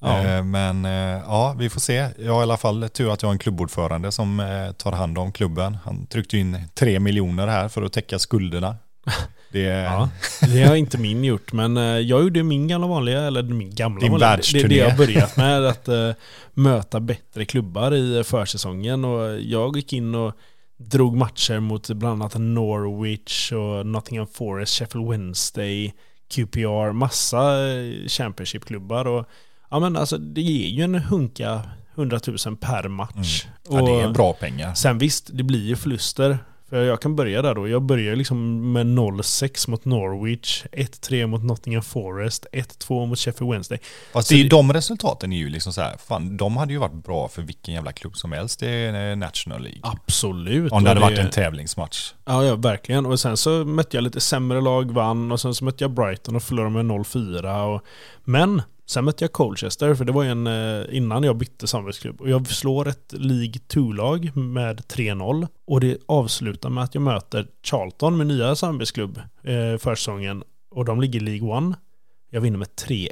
Ja. 0.00 0.24
Eh, 0.24 0.44
men 0.44 0.84
eh, 0.84 1.22
ja, 1.26 1.54
vi 1.58 1.70
får 1.70 1.80
se. 1.80 2.08
Jag 2.18 2.32
har 2.32 2.40
i 2.40 2.42
alla 2.42 2.56
fall 2.56 2.88
tur 2.88 3.12
att 3.12 3.22
jag 3.22 3.28
har 3.28 3.32
en 3.32 3.38
klubbordförande 3.38 4.12
som 4.12 4.40
eh, 4.40 4.72
tar 4.72 4.92
hand 4.92 5.18
om 5.18 5.32
klubben. 5.32 5.78
Han 5.84 6.06
tryckte 6.06 6.38
in 6.38 6.58
tre 6.74 7.00
miljoner 7.00 7.46
här 7.46 7.68
för 7.68 7.82
att 7.82 7.92
täcka 7.92 8.18
skulderna. 8.18 8.76
Det, 9.52 9.60
ja, 9.62 10.08
det 10.40 10.62
har 10.62 10.76
inte 10.76 10.98
min 10.98 11.24
gjort, 11.24 11.52
men 11.52 11.76
jag 11.76 12.22
gjorde 12.22 12.42
min 12.42 12.68
gamla 12.68 12.86
vanliga, 12.86 13.20
eller 13.22 13.42
min 13.42 13.74
gamla 13.74 14.00
Din 14.00 14.10
vanliga. 14.12 14.36
Det 14.52 14.60
är 14.60 14.68
det 14.68 14.74
jag 14.74 14.96
börjat 14.96 15.36
med, 15.36 15.66
att 15.66 15.88
möta 16.54 17.00
bättre 17.00 17.44
klubbar 17.44 17.94
i 17.94 18.24
försäsongen. 18.24 19.04
Och 19.04 19.40
jag 19.40 19.76
gick 19.76 19.92
in 19.92 20.14
och 20.14 20.34
drog 20.76 21.16
matcher 21.16 21.60
mot 21.60 21.90
bland 21.90 22.22
annat 22.22 22.34
Norwich 22.34 23.52
och 23.52 23.86
Nottingham 23.86 24.26
Forest, 24.26 24.78
Sheffield 24.78 25.10
Wednesday, 25.10 25.94
QPR, 26.34 26.92
massa 26.92 27.56
Championship-klubbar. 28.08 29.06
Och 29.06 29.26
Ja 29.70 29.78
men 29.78 29.96
alltså 29.96 30.18
det 30.18 30.42
ger 30.42 30.68
ju 30.68 30.82
en 30.82 30.94
hunka 30.94 31.62
100 31.94 32.20
000 32.46 32.56
per 32.56 32.88
match. 32.88 33.46
Mm. 33.68 33.86
Ja, 33.86 33.92
det 33.92 34.00
är 34.00 34.10
bra 34.10 34.32
pengar. 34.32 34.74
Sen 34.74 34.98
visst, 34.98 35.30
det 35.32 35.42
blir 35.42 35.66
ju 35.66 35.76
förluster. 35.76 36.38
För 36.68 36.84
jag 36.84 37.00
kan 37.00 37.16
börja 37.16 37.42
där 37.42 37.54
då. 37.54 37.68
Jag 37.68 37.82
börjar 37.82 38.16
liksom 38.16 38.72
med 38.72 38.86
0-6 38.86 39.70
mot 39.70 39.84
Norwich, 39.84 40.64
1-3 40.72 41.26
mot 41.26 41.42
Nottingham 41.42 41.82
Forest, 41.82 42.46
1-2 42.52 43.06
mot 43.06 43.18
Sheffield 43.18 43.52
Wednesday. 43.52 43.78
Fast 44.12 44.28
det, 44.28 44.48
de 44.48 44.72
resultaten 44.72 45.32
är 45.32 45.36
ju 45.36 45.48
liksom 45.48 45.72
så 45.72 45.80
här, 45.80 45.96
fan, 45.96 46.36
de 46.36 46.56
hade 46.56 46.72
ju 46.72 46.78
varit 46.78 47.04
bra 47.04 47.28
för 47.28 47.42
vilken 47.42 47.74
jävla 47.74 47.92
klubb 47.92 48.16
som 48.16 48.32
helst 48.32 48.62
i 48.62 48.92
National 49.16 49.62
League. 49.62 49.80
Absolut. 49.82 50.72
Om 50.72 50.84
det 50.84 50.90
hade 50.90 51.00
det, 51.00 51.04
varit 51.04 51.18
en 51.18 51.30
tävlingsmatch. 51.30 52.14
Ja, 52.24 52.44
ja, 52.44 52.54
verkligen. 52.54 53.06
Och 53.06 53.20
sen 53.20 53.36
så 53.36 53.50
mötte 53.64 53.96
jag 53.96 54.04
lite 54.04 54.20
sämre 54.20 54.60
lag, 54.60 54.90
vann, 54.90 55.32
och 55.32 55.40
sen 55.40 55.54
så 55.54 55.64
mötte 55.64 55.84
jag 55.84 55.90
Brighton 55.90 56.36
och 56.36 56.42
förlorade 56.42 56.82
med 56.82 56.84
0-4. 56.84 57.74
Och... 57.74 57.82
Men 58.24 58.62
Sen 58.86 59.04
mötte 59.04 59.24
jag 59.24 59.32
Colchester, 59.32 59.94
för 59.94 60.04
det 60.04 60.12
var 60.12 60.24
en 60.24 60.46
eh, 60.46 60.96
innan 60.96 61.22
jag 61.22 61.36
bytte 61.36 61.66
samarbetsklubb. 61.66 62.20
Och 62.20 62.30
jag 62.30 62.46
slår 62.46 62.88
ett 62.88 63.12
League 63.12 63.54
2-lag 63.68 64.36
med 64.36 64.80
3-0. 64.80 65.48
Och 65.66 65.80
det 65.80 65.98
avslutar 66.06 66.70
med 66.70 66.84
att 66.84 66.94
jag 66.94 67.02
möter 67.02 67.46
Charlton 67.62 68.16
min 68.16 68.28
nya 68.28 68.56
samarbetsklubb 68.56 69.18
eh, 69.42 69.78
försäsongen. 69.78 70.42
Och 70.70 70.84
de 70.84 71.00
ligger 71.00 71.20
i 71.20 71.38
League 71.38 71.70
1. 71.70 71.78
Jag 72.30 72.40
vinner 72.40 72.58
med 72.58 72.68
3-1. 72.68 73.08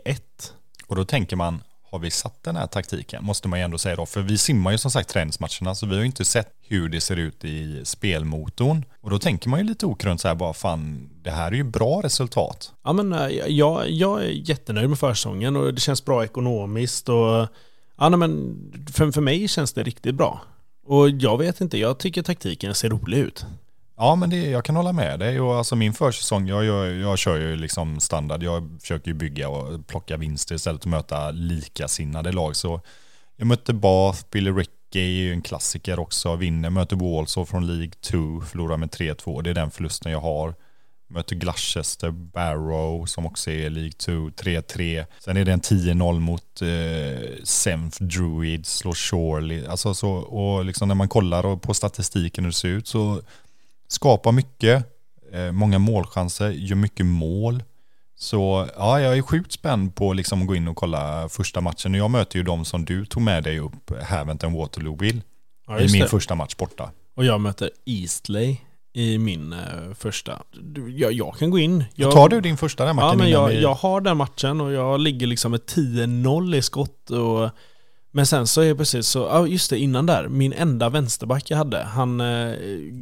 Och 0.86 0.96
då 0.96 1.04
tänker 1.04 1.36
man, 1.36 1.62
har 1.94 1.98
vi 2.00 2.10
satt 2.10 2.42
den 2.42 2.56
här 2.56 2.66
taktiken? 2.66 3.24
Måste 3.24 3.48
man 3.48 3.58
ju 3.58 3.64
ändå 3.64 3.78
säga 3.78 3.96
då. 3.96 4.06
För 4.06 4.20
vi 4.20 4.38
simmar 4.38 4.72
ju 4.72 4.78
som 4.78 4.90
sagt 4.90 5.08
träningsmatcherna 5.08 5.74
så 5.74 5.86
vi 5.86 5.94
har 5.94 6.00
ju 6.00 6.06
inte 6.06 6.24
sett 6.24 6.48
hur 6.68 6.88
det 6.88 7.00
ser 7.00 7.16
ut 7.16 7.44
i 7.44 7.80
spelmotorn. 7.84 8.84
Och 9.00 9.10
då 9.10 9.18
tänker 9.18 9.48
man 9.48 9.60
ju 9.60 9.66
lite 9.66 9.86
okrönt 9.86 10.20
så 10.20 10.28
här 10.28 10.34
bara 10.34 10.52
fan, 10.52 11.10
det 11.22 11.30
här 11.30 11.52
är 11.52 11.56
ju 11.56 11.64
bra 11.64 12.00
resultat. 12.02 12.72
Ja 12.84 12.92
men 12.92 13.12
eh, 13.12 13.28
jag, 13.48 13.90
jag 13.90 14.24
är 14.24 14.28
jättenöjd 14.28 14.88
med 14.88 14.98
försäsongen 14.98 15.56
och 15.56 15.74
det 15.74 15.80
känns 15.80 16.04
bra 16.04 16.24
ekonomiskt 16.24 17.08
och 17.08 17.48
ja 17.98 18.10
men 18.10 18.56
för, 18.92 19.12
för 19.12 19.20
mig 19.20 19.48
känns 19.48 19.72
det 19.72 19.82
riktigt 19.82 20.14
bra. 20.14 20.40
Och 20.86 21.10
jag 21.10 21.38
vet 21.38 21.60
inte, 21.60 21.78
jag 21.78 21.98
tycker 21.98 22.22
taktiken 22.22 22.74
ser 22.74 22.88
rolig 22.88 23.18
ut. 23.18 23.46
Ja, 23.96 24.14
men 24.14 24.30
det, 24.30 24.50
jag 24.50 24.64
kan 24.64 24.76
hålla 24.76 24.92
med 24.92 25.18
dig. 25.18 25.40
Och 25.40 25.56
alltså 25.56 25.76
min 25.76 25.92
försäsong, 25.92 26.48
jag, 26.48 26.64
jag, 26.64 26.94
jag 26.94 27.18
kör 27.18 27.36
ju 27.36 27.56
liksom 27.56 28.00
standard. 28.00 28.42
Jag 28.42 28.78
försöker 28.80 29.08
ju 29.08 29.14
bygga 29.14 29.48
och 29.48 29.86
plocka 29.86 30.16
vinster 30.16 30.54
istället 30.54 30.82
för 30.82 30.88
att 30.88 30.90
möta 30.90 31.30
likasinnade 31.30 32.32
lag. 32.32 32.56
Så 32.56 32.80
jag 33.36 33.46
mötte 33.46 33.72
Bath, 33.72 34.18
Billy 34.30 34.50
Rickey 34.50 35.00
är 35.00 35.22
ju 35.22 35.32
en 35.32 35.42
klassiker 35.42 35.98
också. 35.98 36.36
Vinner, 36.36 36.70
möter 36.70 36.96
Walsall 36.96 37.46
från 37.46 37.66
League 37.66 37.92
2, 38.00 38.40
förlorar 38.40 38.76
med 38.76 38.90
3-2. 38.90 39.42
Det 39.42 39.50
är 39.50 39.54
den 39.54 39.70
förlusten 39.70 40.12
jag 40.12 40.20
har. 40.20 40.54
Möter 41.06 41.36
Gloucester, 41.36 42.10
Barrow 42.10 43.06
som 43.06 43.26
också 43.26 43.50
är 43.50 43.70
League 43.70 43.92
2, 43.92 44.12
3-3. 44.12 45.06
Sen 45.18 45.36
är 45.36 45.44
det 45.44 45.52
en 45.52 45.60
10-0 45.60 46.20
mot 46.20 46.62
eh, 46.62 47.44
Senf 47.44 47.98
Druid, 47.98 48.66
slår 48.66 48.94
Shorley. 48.94 49.66
Alltså 49.66 49.94
så, 49.94 50.10
och 50.12 50.64
liksom 50.64 50.88
när 50.88 50.94
man 50.94 51.08
kollar 51.08 51.56
på 51.56 51.74
statistiken 51.74 52.44
hur 52.44 52.50
det 52.50 52.56
ser 52.56 52.68
ut 52.68 52.88
så 52.88 53.22
skapar 53.88 54.32
mycket, 54.32 54.84
eh, 55.32 55.52
många 55.52 55.78
målchanser, 55.78 56.50
gör 56.50 56.76
mycket 56.76 57.06
mål. 57.06 57.62
Så 58.16 58.68
ja, 58.76 59.00
jag 59.00 59.18
är 59.18 59.22
sjukt 59.22 59.52
spänd 59.52 59.94
på 59.94 60.12
liksom 60.12 60.40
att 60.42 60.46
gå 60.48 60.54
in 60.54 60.68
och 60.68 60.76
kolla 60.76 61.28
första 61.28 61.60
matchen. 61.60 61.94
Och 61.94 62.00
jag 62.00 62.10
möter 62.10 62.36
ju 62.38 62.42
de 62.42 62.64
som 62.64 62.84
du 62.84 63.06
tog 63.06 63.22
med 63.22 63.44
dig 63.44 63.58
upp, 63.58 64.02
Haventon 64.02 64.52
Waterloo 64.52 64.96
Bill, 64.96 65.22
Ja, 65.66 65.80
i 65.80 65.92
min 65.92 66.00
det. 66.02 66.08
första 66.08 66.34
match 66.34 66.54
borta. 66.56 66.90
Och 67.16 67.24
jag 67.24 67.40
möter 67.40 67.70
Eastley 67.86 68.56
i 68.92 69.18
min 69.18 69.52
eh, 69.52 69.58
första. 69.98 70.42
Du, 70.62 70.98
Jag, 70.98 71.12
jag 71.12 71.34
kan 71.38 71.50
gå 71.50 71.58
in. 71.58 71.84
Jag, 71.94 72.12
Tar 72.12 72.28
du 72.28 72.40
din 72.40 72.56
första 72.56 72.82
där 72.84 72.90
Ja, 72.90 72.94
Martin? 72.94 73.18
men 73.18 73.30
jag, 73.30 73.48
vi- 73.48 73.62
jag 73.62 73.74
har 73.74 74.00
den 74.00 74.16
matchen 74.16 74.60
och 74.60 74.72
jag 74.72 75.00
ligger 75.00 75.26
liksom 75.26 75.50
med 75.50 75.60
10-0 75.60 76.54
i 76.56 76.62
skott. 76.62 77.10
Och, 77.10 77.50
men 78.16 78.26
sen 78.26 78.46
så 78.46 78.60
är 78.60 78.66
det 78.68 78.74
precis 78.74 79.06
så, 79.06 79.18
ja 79.18 79.46
just 79.46 79.70
det, 79.70 79.78
innan 79.78 80.06
där, 80.06 80.28
min 80.28 80.52
enda 80.52 80.88
vänsterback 80.88 81.50
jag 81.50 81.56
hade, 81.56 81.82
han 81.82 82.20
eh, 82.20 82.54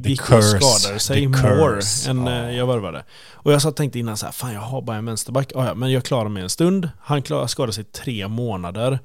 gick 0.07 0.21
och 0.21 0.27
curse. 0.27 0.43
skadade 0.61 0.99
sig 1.01 1.21
The 1.21 1.29
more 1.29 1.75
curse. 1.75 2.11
än 2.11 2.27
Ja. 2.27 2.33
eh, 2.33 2.57
jag 2.57 2.67
värvade. 2.67 3.05
Och 3.33 3.53
jag 3.53 3.63
satt 3.63 3.71
och 3.71 3.77
tänkte 3.77 3.99
innan 3.99 4.17
så 4.17 4.27
här, 4.27 4.33
fan 4.33 4.53
jag 4.53 4.61
har 4.61 4.83
bara 4.83 4.97
en 4.97 5.05
vänsterback. 5.05 5.53
Ja, 5.55 5.75
men 5.75 5.93
jag 5.93 6.05
klarar 6.05 6.29
mig 6.29 6.43
en 6.43 6.51
stund. 6.51 6.89
Han 7.01 7.23
klar, 7.23 7.47
skadade 7.47 7.73
sig 7.73 7.85
tre 7.85 8.29
månader. 8.29 8.99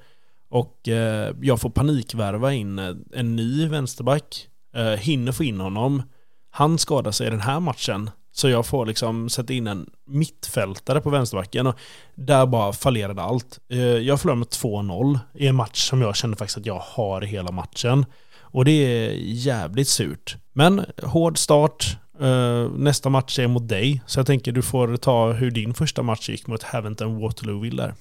Och 0.50 0.88
eh, 0.88 1.34
jag 1.42 1.62
får 1.62 1.70
panikvärva 1.70 2.54
in 2.54 2.80
eh, 2.80 2.92
en 3.14 3.36
ny 3.36 3.68
vänsterback. 3.68 4.48
Eh, 4.76 4.84
hinner 4.86 5.32
få 5.32 5.44
in 5.44 5.60
honom. 5.60 6.04
Han 6.52 6.78
skadar 6.78 7.12
sig 7.12 7.28
i 7.28 7.30
den 7.30 7.42
här 7.42 7.60
matchen. 7.60 8.10
Så 8.38 8.50
jag 8.50 8.66
får 8.66 8.86
liksom 8.86 9.30
sätta 9.30 9.54
in 9.54 9.68
en 9.68 9.90
mittfältare 10.06 11.02
på 11.02 11.10
vänsterbacken. 11.10 11.68
Och 11.68 11.76
där 12.16 12.46
bara 12.46 12.74
fallerade 12.74 13.22
allt. 13.22 13.60
Eh, 13.70 13.80
jag 13.80 14.22
förlorade 14.22 14.40
med 14.40 14.48
2-0 14.48 15.20
i 15.34 15.48
en 15.48 15.56
match 15.56 15.90
som 15.90 16.02
jag 16.02 16.16
kände 16.16 16.38
faktiskt 16.38 16.58
att 16.58 16.66
jag 16.66 16.80
har 16.80 17.22
hela 17.22 17.52
matchen. 17.52 18.06
Och 18.40 18.66
det 18.66 18.72
är 18.72 19.12
jävligt 19.22 19.88
surt. 19.88 20.36
Men 20.54 20.86
hård 21.04 21.38
start. 21.38 21.98
Eh, 22.22 22.70
nästa 22.72 23.10
match 23.10 23.40
är 23.40 23.48
mot 23.48 23.70
dig. 23.70 24.02
Så 24.06 24.20
jag 24.20 24.28
tänker 24.28 24.52
du 24.52 24.62
får 24.62 24.98
ta 24.98 25.32
hur 25.32 25.52
din 25.52 25.74
första 25.74 26.04
match 26.04 26.30
gick 26.30 26.48
mot 26.48 26.64
Haventon 26.64 27.22
Waterlooville 27.22 27.84
där. 27.84 27.94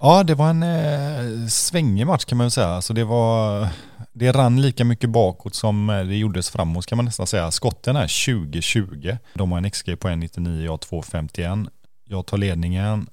Ja, 0.00 0.22
det 0.22 0.34
var 0.34 0.50
en 0.50 0.62
eh, 0.62 1.46
svängig 1.48 2.06
match 2.06 2.24
kan 2.24 2.38
man 2.38 2.44
väl 2.44 2.50
säga. 2.50 2.68
Alltså 2.68 2.92
det, 2.92 3.04
var, 3.04 3.68
det 4.18 4.32
rann 4.32 4.62
lika 4.62 4.84
mycket 4.84 5.10
bakåt 5.10 5.54
som 5.54 5.90
eh, 5.90 6.04
det 6.04 6.16
gjordes 6.16 6.50
framåt 6.50 6.86
kan 6.86 6.96
man 6.96 7.04
nästan 7.04 7.26
säga. 7.26 7.50
Skotten 7.50 7.96
är 7.96 8.06
20-20. 8.06 9.18
De 9.34 9.52
har 9.52 9.58
en 9.58 9.70
XG 9.70 9.98
på 9.98 10.08
1,99, 10.08 10.64
jag 10.64 10.70
har 10.70 10.78
2,51. 10.78 11.68
Jag 12.04 12.26
tar 12.26 12.38
ledningen. 12.38 13.06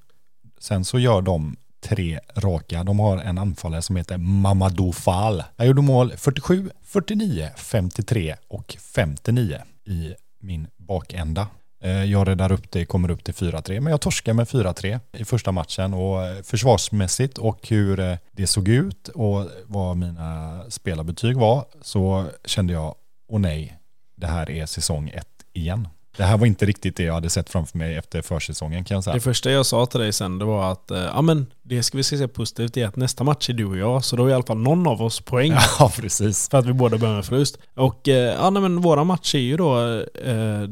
Sen 0.58 0.84
så 0.84 0.98
gör 0.98 1.22
de 1.22 1.56
tre 1.80 2.20
raka. 2.36 2.84
De 2.84 2.98
har 2.98 3.18
en 3.18 3.38
anfallare 3.38 3.82
som 3.82 3.96
heter 3.96 4.18
Mamadou 4.18 4.92
Fall. 4.92 5.42
Jag 5.56 5.66
gjorde 5.66 5.82
mål 5.82 6.12
47, 6.16 6.70
49, 6.82 7.48
53 7.56 8.36
och 8.48 8.76
59 8.94 9.58
i 9.84 10.14
min 10.40 10.66
bakända. 10.76 11.46
Eh, 11.84 12.04
Jag 12.04 12.28
räddar 12.28 12.52
upp 12.52 12.70
det, 12.70 12.84
kommer 12.84 13.10
upp 13.10 13.24
till 13.24 13.34
4-3, 13.34 13.80
men 13.80 13.90
jag 13.90 14.00
torskar 14.00 14.32
med 14.32 14.46
4-3 14.48 15.00
i 15.12 15.24
första 15.24 15.52
matchen 15.52 15.94
och 15.94 16.22
eh, 16.26 16.42
försvarsmässigt 16.42 17.38
och 17.38 17.68
hur 17.68 18.00
eh, 18.00 18.16
det 18.32 18.46
såg 18.46 18.68
ut 18.68 19.08
och 19.08 19.46
vad 19.66 19.96
mina 19.96 20.60
spelarbetyg 20.68 21.36
var 21.36 21.64
så 21.82 22.26
kände 22.44 22.72
jag, 22.72 22.94
åh 23.28 23.40
nej, 23.40 23.78
det 24.16 24.26
här 24.26 24.50
är 24.50 24.66
säsong 24.66 25.08
ett 25.14 25.28
igen. 25.52 25.88
Det 26.16 26.24
här 26.24 26.38
var 26.38 26.46
inte 26.46 26.66
riktigt 26.66 26.96
det 26.96 27.02
jag 27.02 27.14
hade 27.14 27.30
sett 27.30 27.50
framför 27.50 27.78
mig 27.78 27.96
efter 27.96 28.22
försäsongen 28.22 28.84
kan 28.84 28.94
jag 28.94 29.04
säga. 29.04 29.14
Det 29.14 29.20
första 29.20 29.50
jag 29.50 29.66
sa 29.66 29.86
till 29.86 30.00
dig 30.00 30.12
sen 30.12 30.38
det 30.38 30.44
var 30.44 30.72
att 30.72 30.84
ja 31.14 31.22
men 31.22 31.46
det 31.62 31.82
ska 31.82 31.96
vi 31.96 32.02
se 32.04 32.28
positivt 32.28 32.76
i 32.76 32.84
att 32.84 32.96
nästa 32.96 33.24
match 33.24 33.50
är 33.50 33.52
du 33.52 33.64
och 33.64 33.76
jag 33.76 34.04
så 34.04 34.16
då 34.16 34.26
är 34.26 34.30
i 34.30 34.34
alla 34.34 34.44
fall 34.44 34.58
någon 34.58 34.86
av 34.86 35.02
oss 35.02 35.20
poäng. 35.20 35.52
Ja, 35.78 35.92
precis. 36.00 36.48
För 36.48 36.58
att 36.58 36.66
vi 36.66 36.72
båda 36.72 36.98
börjar 36.98 37.14
med 37.14 37.24
förlust. 37.24 37.58
Och 37.74 38.00
ja 38.08 38.50
nej, 38.50 38.62
men 38.62 38.80
våra 38.80 39.04
match 39.04 39.34
är 39.34 39.38
ju 39.38 39.56
då 39.56 39.80
eh, 40.24 40.62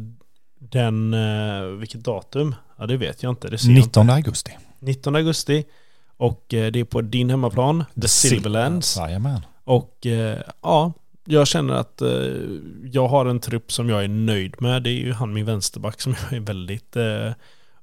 den, 0.71 1.15
eh, 1.15 1.63
vilket 1.63 2.05
datum? 2.05 2.55
Ja 2.79 2.87
det 2.87 2.97
vet 2.97 3.23
jag 3.23 3.31
inte. 3.31 3.49
Det 3.49 3.59
ser 3.59 3.69
jag 3.69 3.79
inte. 3.79 3.87
19 3.87 4.11
augusti. 4.11 4.53
19 4.81 5.17
augusti. 5.17 5.65
Och 6.17 6.55
eh, 6.55 6.73
det 6.73 6.81
är 6.81 6.85
på 6.85 7.01
din 7.01 7.31
hemmaplan, 7.31 7.85
The 8.03 8.09
Silverlands. 8.09 8.97
Jajamän. 8.97 9.41
Och 9.65 10.07
eh, 10.07 10.39
ja, 10.63 10.93
jag 11.25 11.47
känner 11.47 11.75
att 11.75 12.03
jag 12.93 13.09
har 13.09 13.27
en 13.27 13.41
trupp 13.41 13.73
som 13.73 13.89
jag 13.89 14.05
är 14.05 14.09
nöjd 14.09 14.63
med. 14.63 14.83
Det 14.83 14.91
är 14.91 15.01
ju 15.01 15.13
han 15.13 15.33
min 15.33 15.45
vänsterback 15.47 16.01
som 16.01 16.15
jag 16.23 16.37
är 16.37 16.41
väldigt 16.41 16.97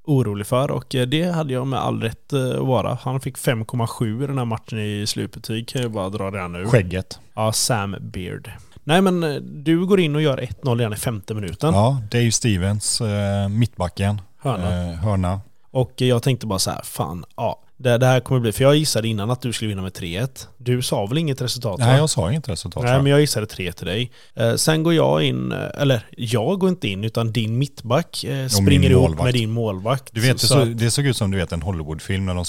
orolig 0.04 0.48
för. 0.48 0.72
Och 0.72 0.86
det 0.90 1.32
hade 1.32 1.54
jag 1.54 1.68
med 1.68 1.80
all 1.80 2.02
rätt 2.02 2.34
att 2.34 2.60
vara. 2.60 2.98
Han 3.02 3.20
fick 3.20 3.38
5,7 3.38 4.24
i 4.24 4.28
den 4.28 4.38
här 4.38 4.46
matchen 4.46 4.80
i 4.80 5.08
slutbetyg. 5.08 5.68
Kan 5.68 5.82
jag 5.82 5.92
bara 5.92 6.10
dra 6.10 6.32
redan 6.32 6.52
nu. 6.52 6.66
Skägget. 6.66 7.20
Ja, 7.34 7.52
Sam 7.52 7.96
Beard. 8.02 8.52
Nej 8.90 9.02
men 9.02 9.24
eh, 9.24 9.36
du 9.42 9.86
går 9.86 10.00
in 10.00 10.16
och 10.16 10.22
gör 10.22 10.38
1-0 10.38 10.78
redan 10.78 10.94
i 10.94 10.96
femte 10.96 11.34
minuten. 11.34 11.74
Ja, 11.74 12.02
Dave 12.12 12.32
Stevens, 12.32 13.02
eh, 13.02 13.50
mittbacken. 13.50 14.22
Hörna. 14.40 14.92
Eh, 14.92 14.96
hörna. 14.96 15.42
Och 15.72 15.94
jag 15.96 16.24
tänkte 16.24 16.48
bara 16.48 16.60
så 16.60 16.72
här, 16.72 16.82
fan, 16.84 17.26
ja. 17.36 17.62
Det, 17.82 17.98
det 17.98 18.06
här 18.06 18.20
kommer 18.20 18.42
bli, 18.42 18.52
för 18.52 18.64
jag 18.64 18.76
gissade 18.76 19.08
innan 19.08 19.32
att 19.32 19.42
du 19.42 19.54
skulle 19.54 19.70
vinna 19.70 19.82
med 19.82 19.92
3-1. 19.92 20.48
Du 20.58 20.82
sa 20.82 21.06
väl 21.06 21.18
inget 21.18 21.42
resultat? 21.42 21.80
va? 21.80 21.86
Nej, 21.86 21.98
jag 21.98 22.10
sa 22.10 22.32
inget 22.32 22.50
resultat. 22.50 22.84
Nej, 22.84 22.94
jag. 22.94 23.04
men 23.04 23.12
jag 23.12 23.22
gissade 23.22 23.46
3 23.46 23.72
till 23.72 23.86
dig. 23.88 24.12
Eh, 24.36 24.56
sen 24.56 24.84
går 24.84 24.94
jag 24.94 25.24
in, 25.24 25.52
eh, 25.52 25.82
eller 25.82 26.06
jag 26.18 26.60
går 26.60 26.70
inte 26.70 26.88
in, 26.88 27.04
utan 27.04 27.32
din 27.32 27.58
mittback 27.58 28.24
eh, 28.24 28.48
springer 28.48 28.90
ihop 28.90 29.24
med 29.24 29.34
din 29.34 29.50
målvakt. 29.52 30.10
Du 30.14 30.22
vet, 30.22 30.32
det, 30.34 30.40
Så 30.40 30.48
så, 30.48 30.60
att- 30.60 30.78
det 30.78 30.92
såg 30.92 31.06
ut 31.06 31.18
som 31.18 31.32
du 31.32 31.38
vet 31.38 31.52
en 31.52 31.62
Hollywoodfilm 31.62 32.26
när 32.26 32.36
de, 32.36 32.46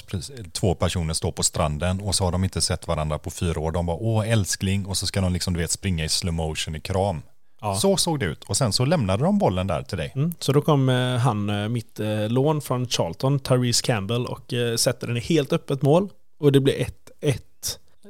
två 0.52 0.74
personer 0.74 1.14
står 1.14 1.32
på 1.32 1.42
stranden 1.42 2.00
och 2.00 2.14
så 2.14 2.24
har 2.24 2.32
de 2.32 2.44
inte 2.44 2.60
sett 2.60 2.88
varandra 2.88 3.18
på 3.18 3.30
fyra 3.30 3.60
år. 3.60 3.72
De 3.72 3.86
bara 3.86 3.96
åh 3.96 4.30
älskling 4.30 4.86
och 4.86 4.96
så 4.96 5.06
ska 5.06 5.20
de 5.20 5.32
liksom 5.32 5.54
du 5.54 5.60
vet 5.60 5.70
springa 5.70 6.04
i 6.04 6.08
slow 6.08 6.34
motion 6.34 6.76
i 6.76 6.80
kram. 6.80 7.22
Ja. 7.60 7.74
Så 7.74 7.96
såg 7.96 8.18
det 8.20 8.26
ut 8.26 8.44
och 8.44 8.56
sen 8.56 8.72
så 8.72 8.84
lämnade 8.84 9.24
de 9.24 9.38
bollen 9.38 9.66
där 9.66 9.82
till 9.82 9.98
dig. 9.98 10.12
Mm, 10.14 10.34
så 10.38 10.52
då 10.52 10.60
kom 10.62 10.88
eh, 10.88 11.16
han, 11.16 11.50
eh, 11.62 11.68
mitt 11.68 12.00
eh, 12.00 12.28
lån 12.28 12.60
från 12.60 12.86
Charlton, 12.88 13.38
Therese 13.38 13.82
Campbell, 13.82 14.26
och 14.26 14.52
eh, 14.52 14.76
sätter 14.76 15.06
den 15.06 15.16
i 15.16 15.20
helt 15.20 15.52
öppet 15.52 15.82
mål. 15.82 16.08
Och 16.40 16.52
det 16.52 16.60
blir 16.60 16.74
1-1. 17.22 17.38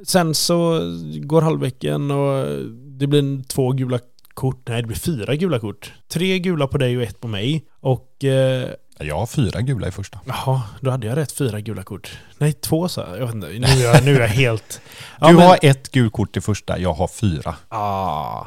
Sen 0.05 0.35
så 0.35 0.79
går 1.23 1.41
halvleken 1.41 2.11
och 2.11 2.45
det 2.99 3.07
blir 3.07 3.43
två 3.47 3.71
gula 3.71 3.99
kort. 4.33 4.61
Nej, 4.69 4.81
det 4.81 4.87
blir 4.87 4.97
fyra 4.97 5.35
gula 5.35 5.59
kort. 5.59 5.93
Tre 6.07 6.39
gula 6.39 6.67
på 6.67 6.77
dig 6.77 6.97
och 6.97 7.03
ett 7.03 7.19
på 7.19 7.27
mig. 7.27 7.65
Och 7.79 8.15
Jag 8.99 9.15
har 9.19 9.25
fyra 9.27 9.61
gula 9.61 9.87
i 9.87 9.91
första. 9.91 10.19
jaha, 10.25 10.61
då 10.81 10.91
hade 10.91 11.07
jag 11.07 11.17
rätt. 11.17 11.31
Fyra 11.31 11.59
gula 11.61 11.83
kort. 11.83 12.17
Nej, 12.37 12.53
två 12.53 12.87
så. 12.89 13.01
Jag 13.01 13.25
vet 13.25 13.35
inte, 13.35 13.47
nu 13.47 13.65
är 13.67 13.83
jag, 13.83 14.05
nu 14.05 14.15
är 14.15 14.19
jag 14.19 14.27
helt... 14.27 14.81
Ja, 15.19 15.27
du 15.27 15.33
men- 15.33 15.47
har 15.47 15.57
ett 15.61 15.91
gult 15.91 16.13
kort 16.13 16.37
i 16.37 16.41
första, 16.41 16.79
jag 16.79 16.93
har 16.93 17.07
fyra. 17.07 17.55
Ah. 17.69 18.45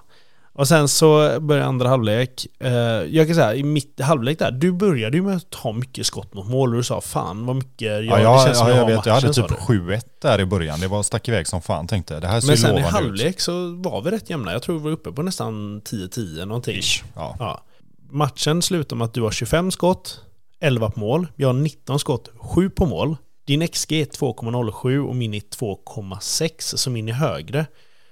Och 0.57 0.69
sen 0.69 0.89
så 0.89 1.41
börjar 1.41 1.65
andra 1.65 1.89
halvlek. 1.89 2.47
Eh, 2.61 2.73
jag 3.17 3.27
kan 3.27 3.35
säga, 3.35 3.55
i 3.55 3.63
mitt 3.63 4.01
halvlek 4.01 4.39
där, 4.39 4.51
du 4.51 4.73
började 4.73 5.17
ju 5.17 5.23
med 5.23 5.37
att 5.37 5.51
ta 5.51 5.73
mycket 5.73 6.07
skott 6.07 6.35
mot 6.35 6.47
mål 6.49 6.71
och 6.71 6.77
du 6.77 6.83
sa 6.85 7.01
fan 7.01 7.47
vad 7.47 7.57
mycket 7.57 7.81
jag, 7.81 8.05
Ja, 8.05 8.21
jag, 8.21 8.39
det 8.39 8.45
känns 8.45 8.59
som 8.59 8.69
ja, 8.69 8.75
jag, 8.75 8.83
har 8.83 8.91
vet, 8.91 9.07
jag 9.07 9.15
hade 9.15 9.27
matchen", 9.27 9.49
typ 9.49 9.59
sa 9.59 9.73
du. 9.73 9.79
7-1 9.79 10.01
där 10.23 10.41
i 10.41 10.45
början. 10.47 10.81
Det 10.81 10.89
var 10.89 11.03
stack 11.03 11.29
iväg 11.29 11.47
som 11.47 11.63
fan 11.63 11.87
tänkte. 11.87 12.21
Det 12.21 12.27
här 12.27 12.41
ser 12.41 12.49
Men 12.49 12.57
sen 12.57 12.71
i 12.71 12.73
lovande 12.73 12.89
ut. 12.89 12.95
halvlek 12.95 13.41
så 13.41 13.53
var 13.77 14.03
vi 14.03 14.11
rätt 14.11 14.31
jämna. 14.31 14.53
Jag 14.53 14.63
tror 14.63 14.79
vi 14.79 14.85
var 14.85 14.91
uppe 14.91 15.13
på 15.13 15.23
nästan 15.23 15.81
10-10 15.83 16.45
någonting. 16.45 16.77
Ish. 16.79 17.05
Ja. 17.15 17.37
Ja. 17.39 17.63
Matchen 18.11 18.63
slutar 18.63 18.97
med 18.97 19.05
att 19.05 19.15
du 19.15 19.23
har 19.23 19.31
25 19.31 19.71
skott, 19.71 20.21
11 20.61 20.91
på 20.91 21.01
mål. 21.01 21.27
Jag 21.37 21.49
har 21.49 21.55
19 21.55 21.99
skott, 21.99 22.29
7 22.37 22.71
på 22.71 22.87
mål. 22.87 23.17
Din 23.47 23.69
XG 23.69 23.93
är 23.93 24.05
2,07 24.05 25.09
och 25.09 25.17
min 25.17 25.35
är 25.35 25.41
2,6 25.41 26.77
så 26.77 26.91
min 26.91 27.09
är 27.09 27.13
högre. 27.13 27.67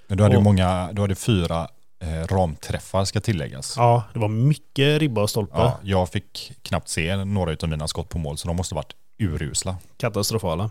Men 0.07 0.17
du 0.17 0.23
hade 0.23 0.35
ju 0.35 0.41
många, 0.41 0.89
du 0.93 1.01
hade 1.01 1.15
fyra 1.15 1.67
ramträffar 2.29 3.05
ska 3.05 3.19
tilläggas. 3.21 3.73
Ja, 3.77 4.03
det 4.13 4.19
var 4.19 4.27
mycket 4.27 4.99
ribba 4.99 5.21
och 5.21 5.29
stolpe. 5.29 5.57
Ja, 5.57 5.79
jag 5.83 6.09
fick 6.09 6.51
knappt 6.61 6.89
se 6.89 7.25
några 7.25 7.55
av 7.63 7.69
mina 7.69 7.87
skott 7.87 8.09
på 8.09 8.17
mål 8.17 8.37
så 8.37 8.47
de 8.47 8.57
måste 8.57 8.75
varit 8.75 8.93
urusla. 9.19 9.77
katastrofala. 9.97 10.69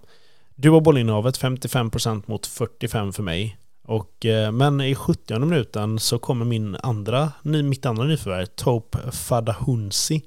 Du 0.54 0.70
har 0.70 0.80
bollinnehavet 0.80 1.40
55% 1.40 2.22
mot 2.26 2.46
45% 2.48 3.12
för 3.12 3.22
mig. 3.22 3.56
Och, 3.84 4.26
eh, 4.26 4.52
men 4.52 4.80
i 4.80 4.94
70 4.94 5.38
minuten 5.38 5.98
så 5.98 6.18
kommer 6.18 6.44
min 6.44 6.76
andra, 6.76 7.32
mitt 7.42 7.86
andra 7.86 8.04
nyförvärv, 8.04 8.46
Tope 8.46 8.98
Fadahunsi 9.12 10.22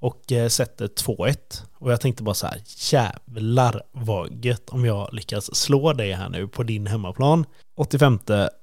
och 0.00 0.32
eh, 0.32 0.48
sätter 0.48 0.86
2-1. 0.86 1.36
Och 1.78 1.92
jag 1.92 2.00
tänkte 2.00 2.22
bara 2.22 2.34
så 2.34 2.46
här, 2.46 2.62
jävlar 2.92 3.82
vad 3.92 4.44
gött 4.44 4.68
om 4.70 4.84
jag 4.84 5.08
lyckas 5.12 5.54
slå 5.54 5.92
dig 5.92 6.12
här 6.12 6.28
nu 6.28 6.48
på 6.48 6.62
din 6.62 6.86
hemmaplan. 6.86 7.46
85 7.74 8.18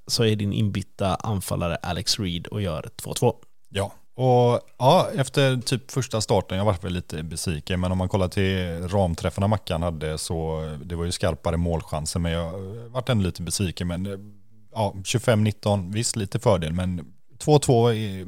så 0.08 0.26
är 0.26 0.36
din 0.36 0.54
inbytta 0.54 1.16
anfallare 1.16 1.76
Alex 1.76 2.20
Reed 2.20 2.48
och 2.48 2.62
gör 2.62 2.90
2-2. 2.98 3.36
Ja. 3.70 3.94
Och 4.16 4.60
ja, 4.78 5.10
efter 5.16 5.58
typ 5.58 5.92
första 5.92 6.22
starten, 6.22 6.58
jag 6.58 6.66
var 6.66 6.76
väl 6.82 6.94
lite 6.94 7.24
besviken, 7.24 7.80
men 7.80 7.92
om 7.92 7.98
man 7.98 8.10
kollar 8.10 8.28
till 8.28 8.88
ramträffarna 8.88 9.48
Mackan 9.48 9.84
hade 9.84 10.18
så 10.18 10.62
det 10.84 10.96
var 10.96 11.06
ju 11.06 11.12
skarpare 11.12 11.58
målchanser, 11.58 12.20
men 12.20 12.32
jag 12.32 12.52
vart 12.90 13.10
ändå 13.10 13.24
lite 13.24 13.42
besviken. 13.42 13.88
Men 13.88 14.34
ja, 14.72 14.94
25-19, 14.96 15.94
visst 15.94 16.16
lite 16.16 16.40
fördel, 16.40 16.74
men 16.74 17.14
2-2 17.40 17.94
är 17.94 18.28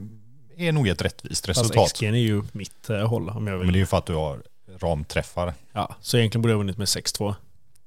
är 0.58 0.72
nog 0.72 0.88
ett 0.88 1.02
rättvist 1.02 1.46
Fast 1.46 1.60
resultat. 1.60 1.94
XG 1.94 2.04
är 2.04 2.14
ju 2.14 2.44
mitt 2.52 2.90
eh, 2.90 3.08
håll 3.08 3.30
om 3.30 3.48
jag 3.48 3.58
vill. 3.58 3.66
Men 3.66 3.74
det 3.74 3.78
är 3.78 3.80
ju 3.80 3.86
för 3.86 3.98
att 3.98 4.06
du 4.06 4.14
har 4.14 4.44
ramträffar. 4.78 5.54
Ja, 5.72 5.96
så 6.02 6.18
egentligen 6.18 6.42
borde 6.42 6.52
jag 6.52 6.58
ha 6.58 6.60
vunnit 6.60 6.78
med 6.78 6.86
6-2. 6.86 7.36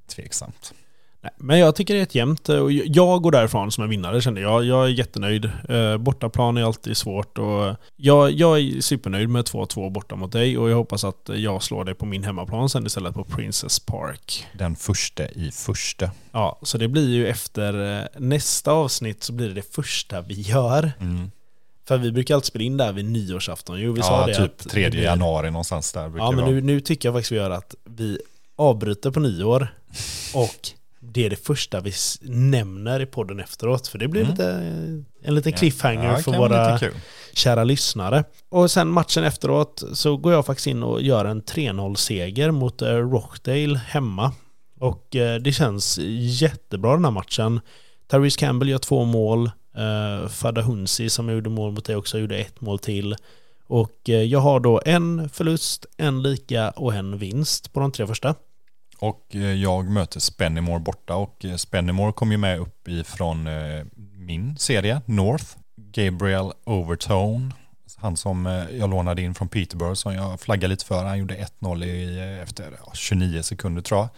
Tveksamt. 0.07 0.75
Nej, 1.23 1.33
men 1.37 1.59
jag 1.59 1.77
tycker 1.77 1.95
det 1.95 2.01
är 2.01 2.03
ett 2.03 2.15
jämnt. 2.15 2.49
och 2.49 2.73
Jag 2.73 3.23
går 3.23 3.31
därifrån 3.33 3.73
som 3.73 3.85
en 3.85 3.91
vinnare 3.91 4.21
kände 4.21 4.41
jag. 4.41 4.65
Jag 4.65 4.85
är 4.85 4.89
jättenöjd. 4.89 5.51
Eh, 5.69 5.97
Bortaplan 5.97 6.57
är 6.57 6.63
alltid 6.63 6.97
svårt 6.97 7.39
och 7.39 7.77
jag, 7.97 8.31
jag 8.33 8.59
är 8.61 8.81
supernöjd 8.81 9.29
med 9.29 9.45
2-2 9.45 9.91
borta 9.91 10.17
mot 10.17 10.33
dig 10.33 10.59
och 10.59 10.71
jag 10.71 10.77
hoppas 10.77 11.05
att 11.05 11.31
jag 11.35 11.63
slår 11.63 11.85
dig 11.85 11.95
på 11.95 12.07
min 12.07 12.25
hemmaplan 12.25 12.69
sen 12.69 12.87
istället 12.87 13.15
på 13.15 13.25
Princess 13.25 13.81
Park. 13.81 14.47
Den 14.53 14.77
första 14.77 15.29
i 15.29 15.51
första. 15.55 16.11
Ja, 16.33 16.59
så 16.63 16.79
det 16.79 16.89
blir 16.89 17.09
ju 17.09 17.27
efter 17.29 17.99
eh, 17.99 18.05
nästa 18.21 18.73
avsnitt 18.73 19.23
så 19.23 19.33
blir 19.33 19.49
det 19.49 19.55
det 19.55 19.75
första 19.75 20.21
vi 20.21 20.35
gör. 20.41 20.93
Mm. 21.01 21.31
För 21.89 21.99
vi 21.99 22.13
brukar 22.13 22.35
alltid 22.35 22.47
spela 22.47 22.65
in 22.65 22.77
där 22.77 22.93
vid 22.93 23.05
nyårsafton. 23.05 23.81
Jo, 23.81 23.93
vi 23.93 24.03
sa 24.03 24.21
Ja, 24.21 24.27
det 24.27 24.35
typ 24.35 24.61
att 24.61 24.69
3 24.73 24.85
det 24.85 24.91
blir- 24.91 25.03
januari 25.03 25.51
någonstans 25.51 25.93
där 25.93 26.13
Ja, 26.17 26.31
men 26.31 26.45
nu, 26.45 26.61
nu 26.61 26.81
tycker 26.81 27.09
jag 27.09 27.15
faktiskt 27.15 27.33
vi 27.33 27.37
gör 27.37 27.51
att 27.51 27.75
vi 27.85 28.19
avbryter 28.57 29.11
på 29.11 29.21
nyår 29.21 29.69
och 30.35 30.69
det 31.17 31.27
är 31.27 31.31
det 31.31 31.47
första 31.47 31.81
vi 31.81 31.93
nämner 32.23 33.01
i 33.01 33.07
podden 33.07 33.41
efteråt. 33.41 33.89
För 33.89 33.99
det 33.99 34.09
blir 34.09 34.23
Mm. 34.23 34.33
lite, 34.33 34.51
en 35.23 35.35
liten 35.35 35.53
cliffhanger 35.53 36.13
Ja, 36.13 36.17
för 36.17 36.39
våra 36.39 36.81
kära 37.35 37.65
lyssnare. 37.65 38.25
Och 38.49 38.71
sen 38.71 38.89
matchen 38.89 39.25
efteråt 39.25 39.83
så 39.93 40.17
går 40.17 40.33
jag 40.33 40.47
faktiskt 40.47 40.67
in 40.67 40.83
och 40.83 41.03
gör 41.03 41.25
en 41.25 41.43
3-0-seger 41.43 42.51
mot 42.51 42.83
eh, 42.83 42.89
Rochdale 42.89 43.79
hemma. 43.87 44.33
Och 44.81 45.17
eh, 45.17 45.41
det 45.41 45.53
känns 45.53 45.99
jättebra 46.21 46.93
den 46.93 47.05
här 47.05 47.13
matchen. 47.13 47.61
Tyrese 48.11 48.39
Campbell 48.39 48.69
gör 48.69 48.79
två 48.79 49.05
mål. 49.05 49.51
Uh, 49.79 50.29
Fada 50.29 50.63
Hunsi 50.63 51.11
som 51.11 51.29
gjorde 51.29 51.51
mål 51.51 51.73
mot 51.73 51.85
dig 51.85 51.97
också 51.97 52.19
gjorde 52.19 52.37
ett 52.39 52.61
mål 52.61 52.79
till. 52.79 53.17
Och 53.67 54.09
eh, 54.09 54.23
jag 54.23 54.39
har 54.39 54.61
då 54.61 54.83
en 54.85 55.29
förlust, 55.29 55.87
en 55.97 56.23
lika 56.23 56.71
och 56.71 56.95
en 56.95 57.19
vinst 57.19 57.73
på 57.73 57.81
de 57.81 57.93
tre 57.93 58.07
första. 58.07 58.35
Och 58.99 59.27
eh, 59.37 59.41
jag 59.41 59.91
möter 59.91 60.21
Spennymore 60.21 60.81
borta 60.81 61.17
och 61.17 61.45
eh, 61.45 61.57
Spennymore 61.57 62.13
kom 62.13 62.33
ju 62.33 62.39
med 62.39 62.59
upp 62.59 62.89
ifrån 62.89 63.47
eh, 63.47 63.85
min 64.17 64.57
serie, 64.59 65.01
North. 65.07 65.45
Gabriel 65.77 66.53
Overtone, 66.65 67.51
han 67.97 68.17
som 68.17 68.67
jag 68.73 68.91
lånade 68.91 69.23
in 69.23 69.35
från 69.35 69.49
Peterborough 69.49 69.95
som 69.95 70.15
jag 70.15 70.41
flaggade 70.41 70.69
lite 70.69 70.85
för. 70.85 71.05
Han 71.05 71.19
gjorde 71.19 71.49
1-0 71.61 71.85
i, 71.85 72.21
efter 72.43 72.73
29 72.95 73.43
sekunder 73.43 73.83
tror 73.83 74.01
jag. 74.01 74.09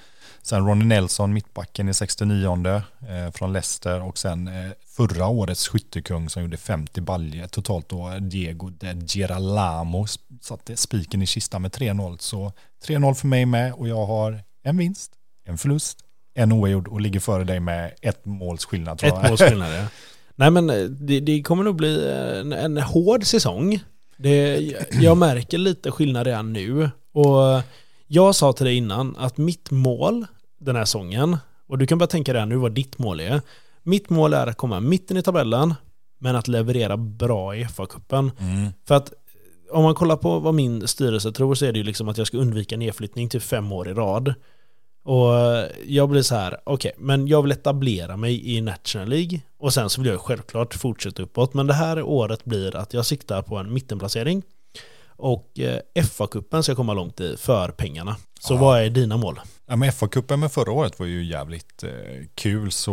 Sen 0.49 0.67
Ronny 0.67 0.85
Nelson, 0.85 1.33
mittbacken 1.33 1.89
i 1.89 1.95
69 1.95 2.83
eh, 3.09 3.31
från 3.35 3.53
Leicester 3.53 4.03
och 4.03 4.19
sen 4.19 4.49
eh, 4.49 4.71
förra 4.87 5.27
årets 5.27 5.69
skyttekung 5.69 6.29
som 6.29 6.43
gjorde 6.43 6.57
50 6.57 7.01
baljer 7.01 7.47
totalt 7.47 7.89
då, 7.89 8.19
Diego 8.21 8.71
de 8.71 9.07
Geralamo 9.07 10.07
satte 10.41 10.77
spiken 10.77 11.23
i 11.23 11.27
kistan 11.27 11.63
med 11.63 11.71
3-0. 11.71 12.19
Så 12.19 12.53
3-0 12.87 13.15
för 13.15 13.27
mig 13.27 13.47
med 13.47 13.73
och 13.73 13.89
jag 13.89 14.07
har 14.07 14.43
en 14.69 14.77
vinst, 14.77 15.13
en 15.45 15.59
förlust, 15.59 15.99
en 16.35 16.53
oavgjord 16.53 16.89
och 16.89 17.01
ligger 17.01 17.21
före 17.21 17.45
dig 17.45 17.61
med 17.61 17.95
ett 18.03 18.25
måls 18.25 18.65
skillnad 18.65 18.99
tror 18.99 19.09
Ett 19.09 19.19
jag. 19.23 19.31
måls 19.31 19.41
skillnad 19.41 19.75
ja. 19.75 19.87
Nej 20.37 20.51
men 20.51 20.71
eh, 20.71 20.85
det, 20.85 21.21
det 21.21 21.43
kommer 21.43 21.65
nog 21.65 21.77
bli 21.77 22.11
en, 22.11 22.53
en 22.53 22.79
hård 22.79 23.25
säsong. 23.25 23.81
Det, 24.17 24.59
jag 24.93 25.17
märker 25.17 25.59
lite 25.59 25.91
skillnad 25.91 26.27
redan 26.27 26.53
nu. 26.53 26.91
Och 27.13 27.63
jag 28.07 28.35
sa 28.35 28.53
till 28.53 28.67
dig 28.67 28.77
innan 28.77 29.17
att 29.17 29.37
mitt 29.37 29.71
mål 29.71 30.27
den 30.61 30.77
här 30.77 30.85
säsongen, 30.85 31.37
och 31.69 31.79
du 31.79 31.87
kan 31.87 31.99
bara 31.99 32.07
tänka 32.07 32.35
redan 32.35 32.49
nu 32.49 32.57
vad 32.57 32.73
ditt 32.73 32.99
mål 32.99 33.21
är. 33.21 33.41
Mitt 33.83 34.11
mål 34.11 34.35
är 34.35 34.47
att 34.47 34.57
komma 34.57 34.81
mitten 34.81 35.17
i 35.17 35.23
tabellen, 35.23 35.75
men 36.19 36.37
att 36.37 36.49
leverera 36.49 36.97
bra 36.97 37.57
i 37.57 37.65
FA-cupen. 37.65 38.31
Mm. 38.39 38.73
För 38.89 38.95
att 38.95 39.13
om 39.71 39.83
man 39.83 39.95
kollar 39.95 40.17
på 40.17 40.39
vad 40.39 40.55
min 40.55 40.89
styrelse 40.89 41.33
tror 41.33 41.55
så 41.55 41.67
är 41.67 41.73
det 41.73 41.79
ju 41.79 41.85
liksom 41.85 42.09
att 42.09 42.19
jag 42.19 42.27
ska 42.27 42.37
undvika 42.37 42.77
nedflyttning 42.77 43.29
till 43.29 43.41
fem 43.41 43.73
år 43.73 43.89
i 43.89 43.95
rad. 43.95 44.35
Och 45.09 45.69
jag 45.87 46.09
blir 46.09 46.23
så 46.23 46.35
här, 46.35 46.57
okej, 46.65 46.93
men 46.99 47.27
jag 47.27 47.43
vill 47.43 47.53
etablera 47.53 48.17
mig 48.17 48.57
i 48.57 48.61
National 48.61 49.09
League 49.09 49.41
och 49.59 49.75
sen 49.75 49.91
så 49.91 50.01
vill 50.01 50.11
jag 50.11 50.21
självklart 50.21 50.75
fortsätta 50.75 51.23
uppåt. 51.23 51.55
Men 51.55 51.67
det 51.67 51.75
här 51.75 52.03
året 52.03 52.45
blir 52.45 52.77
att 52.77 52.95
jag 52.95 53.07
siktar 53.07 53.43
på 53.43 53.57
en 53.57 53.73
mittenplacering 53.73 54.43
och 55.07 55.59
eh, 55.59 55.81
FA-cupen 55.95 56.63
ska 56.63 56.75
komma 56.75 56.95
långt 56.95 57.21
i 57.21 57.37
för 57.37 57.69
pengarna. 57.69 58.17
Så 58.41 58.55
Ja. 58.55 58.59
vad 58.59 58.81
är 58.83 58.91
dina 58.91 59.17
mål? 59.17 59.41
Ja, 59.67 59.77
men 59.77 59.91
FA-cupen 59.91 60.37
med 60.37 60.53
förra 60.53 60.73
året 60.73 60.99
var 60.99 61.07
ju 61.07 61.25
jävligt 61.25 61.83
eh, 61.83 61.91
kul 62.35 62.71
så 62.73 62.93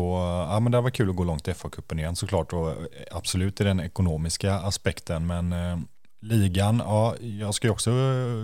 ja, 0.49 0.59
men 0.59 0.71
det 0.71 0.81
var 0.81 0.89
kul 0.89 1.09
att 1.09 1.15
gå 1.15 1.23
långt 1.23 1.47
i 1.47 1.51
FA-cupen 1.51 1.99
igen 1.99 2.15
såklart 2.15 2.53
och 2.53 2.69
eh, 2.69 2.75
absolut 3.11 3.61
i 3.61 3.63
den 3.63 3.79
ekonomiska 3.79 4.53
aspekten 4.53 5.27
men 5.27 5.55
ligan, 6.21 6.81
ja 6.85 7.15
jag 7.19 7.53
ska 7.53 7.67
ju 7.67 7.71
också 7.71 7.91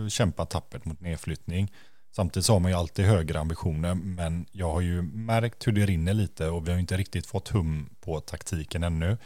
kämpa 0.09 0.45
tappert 0.45 0.85
mot 0.85 1.01
nedflyttning. 1.01 1.71
Samtidigt 2.11 2.45
så 2.45 2.53
har 2.53 2.59
man 2.59 2.71
ju 2.71 2.77
alltid 2.77 3.05
högre 3.05 3.39
ambitioner 3.39 3.93
men 3.93 4.45
jag 4.51 4.71
har 4.71 4.81
ju 4.81 5.01
märkt 5.01 5.67
hur 5.67 5.71
det 5.71 5.85
rinner 5.85 6.13
lite 6.13 6.47
och 6.47 6.67
vi 6.67 6.71
har 6.71 6.75
ju 6.75 6.81
inte 6.81 6.97
riktigt 6.97 7.25
fått 7.25 7.47
hum 7.47 7.89
på 8.01 8.19
taktiken 8.19 8.83
ännu. 8.83 9.17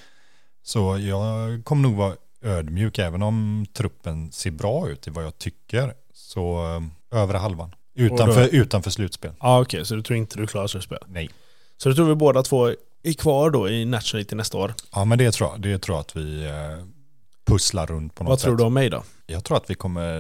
Så 0.64 0.98
jag 0.98 1.64
kommer 1.66 1.82
nog 1.82 1.96
vara 1.96 2.16
ödmjuk 2.42 3.00
även 3.00 3.22
om 3.24 3.66
truppen 3.74 4.32
ser 4.32 4.52
bra 4.52 4.90
ut 4.90 5.08
i 5.08 5.10
vad 5.10 5.24
jag 5.24 5.38
tycker. 5.38 5.94
Så 6.14 6.76
eh, 7.12 7.20
övre 7.22 7.38
halvan. 7.38 7.76
Utanför, 7.96 8.56
utanför 8.56 8.92
slutspel. 8.92 9.32
Ja 9.40 9.62
okej, 9.62 9.86
så 9.86 9.96
du 9.96 10.02
tror 10.02 10.18
inte 10.18 10.38
du 10.38 10.48
klarar 10.48 10.68
slutspel? 10.68 11.00
Nej. 11.08 11.30
Så 11.78 11.90
du 11.90 11.96
tror 11.96 12.08
vi 12.08 12.16
båda 12.16 12.44
två 12.44 12.68
är 13.04 13.14
kvar 13.14 13.50
då 13.50 13.70
i 13.70 13.86
National 13.86 14.18
League 14.20 14.28
till 14.28 14.38
nästa 14.38 14.58
år? 14.58 14.74
Ja 14.92 15.06
men 15.06 15.18
det 15.18 15.32
tror 15.32 15.50
jag. 15.50 15.62
Det 15.62 15.80
tror 15.80 15.96
jag 15.96 16.02
att 16.02 16.16
vi 16.16 16.52
pusslar 17.46 17.86
runt 17.88 18.16
på 18.16 18.24
något 18.24 18.30
Vad 18.30 18.40
sätt. 18.40 18.46
tror 18.46 18.58
du 18.58 18.64
om 18.64 18.74
mig 18.74 18.90
då? 18.90 19.04
Jag 19.28 19.44
tror 19.44 19.58
att 19.58 19.70
vi 19.70 19.76
kommer, 19.76 20.12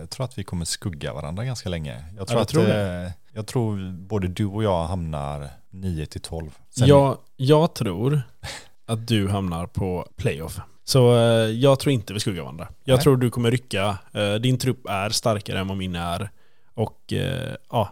jag 0.00 0.10
tror 0.10 0.24
att 0.24 0.38
vi 0.38 0.44
kommer 0.44 0.64
skugga 0.64 1.12
varandra 1.12 1.44
ganska 1.44 1.68
länge. 1.68 2.04
Jag 2.16 2.26
tror, 2.28 2.36
du 2.36 2.42
att, 2.42 2.48
tror 2.48 2.70
eh, 2.70 3.10
jag 3.32 3.46
tror 3.46 3.92
både 3.92 4.28
du 4.28 4.46
och 4.46 4.64
jag 4.64 4.84
hamnar 4.86 5.48
9 5.70 6.06
till 6.06 6.20
12. 6.20 6.50
Sen- 6.70 6.88
Jag, 6.88 7.18
jag 7.36 7.74
tror 7.74 8.20
att 8.86 9.06
du 9.08 9.28
hamnar 9.28 9.66
på 9.66 10.08
playoff. 10.16 10.58
Så 10.84 11.16
eh, 11.16 11.20
jag 11.50 11.78
tror 11.78 11.92
inte 11.92 12.12
vi 12.14 12.20
skuggar 12.20 12.42
varandra. 12.42 12.68
Jag 12.84 12.96
Nej. 12.96 13.02
tror 13.02 13.16
du 13.16 13.30
kommer 13.30 13.50
rycka. 13.50 13.98
Eh, 14.12 14.34
din 14.34 14.58
trupp 14.58 14.86
är 14.88 15.10
starkare 15.10 15.58
än 15.58 15.68
vad 15.68 15.76
min 15.76 15.94
är. 15.96 16.30
Och 16.74 17.12
ja, 17.70 17.88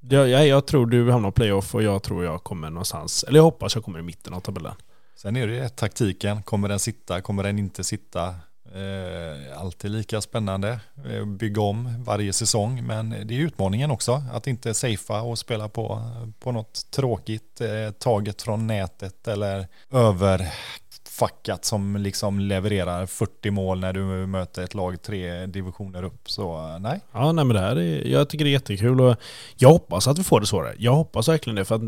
jag, 0.00 0.28
jag, 0.28 0.46
jag 0.46 0.66
tror 0.66 0.86
du 0.86 1.10
hamnar 1.10 1.30
på 1.30 1.34
playoff 1.34 1.74
och 1.74 1.82
jag 1.82 2.02
tror 2.02 2.24
jag 2.24 2.44
kommer 2.44 2.70
någonstans. 2.70 3.24
Eller 3.24 3.38
jag 3.38 3.44
hoppas 3.44 3.74
jag 3.74 3.84
kommer 3.84 3.98
i 3.98 4.02
mitten 4.02 4.34
av 4.34 4.40
tabellen. 4.40 4.74
Sen 5.22 5.36
är 5.36 5.46
det 5.46 5.54
ju 5.54 5.68
taktiken. 5.68 6.42
Kommer 6.42 6.68
den 6.68 6.78
sitta? 6.78 7.20
Kommer 7.20 7.42
den 7.42 7.58
inte 7.58 7.84
sitta? 7.84 8.34
Eh, 8.74 9.60
alltid 9.60 9.90
lika 9.90 10.20
spännande. 10.20 10.80
Eh, 11.10 11.24
bygga 11.24 11.62
om 11.62 12.04
varje 12.04 12.32
säsong. 12.32 12.86
Men 12.86 13.10
det 13.10 13.34
är 13.34 13.38
utmaningen 13.38 13.90
också. 13.90 14.22
Att 14.32 14.46
inte 14.46 14.74
safea 14.74 15.22
och 15.22 15.38
spela 15.38 15.68
på, 15.68 16.02
på 16.40 16.52
något 16.52 16.90
tråkigt 16.90 17.60
eh, 17.60 17.90
taget 17.98 18.42
från 18.42 18.66
nätet 18.66 19.28
eller 19.28 19.66
överfackat 19.90 21.64
som 21.64 21.96
liksom 21.96 22.40
levererar 22.40 23.06
40 23.06 23.50
mål 23.50 23.80
när 23.80 23.92
du 23.92 24.02
möter 24.26 24.62
ett 24.62 24.74
lag 24.74 25.02
tre 25.02 25.46
divisioner 25.46 26.02
upp. 26.02 26.30
Så 26.30 26.68
eh, 26.68 26.78
nej. 26.78 27.00
Ja, 27.12 27.32
nej 27.32 27.44
men 27.44 27.56
det 27.56 27.62
här 27.62 27.76
är, 27.76 28.06
jag 28.06 28.28
tycker 28.28 28.44
det 28.44 28.50
är 28.50 28.52
jättekul 28.52 29.00
och 29.00 29.16
jag 29.56 29.68
hoppas 29.68 30.08
att 30.08 30.18
vi 30.18 30.24
får 30.24 30.40
det 30.40 30.46
svårare. 30.46 30.74
Jag 30.78 30.94
hoppas 30.94 31.28
verkligen 31.28 31.56
det 31.56 31.64
för 31.64 31.74
att 31.74 31.82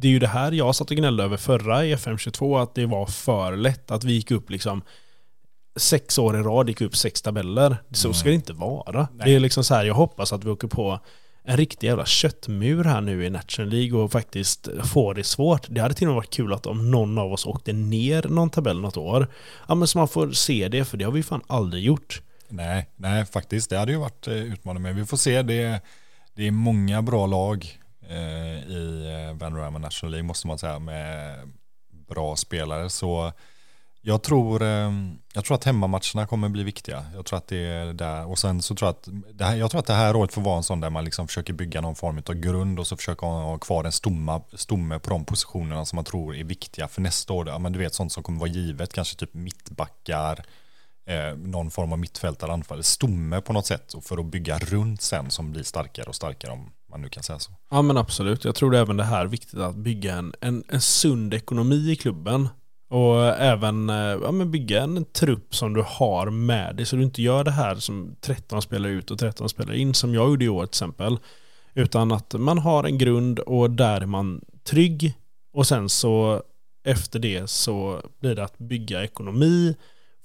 det 0.00 0.08
är 0.08 0.12
ju 0.12 0.18
det 0.18 0.26
här 0.26 0.52
jag 0.52 0.74
satt 0.74 0.90
och 0.90 0.96
gnällde 0.96 1.24
över 1.24 1.36
förra 1.36 1.84
i 1.86 1.94
FM22 1.94 2.62
att 2.62 2.74
det 2.74 2.86
var 2.86 3.06
för 3.06 3.56
lätt 3.56 3.90
att 3.90 4.04
vi 4.04 4.12
gick 4.12 4.30
upp 4.30 4.50
liksom 4.50 4.82
sex 5.76 6.18
år 6.18 6.40
i 6.40 6.42
rad 6.42 6.68
gick 6.68 6.80
upp 6.80 6.96
sex 6.96 7.22
tabeller. 7.22 7.76
Så 7.92 8.08
Mm. 8.08 8.14
ska 8.14 8.28
det 8.28 8.34
inte 8.34 8.52
vara. 8.52 9.08
Nej. 9.14 9.26
Det 9.26 9.34
är 9.36 9.40
liksom 9.40 9.64
så 9.64 9.74
här, 9.74 9.84
jag 9.84 9.94
hoppas 9.94 10.32
att 10.32 10.44
vi 10.44 10.50
åker 10.50 10.68
på 10.68 11.00
en 11.44 11.56
riktig 11.56 11.86
jävla 11.86 12.06
köttmur 12.06 12.84
här 12.84 13.00
nu 13.00 13.24
i 13.26 13.30
National 13.30 13.70
League 13.70 13.98
och 13.98 14.12
faktiskt 14.12 14.68
får 14.84 15.14
det 15.14 15.24
svårt. 15.24 15.66
Det 15.68 15.80
hade 15.80 15.94
till 15.94 16.06
och 16.06 16.12
med 16.12 16.16
varit 16.16 16.30
kul 16.34 16.52
att 16.52 16.66
om 16.66 16.90
någon 16.90 17.18
av 17.18 17.32
oss 17.32 17.46
åkte 17.46 17.72
ner 17.72 18.22
någon 18.28 18.50
tabell 18.50 18.80
något 18.80 18.96
år. 18.96 19.28
Ja 19.68 19.74
men 19.74 19.88
så 19.88 19.98
man 19.98 20.08
får 20.08 20.30
se 20.32 20.68
det, 20.68 20.84
för 20.84 20.96
det 20.96 21.04
har 21.04 21.12
vi 21.12 21.22
fan 21.22 21.42
aldrig 21.46 21.84
gjort. 21.84 22.22
Nej, 22.48 22.88
nej 22.96 23.24
faktiskt. 23.26 23.70
Det 23.70 23.78
hade 23.78 23.92
ju 23.92 23.98
varit 23.98 24.28
eh, 24.28 24.34
utmanande. 24.34 24.88
Men 24.88 24.96
vi 24.96 25.06
får 25.06 25.16
se. 25.16 25.42
Det 25.42 25.80
det 26.34 26.46
är 26.46 26.50
många 26.50 27.02
bra 27.02 27.26
lag 27.26 27.78
Eh, 28.10 28.58
i 28.68 29.06
eh, 29.40 29.78
National 29.78 30.10
League 30.10 30.22
måste 30.22 30.46
man 30.46 30.58
säga 30.58 30.78
med 30.78 31.38
bra 32.08 32.36
spelare. 32.36 32.90
Så 32.90 33.32
jag 34.00 34.22
tror, 34.22 34.62
eh, 34.62 34.92
jag 35.34 35.44
tror 35.44 35.54
att 35.54 35.64
hemmamatcherna 35.64 36.26
kommer 36.26 36.48
bli 36.48 36.62
viktiga. 36.62 37.04
Jag 37.14 37.26
tror 37.26 37.38
att 37.38 37.46
det 37.46 37.58
är 37.58 37.92
där. 37.92 38.26
Och 38.26 38.38
sen 38.38 38.62
så 38.62 38.74
tror 38.74 38.86
jag 38.86 38.90
att 38.90 39.38
det 39.38 39.44
här, 39.44 39.56
jag 39.56 39.70
tror 39.70 39.78
att 39.78 39.86
det 39.86 39.94
här 39.94 40.16
året 40.16 40.32
får 40.32 40.42
vara 40.42 40.56
en 40.56 40.62
sån 40.62 40.80
där 40.80 40.90
man 40.90 41.04
liksom 41.04 41.28
försöker 41.28 41.52
bygga 41.52 41.80
någon 41.80 41.94
form 41.94 42.22
av 42.26 42.34
grund 42.34 42.78
och 42.78 42.86
så 42.86 42.96
försöker 42.96 43.26
ha 43.26 43.42
ha 43.42 43.58
kvar 43.58 43.84
en 43.84 43.92
stomma, 43.92 44.42
stomme 44.52 44.98
på 44.98 45.10
de 45.10 45.24
positionerna 45.24 45.84
som 45.84 45.96
man 45.96 46.04
tror 46.04 46.36
är 46.36 46.44
viktiga 46.44 46.88
för 46.88 47.00
nästa 47.00 47.32
år. 47.32 47.48
Ja, 47.48 47.58
men 47.58 47.72
du 47.72 47.78
vet 47.78 47.94
sånt 47.94 48.12
som 48.12 48.22
kommer 48.22 48.40
vara 48.40 48.50
givet, 48.50 48.92
kanske 48.92 49.16
typ 49.16 49.34
mittbackar, 49.34 50.44
eh, 51.06 51.36
någon 51.36 51.70
form 51.70 51.92
av 51.92 51.98
mittfältare 51.98 52.52
anfallare, 52.52 52.82
stomme 52.82 53.40
på 53.40 53.52
något 53.52 53.66
sätt 53.66 53.92
och 53.92 54.04
för 54.04 54.18
att 54.18 54.26
bygga 54.26 54.58
runt 54.58 55.02
sen 55.02 55.30
som 55.30 55.52
blir 55.52 55.62
starkare 55.62 56.06
och 56.06 56.14
starkare 56.14 56.52
om 56.52 56.70
man 56.90 57.02
nu 57.02 57.08
kan 57.08 57.22
säga 57.22 57.38
så. 57.38 57.52
Ja 57.70 57.82
men 57.82 57.96
absolut. 57.96 58.44
Jag 58.44 58.54
tror 58.54 58.70
det 58.70 58.78
är 58.78 58.82
även 58.82 58.96
det 58.96 59.04
här 59.04 59.20
är 59.20 59.26
viktigt 59.26 59.58
att 59.58 59.76
bygga 59.76 60.14
en, 60.14 60.34
en, 60.40 60.64
en 60.68 60.80
sund 60.80 61.34
ekonomi 61.34 61.90
i 61.90 61.96
klubben. 61.96 62.48
Och 62.90 63.24
även 63.26 63.90
eh, 63.90 63.96
ja, 63.96 64.32
men 64.32 64.50
bygga 64.50 64.82
en 64.82 65.04
trupp 65.04 65.54
som 65.54 65.74
du 65.74 65.84
har 65.86 66.30
med 66.30 66.76
dig 66.76 66.86
så 66.86 66.96
du 66.96 67.02
inte 67.02 67.22
gör 67.22 67.44
det 67.44 67.50
här 67.50 67.74
som 67.74 68.16
13 68.20 68.62
spelar 68.62 68.88
ut 68.88 69.10
och 69.10 69.18
13 69.18 69.48
spelar 69.48 69.74
in 69.74 69.94
som 69.94 70.14
jag 70.14 70.28
gjorde 70.28 70.44
i 70.44 70.48
år 70.48 70.66
till 70.66 70.70
exempel. 70.70 71.18
Utan 71.74 72.12
att 72.12 72.34
man 72.34 72.58
har 72.58 72.84
en 72.84 72.98
grund 72.98 73.38
och 73.38 73.70
där 73.70 74.00
är 74.00 74.06
man 74.06 74.40
trygg 74.64 75.14
och 75.52 75.66
sen 75.66 75.88
så 75.88 76.42
efter 76.84 77.18
det 77.18 77.50
så 77.50 78.02
blir 78.20 78.34
det 78.34 78.44
att 78.44 78.58
bygga 78.58 79.04
ekonomi, 79.04 79.76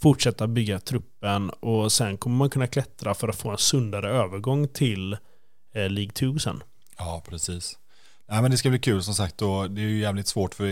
fortsätta 0.02 0.48
bygga 0.48 0.80
truppen 0.80 1.50
och 1.50 1.92
sen 1.92 2.18
kommer 2.18 2.36
man 2.36 2.50
kunna 2.50 2.68
klättra 2.68 3.14
för 3.14 3.28
att 3.28 3.36
få 3.36 3.50
en 3.50 3.58
sundare 3.58 4.10
övergång 4.10 4.68
till 4.68 5.18
Eh, 5.76 5.90
League 5.90 6.12
2 6.12 6.40
sen. 6.40 6.64
Ja, 6.98 7.24
precis. 7.30 7.78
Nej, 8.28 8.42
men 8.42 8.52
det 8.52 8.58
ska 8.58 8.70
bli 8.70 8.80
kul 8.80 9.04
som 9.04 9.14
sagt 9.14 9.42
och 9.42 9.72
det 9.72 9.82
är 9.82 9.86
ju 9.86 10.00
jävligt 10.00 10.28
svårt 10.28 10.54
för 10.54 10.66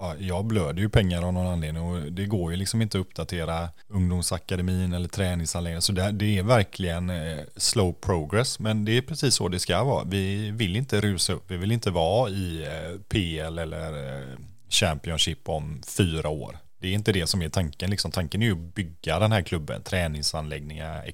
ja, 0.00 0.14
jag 0.18 0.44
blöder 0.44 0.82
ju 0.82 0.88
pengar 0.88 1.22
av 1.22 1.32
någon 1.32 1.46
anledning 1.46 1.82
och 1.82 2.12
det 2.12 2.26
går 2.26 2.50
ju 2.50 2.56
liksom 2.56 2.82
inte 2.82 2.98
att 2.98 3.06
uppdatera 3.06 3.68
ungdomsakademin 3.88 4.92
eller 4.92 5.08
träningsanläggningar 5.08 5.80
så 5.80 5.92
det, 5.92 6.10
det 6.12 6.38
är 6.38 6.42
verkligen 6.42 7.10
eh, 7.10 7.38
slow 7.56 7.92
progress 7.92 8.58
men 8.58 8.84
det 8.84 8.96
är 8.96 9.02
precis 9.02 9.34
så 9.34 9.48
det 9.48 9.58
ska 9.58 9.84
vara. 9.84 10.04
Vi 10.04 10.50
vill 10.50 10.76
inte 10.76 11.00
rusa 11.00 11.32
upp, 11.32 11.50
vi 11.50 11.56
vill 11.56 11.72
inte 11.72 11.90
vara 11.90 12.30
i 12.30 12.62
eh, 12.62 13.00
PL 13.08 13.58
eller 13.58 14.18
eh, 14.18 14.36
Championship 14.68 15.48
om 15.48 15.82
fyra 15.86 16.28
år. 16.28 16.58
Det 16.78 16.88
är 16.88 16.92
inte 16.92 17.12
det 17.12 17.26
som 17.26 17.42
är 17.42 17.48
tanken. 17.48 17.90
Liksom, 17.90 18.10
tanken 18.10 18.42
är 18.42 18.46
ju 18.46 18.52
att 18.52 18.74
bygga 18.74 19.18
den 19.18 19.32
här 19.32 19.42
klubben, 19.42 19.82
träningsanläggningar, 19.82 21.10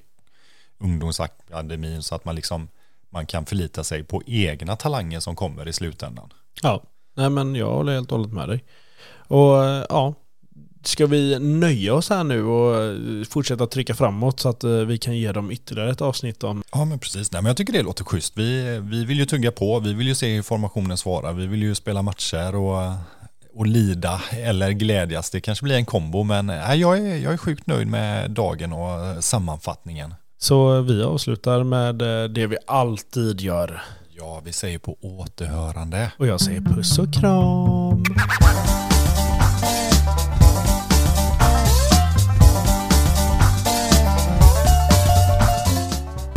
ungdomsakademin 0.77 2.03
så 2.03 2.15
att 2.15 2.25
man 2.25 2.35
liksom 2.35 2.67
man 3.11 3.25
kan 3.25 3.45
förlita 3.45 3.83
sig 3.83 4.03
på 4.03 4.21
egna 4.25 4.75
talanger 4.75 5.19
som 5.19 5.35
kommer 5.35 5.67
i 5.67 5.73
slutändan. 5.73 6.29
Ja, 6.61 6.83
nej 7.15 7.29
men 7.29 7.55
jag 7.55 7.71
håller 7.71 7.93
helt 7.93 8.11
och 8.11 8.17
hållet 8.17 8.33
med 8.33 8.49
dig. 8.49 8.63
Och 9.27 9.55
ja, 9.89 10.13
ska 10.83 11.05
vi 11.05 11.39
nöja 11.39 11.93
oss 11.93 12.09
här 12.09 12.23
nu 12.23 12.43
och 12.43 12.97
fortsätta 13.27 13.67
trycka 13.67 13.95
framåt 13.95 14.39
så 14.39 14.49
att 14.49 14.63
eh, 14.63 14.71
vi 14.71 14.97
kan 14.97 15.17
ge 15.17 15.31
dem 15.31 15.51
ytterligare 15.51 15.91
ett 15.91 16.01
avsnitt 16.01 16.43
om... 16.43 16.63
Ja 16.71 16.85
men 16.85 16.99
precis, 16.99 17.31
nej 17.31 17.41
men 17.41 17.49
jag 17.49 17.57
tycker 17.57 17.73
det 17.73 17.81
låter 17.81 18.03
schysst. 18.03 18.37
Vi, 18.37 18.79
vi 18.83 19.05
vill 19.05 19.19
ju 19.19 19.25
tugga 19.25 19.51
på, 19.51 19.79
vi 19.79 19.93
vill 19.93 20.07
ju 20.07 20.15
se 20.15 20.35
hur 20.35 20.41
formationen 20.41 20.97
svarar, 20.97 21.33
vi 21.33 21.47
vill 21.47 21.63
ju 21.63 21.75
spela 21.75 22.01
matcher 22.01 22.55
och 22.55 22.93
och 23.53 23.67
lida 23.67 24.21
eller 24.31 24.71
glädjas. 24.71 25.29
Det 25.29 25.41
kanske 25.41 25.63
blir 25.63 25.75
en 25.75 25.85
kombo 25.85 26.23
men 26.23 26.45
nej, 26.45 26.79
jag, 26.79 26.97
är, 26.97 27.17
jag 27.17 27.33
är 27.33 27.37
sjukt 27.37 27.67
nöjd 27.67 27.87
med 27.87 28.31
dagen 28.31 28.73
och 28.73 29.23
sammanfattningen. 29.23 30.13
Så 30.43 30.81
vi 30.81 31.03
avslutar 31.03 31.63
med 31.63 32.01
eh, 32.01 32.29
det 32.29 32.47
vi 32.47 32.57
alltid 32.67 33.41
gör. 33.41 33.81
Ja, 34.17 34.41
vi 34.45 34.53
säger 34.53 34.79
på 34.79 34.97
återhörande. 35.01 36.11
Och 36.17 36.27
jag 36.27 36.41
säger 36.41 36.61
puss 36.61 36.99
och 36.99 37.13
kram. 37.13 38.03